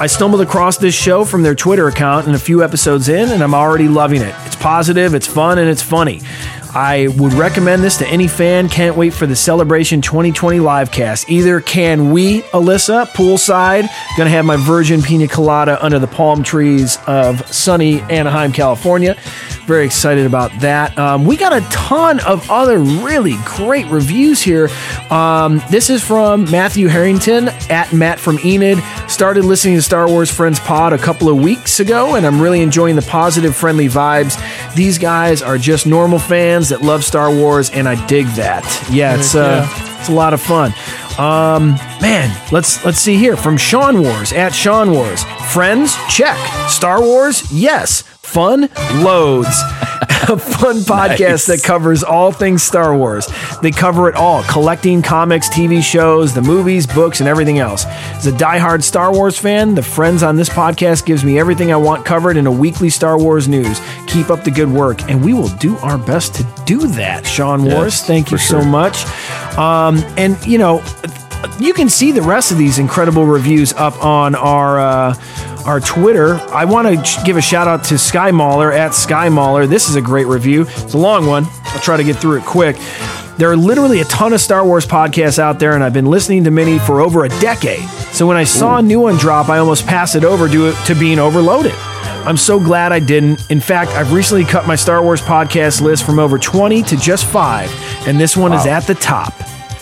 [0.00, 3.42] I stumbled across this show from their Twitter account and a few episodes in, and
[3.42, 4.32] I'm already loving it.
[4.46, 6.20] It's positive, it's fun, and it's funny.
[6.74, 8.68] I would recommend this to any fan.
[8.68, 11.30] Can't wait for the Celebration 2020 live cast.
[11.30, 16.98] Either can we, Alyssa, poolside, gonna have my virgin pina colada under the palm trees
[17.06, 19.16] of sunny Anaheim, California.
[19.66, 20.98] Very excited about that.
[20.98, 24.68] Um, we got a ton of other really great reviews here.
[25.10, 28.78] Um, this is from Matthew Harrington at Matt from Enid.
[29.08, 32.62] Started listening to Star Wars Friends Pod a couple of weeks ago, and I'm really
[32.62, 34.38] enjoying the positive, friendly vibes.
[34.74, 38.64] These guys are just normal fans that love Star Wars, and I dig that.
[38.90, 39.66] Yeah, it's uh,
[40.00, 40.72] it's a lot of fun.
[41.18, 41.70] Um,
[42.00, 45.24] man, let's let's see here from Sean Wars at Sean Wars.
[45.52, 46.36] Friends, check.
[46.68, 48.02] Star Wars, yes.
[48.32, 48.68] Fun,
[49.02, 49.48] loads.
[50.28, 51.46] a fun podcast Nice.
[51.46, 53.26] that covers all things Star Wars.
[53.62, 57.86] They cover it all collecting comics, TV shows, the movies, books, and everything else.
[57.86, 61.76] As a diehard Star Wars fan, the friends on this podcast gives me everything I
[61.76, 63.80] want covered in a weekly Star Wars news.
[64.06, 67.62] Keep up the good work, and we will do our best to do that, Sean
[67.64, 67.94] Wars.
[67.94, 69.06] Yes, Thank you for so much.
[69.56, 70.78] Um, and, you know,
[71.60, 75.14] you can see the rest of these incredible reviews up on our uh,
[75.66, 76.36] our Twitter.
[76.50, 79.66] I want to give a shout out to Sky Mauler at Sky Mauler.
[79.66, 80.62] This is a great review.
[80.62, 81.46] It's a long one.
[81.64, 82.76] I'll try to get through it quick.
[83.36, 86.42] There are literally a ton of Star Wars podcasts out there, and I've been listening
[86.44, 87.88] to many for over a decade.
[88.12, 90.94] So when I saw a new one drop, I almost passed it over to, to
[90.94, 91.74] being overloaded.
[91.74, 93.48] I'm so glad I didn't.
[93.48, 97.26] In fact, I've recently cut my Star Wars podcast list from over 20 to just
[97.26, 97.70] five,
[98.08, 99.34] and this one is at the top.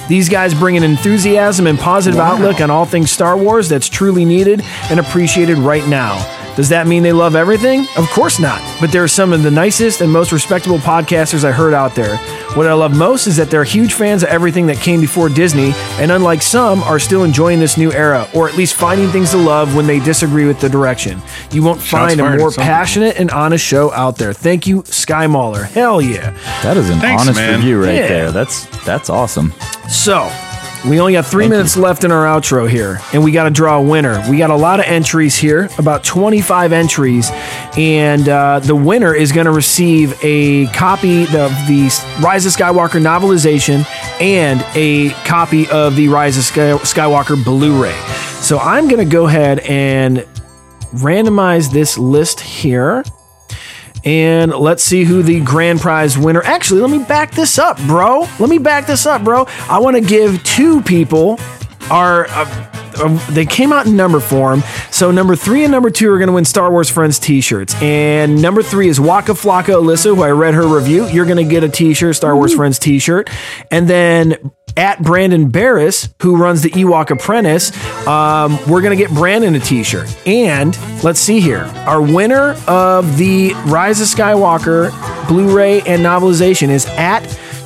[0.08, 4.24] These guys bring an enthusiasm and positive outlook on all things Star Wars that's truly
[4.24, 6.35] needed and appreciated right now.
[6.56, 7.86] Does that mean they love everything?
[7.96, 8.60] Of course not.
[8.80, 12.16] But they're some of the nicest and most respectable podcasters I heard out there.
[12.56, 15.72] What I love most is that they're huge fans of everything that came before Disney,
[16.00, 19.36] and unlike some, are still enjoying this new era, or at least finding things to
[19.36, 21.20] love when they disagree with the direction.
[21.50, 24.32] You won't Shots find a more passionate and honest show out there.
[24.32, 25.64] Thank you, Sky Mauler.
[25.64, 26.30] Hell yeah.
[26.62, 27.58] That is an Thanks, honest man.
[27.58, 28.08] review right Yeah.
[28.08, 28.30] there.
[28.32, 29.52] That's that's awesome.
[29.90, 30.30] So,
[30.88, 33.78] we only got three minutes left in our outro here, and we got to draw
[33.78, 34.22] a winner.
[34.30, 37.30] We got a lot of entries here, about 25 entries,
[37.76, 41.90] and uh, the winner is going to receive a copy of the
[42.22, 43.84] Rise of Skywalker novelization
[44.20, 47.98] and a copy of the Rise of Sky- Skywalker Blu ray.
[48.40, 50.18] So, I'm going to go ahead and
[50.94, 53.02] randomize this list here.
[54.06, 56.40] And let's see who the grand prize winner.
[56.44, 58.20] Actually, let me back this up, bro.
[58.38, 59.46] Let me back this up, bro.
[59.68, 61.40] I want to give two people
[61.90, 62.26] our.
[62.28, 64.62] Uh, uh, they came out in number form.
[64.90, 68.40] So number three and number two are going to win Star Wars Friends T-shirts, and
[68.40, 71.06] number three is Waka Flocka Alyssa, who I read her review.
[71.08, 73.28] You're going to get a T-shirt, Star Wars Friends T-shirt,
[73.70, 77.72] and then at Brandon Barris, who runs the Ewok Apprentice,
[78.06, 80.14] um, we're going to get Brandon a t shirt.
[80.26, 81.64] And let's see here.
[81.86, 84.90] Our winner of the Rise of Skywalker
[85.28, 87.20] Blu ray and novelization is at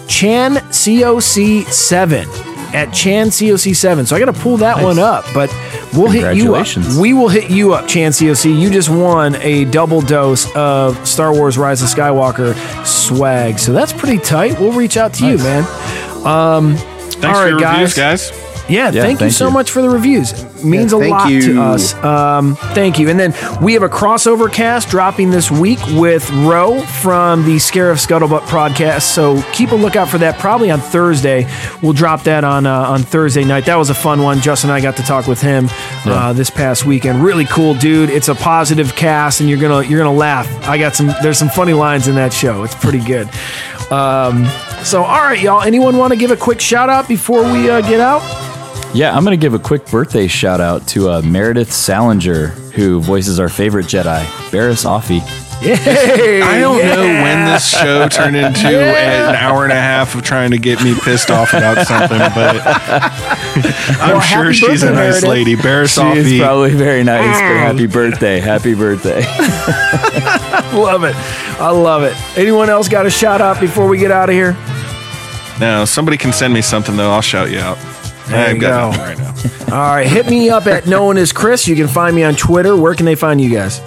[0.09, 2.47] Chan COC7.
[2.73, 4.07] At Chan COC7.
[4.07, 5.55] So I got to pull that one up, but
[5.93, 6.67] we'll hit you up.
[6.99, 8.59] We will hit you up, Chan COC.
[8.59, 12.55] You just won a double dose of Star Wars Rise of Skywalker
[12.87, 13.59] swag.
[13.59, 14.59] So that's pretty tight.
[14.61, 15.65] We'll reach out to you, man.
[16.25, 16.77] Um,
[17.15, 17.73] Thanks all for your guys.
[17.81, 18.47] reviews, guys.
[18.69, 19.53] Yeah, Yeah, thank, you thank so you.
[19.53, 20.31] much for the reviews.
[20.31, 21.95] It means Yeah, a thank lot to us.
[22.05, 23.09] Um, thank you.
[23.09, 27.99] And then we have a crossover cast dropping this week with Ro from the Scarif
[28.07, 29.03] Scuttlebutt podcast.
[29.03, 30.39] So keep a lookout for that.
[30.39, 31.49] Probably on Thursday.
[31.83, 33.65] We'll drop that on uh, on Thursday night.
[33.67, 34.41] That was a fun one.
[34.41, 35.67] Justin and I got to talk with him
[36.05, 37.25] uh, this past weekend.
[37.25, 38.09] Really cool dude.
[38.11, 40.47] It's a positive cast, and you're gonna you're gonna laugh.
[40.69, 41.11] I got some.
[41.25, 42.63] There's some funny lines in that show.
[42.63, 43.29] It's pretty good.
[43.91, 44.45] Um,
[44.85, 45.63] so all right, y'all.
[45.63, 48.23] Anyone want to give a quick shout out before we uh, get out?
[48.95, 53.01] Yeah, I'm going to give a quick birthday shout out to uh, Meredith Salenger, who
[53.01, 55.21] voices our favorite Jedi, Barriss Offee.
[55.63, 56.41] Yay!
[56.41, 60.51] I don't know when this show turned into an hour and a half of trying
[60.53, 62.57] to get me pissed off about something, but
[64.01, 65.29] I'm Well, sure happy she's a nice Meredith.
[65.29, 65.55] lady.
[65.57, 68.41] Barriss She is probably very nice, but happy birthday.
[68.41, 69.21] Happy birthday.
[70.79, 71.15] love it.
[71.61, 72.17] I love it.
[72.39, 74.57] Anyone else got a shout out before we get out of here?
[75.61, 77.11] No, somebody can send me something though.
[77.11, 77.77] I'll shout you out.
[78.29, 79.03] There I've you got go.
[79.03, 79.35] right now.
[79.77, 81.67] All right, hit me up at no one is Chris.
[81.69, 82.77] You can find me on Twitter.
[82.77, 83.81] Where can they find you guys?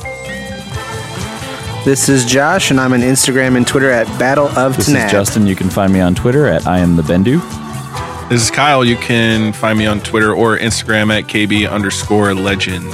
[1.85, 5.05] This is Josh, and I'm on Instagram and Twitter at Battle of This Tanaab.
[5.05, 5.47] is Justin.
[5.47, 7.41] You can find me on Twitter at I am the Bendu.
[8.29, 8.85] This is Kyle.
[8.85, 12.85] You can find me on Twitter or Instagram at KB underscore legend.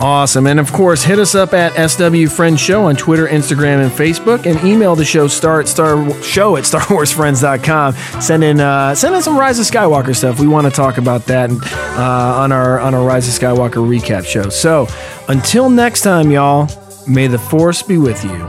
[0.00, 0.46] Awesome.
[0.46, 4.46] And of course, hit us up at SW Friends Show on Twitter, Instagram, and Facebook,
[4.46, 8.20] and email the show star at star show at StarWarsFriends.com.
[8.20, 10.38] Send in uh, send in some Rise of Skywalker stuff.
[10.38, 14.24] We want to talk about that uh, on our on our Rise of Skywalker recap
[14.24, 14.48] show.
[14.50, 14.86] So
[15.28, 16.70] until next time, y'all,
[17.08, 18.48] may the force be with you.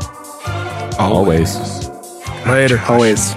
[1.00, 1.90] Always.
[2.46, 2.80] Later.
[2.88, 3.34] Always.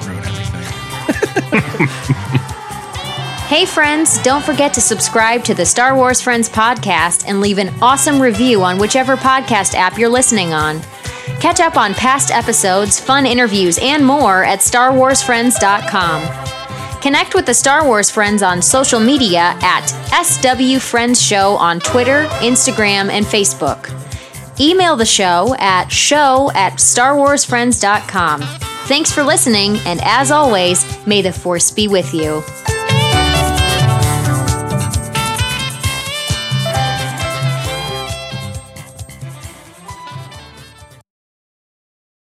[3.52, 7.68] Hey friends, don't forget to subscribe to the Star Wars Friends podcast and leave an
[7.82, 10.80] awesome review on whichever podcast app you're listening on.
[11.38, 17.02] Catch up on past episodes, fun interviews, and more at StarWarsFriends.com.
[17.02, 19.84] Connect with the Star Wars Friends on social media at
[20.24, 23.90] SW Friends Show on Twitter, Instagram, and Facebook.
[24.58, 28.40] Email the show at show at starwarsfriends.com.
[28.86, 32.42] Thanks for listening, and as always, may the Force be with you.